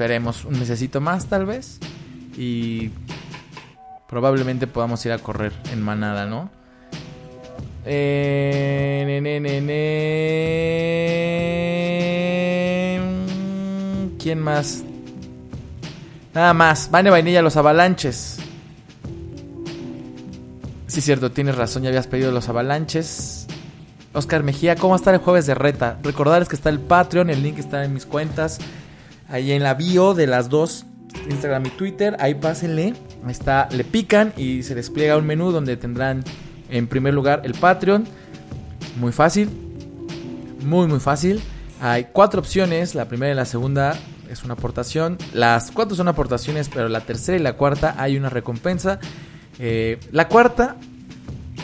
esperemos 0.03 0.44
un 0.44 0.59
mesecito 0.59 1.01
más 1.01 1.27
tal 1.27 1.47
vez 1.47 1.78
y 2.36 2.90
probablemente 4.09 4.66
podamos 4.66 5.07
ir 5.07 5.12
a 5.12 5.19
correr 5.19 5.53
en 5.70 5.81
manada, 5.81 6.27
¿no? 6.27 6.51
Eh, 7.85 9.05
ne, 9.07 9.20
ne, 9.20 9.39
ne. 9.39 9.62
¿Quién 14.23 14.39
más? 14.39 14.85
Nada 16.32 16.55
más. 16.55 16.90
Vane 16.93 17.11
Vainilla, 17.11 17.43
los 17.43 17.57
avalanches. 17.57 18.39
Sí, 20.86 21.01
cierto, 21.01 21.32
tienes 21.32 21.57
razón, 21.57 21.82
ya 21.82 21.89
habías 21.89 22.07
pedido 22.07 22.31
los 22.31 22.49
avalanches. 22.49 23.49
Oscar 24.12 24.44
Mejía, 24.44 24.77
¿cómo 24.77 24.94
está 24.94 25.11
el 25.11 25.19
jueves 25.19 25.47
de 25.47 25.55
reta? 25.55 25.99
Recordarles 26.03 26.49
que 26.49 26.55
está 26.55 26.69
el 26.69 26.78
Patreon, 26.78 27.31
el 27.31 27.43
link 27.43 27.59
está 27.59 27.85
en 27.85 27.94
mis 27.94 28.07
cuentas. 28.07 28.59
Ahí 29.28 29.51
en 29.53 29.62
la 29.62 29.74
bio 29.74 30.15
de 30.15 30.27
las 30.28 30.49
dos, 30.49 30.85
Instagram 31.28 31.66
y 31.66 31.70
Twitter. 31.70 32.16
Ahí 32.20 32.35
pásenle. 32.35 32.94
Está, 33.28 33.69
le 33.73 33.82
pican 33.82 34.32
y 34.36 34.62
se 34.62 34.74
despliega 34.77 35.16
un 35.16 35.27
menú 35.27 35.51
donde 35.51 35.77
tendrán 35.77 36.23
en 36.70 36.86
primer 36.86 37.15
lugar 37.15 37.40
el 37.44 37.55
Patreon. 37.55 38.05
Muy 39.01 39.11
fácil. 39.11 39.51
Muy, 40.65 40.86
muy 40.86 41.01
fácil. 41.01 41.40
Hay 41.81 42.09
cuatro 42.12 42.40
opciones. 42.40 42.94
La 42.94 43.09
primera 43.09 43.32
y 43.32 43.35
la 43.35 43.47
segunda 43.47 43.97
es 44.33 44.45
una 44.45 44.55
aportación. 44.55 45.19
Las 45.33 45.71
cuatro 45.71 45.97
son 45.97 46.09
aportaciones, 46.09 46.69
pero 46.69 46.89
la 46.89 47.01
tercera 47.01 47.39
y 47.39 47.41
la 47.41 47.55
cuarta 47.55 47.95
hay 47.99 48.17
una 48.17 48.29
recompensa. 48.29 48.99
Eh, 49.59 49.99
la 50.11 50.29
cuarta, 50.29 50.77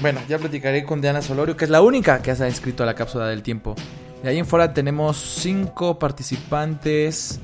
bueno, 0.00 0.20
ya 0.28 0.38
platicaré 0.38 0.84
con 0.84 1.00
Diana 1.00 1.22
Solorio, 1.22 1.56
que 1.56 1.64
es 1.64 1.70
la 1.70 1.82
única 1.82 2.22
que 2.22 2.34
se 2.34 2.44
ha 2.44 2.48
inscrito 2.48 2.82
a 2.82 2.86
la 2.86 2.94
cápsula 2.94 3.26
del 3.26 3.42
tiempo. 3.42 3.74
De 4.22 4.30
ahí 4.30 4.38
en 4.38 4.46
fuera 4.46 4.72
tenemos 4.74 5.16
cinco 5.16 5.98
participantes. 5.98 7.40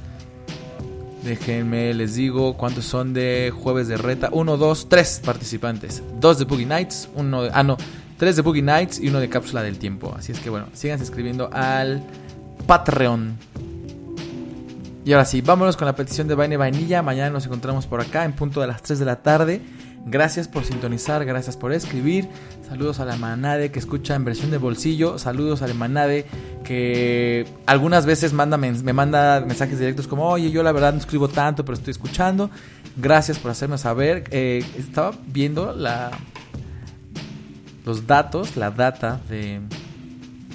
Déjenme, 1.22 1.94
les 1.94 2.16
digo 2.16 2.56
cuántos 2.56 2.84
son 2.84 3.14
de 3.14 3.52
jueves 3.54 3.88
de 3.88 3.96
reta. 3.96 4.28
Uno, 4.32 4.56
dos, 4.56 4.88
tres 4.88 5.22
participantes. 5.24 6.02
Dos 6.20 6.38
de 6.38 6.44
Boogie 6.44 6.66
Nights, 6.66 7.08
uno 7.14 7.44
de, 7.44 7.50
ah 7.54 7.62
no, 7.62 7.78
tres 8.18 8.36
de 8.36 8.42
Boogie 8.42 8.62
Nights 8.62 9.00
y 9.00 9.08
uno 9.08 9.20
de 9.20 9.28
cápsula 9.28 9.62
del 9.62 9.78
tiempo. 9.78 10.14
Así 10.18 10.32
es 10.32 10.40
que 10.40 10.50
bueno, 10.50 10.66
sigan 10.74 11.00
escribiendo 11.00 11.48
al 11.52 12.02
Patreon. 12.66 13.38
Y 15.04 15.12
ahora 15.12 15.26
sí, 15.26 15.42
vámonos 15.42 15.76
con 15.76 15.84
la 15.86 15.94
petición 15.94 16.28
de 16.28 16.34
Vaina 16.34 16.54
y 16.54 16.56
Vainilla. 16.56 17.02
Mañana 17.02 17.28
nos 17.28 17.44
encontramos 17.44 17.86
por 17.86 18.00
acá 18.00 18.24
en 18.24 18.32
punto 18.32 18.62
de 18.62 18.66
las 18.66 18.82
3 18.82 18.98
de 18.98 19.04
la 19.04 19.22
tarde. 19.22 19.60
Gracias 20.06 20.48
por 20.48 20.64
sintonizar, 20.64 21.24
gracias 21.26 21.58
por 21.58 21.72
escribir. 21.72 22.28
Saludos 22.66 23.00
a 23.00 23.04
la 23.04 23.16
Manade 23.16 23.70
que 23.70 23.78
escucha 23.78 24.14
en 24.14 24.24
versión 24.24 24.50
de 24.50 24.56
bolsillo. 24.56 25.18
Saludos 25.18 25.60
a 25.60 25.66
la 25.66 25.74
Manade 25.74 26.24
que 26.64 27.46
algunas 27.66 28.06
veces 28.06 28.32
me 28.32 28.92
manda 28.94 29.40
mensajes 29.40 29.78
directos 29.78 30.06
como, 30.06 30.26
oye, 30.26 30.50
yo 30.50 30.62
la 30.62 30.72
verdad 30.72 30.94
no 30.94 31.00
escribo 31.00 31.28
tanto, 31.28 31.66
pero 31.66 31.76
estoy 31.76 31.90
escuchando. 31.90 32.50
Gracias 32.96 33.38
por 33.38 33.50
hacerme 33.50 33.76
saber. 33.76 34.24
Eh, 34.30 34.64
estaba 34.78 35.12
viendo 35.26 35.74
la, 35.74 36.12
los 37.84 38.06
datos, 38.06 38.56
la 38.56 38.70
data 38.70 39.20
de 39.28 39.60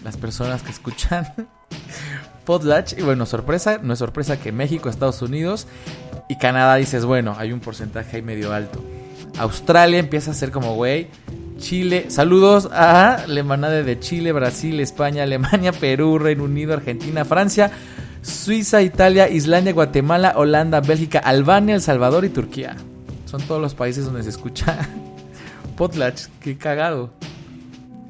las 0.03 0.17
personas 0.17 0.63
que 0.63 0.71
escuchan 0.71 1.27
Podlatch. 2.49 2.97
Y 2.97 3.03
bueno, 3.03 3.27
sorpresa, 3.27 3.79
no 3.83 3.93
es 3.93 3.99
sorpresa 3.99 4.39
que 4.39 4.51
México, 4.51 4.89
Estados 4.89 5.21
Unidos 5.21 5.67
y 6.27 6.35
Canadá 6.39 6.77
dices, 6.77 7.05
bueno, 7.05 7.35
hay 7.37 7.51
un 7.51 7.59
porcentaje 7.59 8.17
ahí 8.17 8.23
medio 8.23 8.51
alto. 8.51 8.83
Australia 9.37 9.99
empieza 9.99 10.31
a 10.31 10.33
ser 10.33 10.49
como, 10.49 10.73
güey. 10.73 11.09
Chile, 11.59 12.05
saludos 12.07 12.67
a 12.71 13.25
la 13.27 13.43
manada 13.43 13.83
de 13.83 13.99
Chile, 13.99 14.31
Brasil, 14.31 14.79
España, 14.79 15.21
Alemania, 15.21 15.71
Perú, 15.71 16.17
Reino 16.17 16.45
Unido, 16.45 16.73
Argentina, 16.73 17.23
Francia, 17.23 17.69
Suiza, 18.23 18.81
Italia, 18.81 19.29
Islandia, 19.29 19.73
Guatemala, 19.73 20.33
Holanda, 20.35 20.81
Bélgica, 20.81 21.19
Albania, 21.19 21.75
El 21.75 21.83
Salvador 21.83 22.25
y 22.25 22.29
Turquía. 22.29 22.77
Son 23.25 23.43
todos 23.43 23.61
los 23.61 23.75
países 23.75 24.05
donde 24.05 24.23
se 24.23 24.29
escucha 24.29 24.89
Potlatch. 25.77 26.23
Qué 26.41 26.57
cagado. 26.57 27.11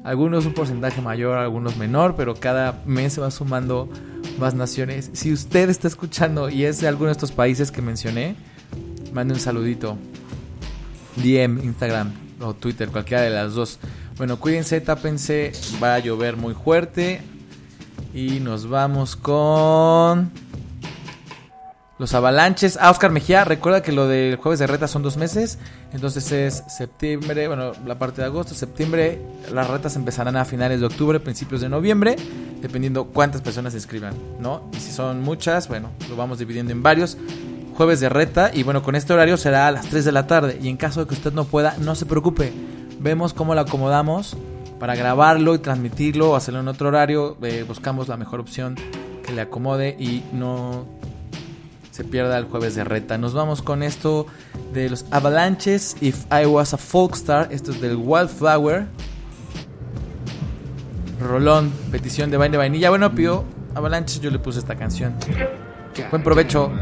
Algunos 0.02 0.46
un 0.46 0.54
porcentaje 0.54 1.02
mayor, 1.02 1.36
algunos 1.36 1.76
menor, 1.76 2.14
pero 2.16 2.34
cada 2.34 2.82
mes 2.86 3.12
se 3.14 3.20
va 3.20 3.30
sumando 3.30 3.88
más 4.38 4.54
naciones. 4.54 5.10
Si 5.12 5.32
usted 5.32 5.68
está 5.68 5.88
escuchando 5.88 6.48
y 6.48 6.64
es 6.64 6.80
de 6.80 6.88
alguno 6.88 7.06
de 7.06 7.12
estos 7.12 7.32
países 7.32 7.70
que 7.70 7.82
mencioné, 7.82 8.34
mande 9.12 9.34
un 9.34 9.40
saludito. 9.40 9.98
DM, 11.16 11.62
Instagram 11.64 12.12
o 12.40 12.54
Twitter, 12.54 12.88
cualquiera 12.88 13.22
de 13.22 13.30
las 13.30 13.54
dos. 13.54 13.78
Bueno, 14.16 14.38
cuídense, 14.38 14.80
tápense, 14.80 15.52
va 15.82 15.96
a 15.96 15.98
llover 15.98 16.36
muy 16.36 16.54
fuerte. 16.54 17.20
Y 18.14 18.40
nos 18.40 18.68
vamos 18.68 19.16
con 19.16 20.30
los 22.00 22.14
avalanches. 22.14 22.78
Ah, 22.80 22.90
Oscar 22.90 23.10
Mejía, 23.10 23.44
recuerda 23.44 23.82
que 23.82 23.92
lo 23.92 24.08
del 24.08 24.36
jueves 24.36 24.58
de 24.58 24.66
reta 24.66 24.88
son 24.88 25.02
dos 25.02 25.18
meses. 25.18 25.58
Entonces 25.92 26.32
es 26.32 26.64
septiembre, 26.66 27.46
bueno, 27.46 27.72
la 27.84 27.98
parte 27.98 28.22
de 28.22 28.26
agosto, 28.26 28.54
septiembre. 28.54 29.20
Las 29.52 29.68
retas 29.68 29.96
empezarán 29.96 30.34
a 30.36 30.46
finales 30.46 30.80
de 30.80 30.86
octubre, 30.86 31.20
principios 31.20 31.60
de 31.60 31.68
noviembre, 31.68 32.16
dependiendo 32.62 33.04
cuántas 33.08 33.42
personas 33.42 33.74
se 33.74 33.80
inscriban, 33.80 34.14
¿no? 34.40 34.62
Y 34.72 34.80
si 34.80 34.92
son 34.92 35.20
muchas, 35.20 35.68
bueno, 35.68 35.90
lo 36.08 36.16
vamos 36.16 36.38
dividiendo 36.38 36.72
en 36.72 36.82
varios 36.82 37.18
jueves 37.76 38.00
de 38.00 38.08
reta. 38.08 38.50
Y 38.54 38.62
bueno, 38.62 38.82
con 38.82 38.94
este 38.94 39.12
horario 39.12 39.36
será 39.36 39.66
a 39.66 39.70
las 39.70 39.86
3 39.86 40.02
de 40.06 40.12
la 40.12 40.26
tarde. 40.26 40.58
Y 40.58 40.70
en 40.70 40.78
caso 40.78 41.00
de 41.00 41.06
que 41.06 41.12
usted 41.12 41.34
no 41.34 41.44
pueda, 41.44 41.76
no 41.80 41.94
se 41.94 42.06
preocupe. 42.06 42.50
Vemos 42.98 43.34
cómo 43.34 43.54
lo 43.54 43.60
acomodamos 43.60 44.38
para 44.78 44.94
grabarlo 44.94 45.54
y 45.54 45.58
transmitirlo 45.58 46.30
o 46.30 46.36
hacerlo 46.36 46.60
en 46.60 46.68
otro 46.68 46.88
horario. 46.88 47.36
Eh, 47.42 47.62
buscamos 47.68 48.08
la 48.08 48.16
mejor 48.16 48.40
opción 48.40 48.76
que 49.22 49.32
le 49.32 49.42
acomode 49.42 49.96
y 49.98 50.24
no 50.32 50.86
se 51.90 52.04
pierda 52.04 52.38
el 52.38 52.44
jueves 52.44 52.74
de 52.74 52.84
reta. 52.84 53.18
Nos 53.18 53.34
vamos 53.34 53.62
con 53.62 53.82
esto 53.82 54.26
de 54.72 54.90
los 54.90 55.04
Avalanches. 55.10 55.96
If 56.00 56.24
I 56.30 56.46
Was 56.46 56.74
a 56.74 56.76
Folk 56.76 57.14
Star. 57.14 57.48
Esto 57.50 57.72
es 57.72 57.80
del 57.80 57.96
Wildflower. 57.96 58.86
Rolón, 61.20 61.70
petición 61.90 62.30
de 62.30 62.36
baile 62.36 62.52
de 62.52 62.58
vainilla. 62.58 62.90
Bueno, 62.90 63.14
pidió 63.14 63.44
Avalanche, 63.74 64.20
yo 64.20 64.30
le 64.30 64.38
puse 64.38 64.58
esta 64.58 64.76
canción. 64.76 65.14
Buen 66.10 66.22
provecho, 66.22 66.72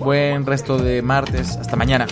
buen 0.00 0.44
resto 0.46 0.78
de 0.78 1.02
martes. 1.02 1.56
Hasta 1.56 1.76
mañana. 1.76 2.06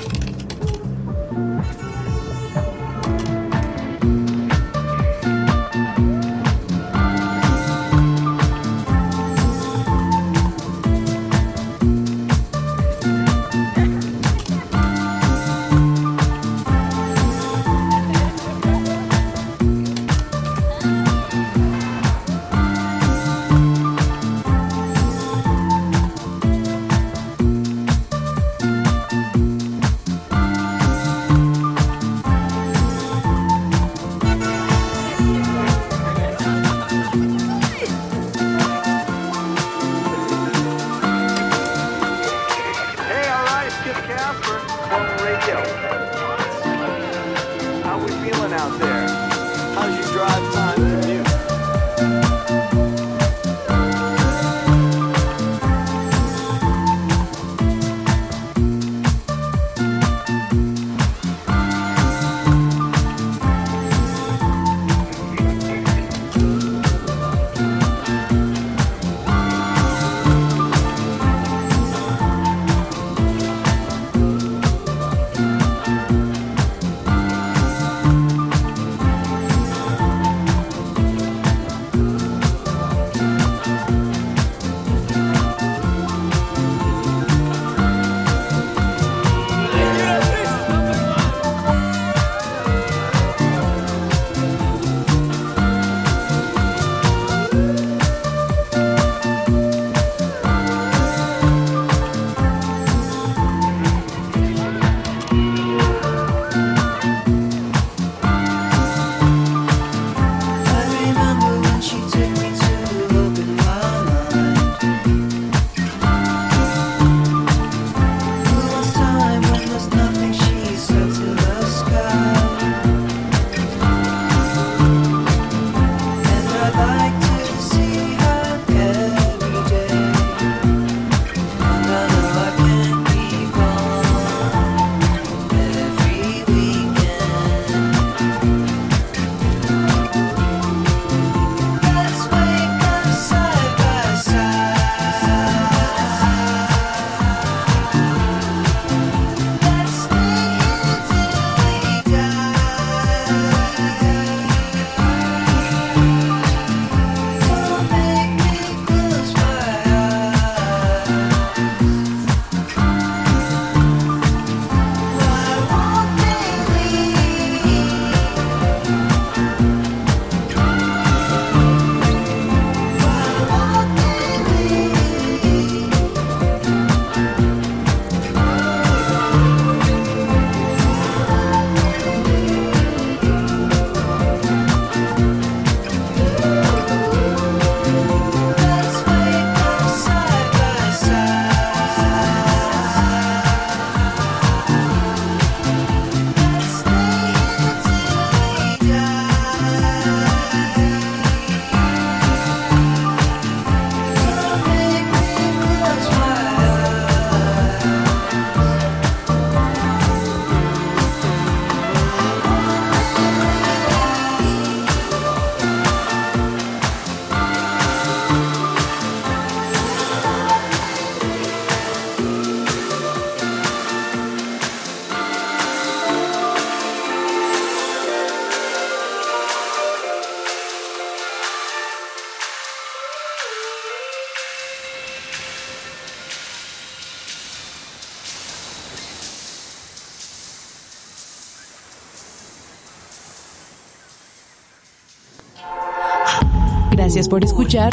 Gracias 247.17 247.31
por 247.31 247.43
escuchar 247.45 247.91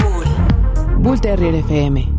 Bull 1.00 1.22
Terrier 1.22 1.56
FM. 1.56 2.13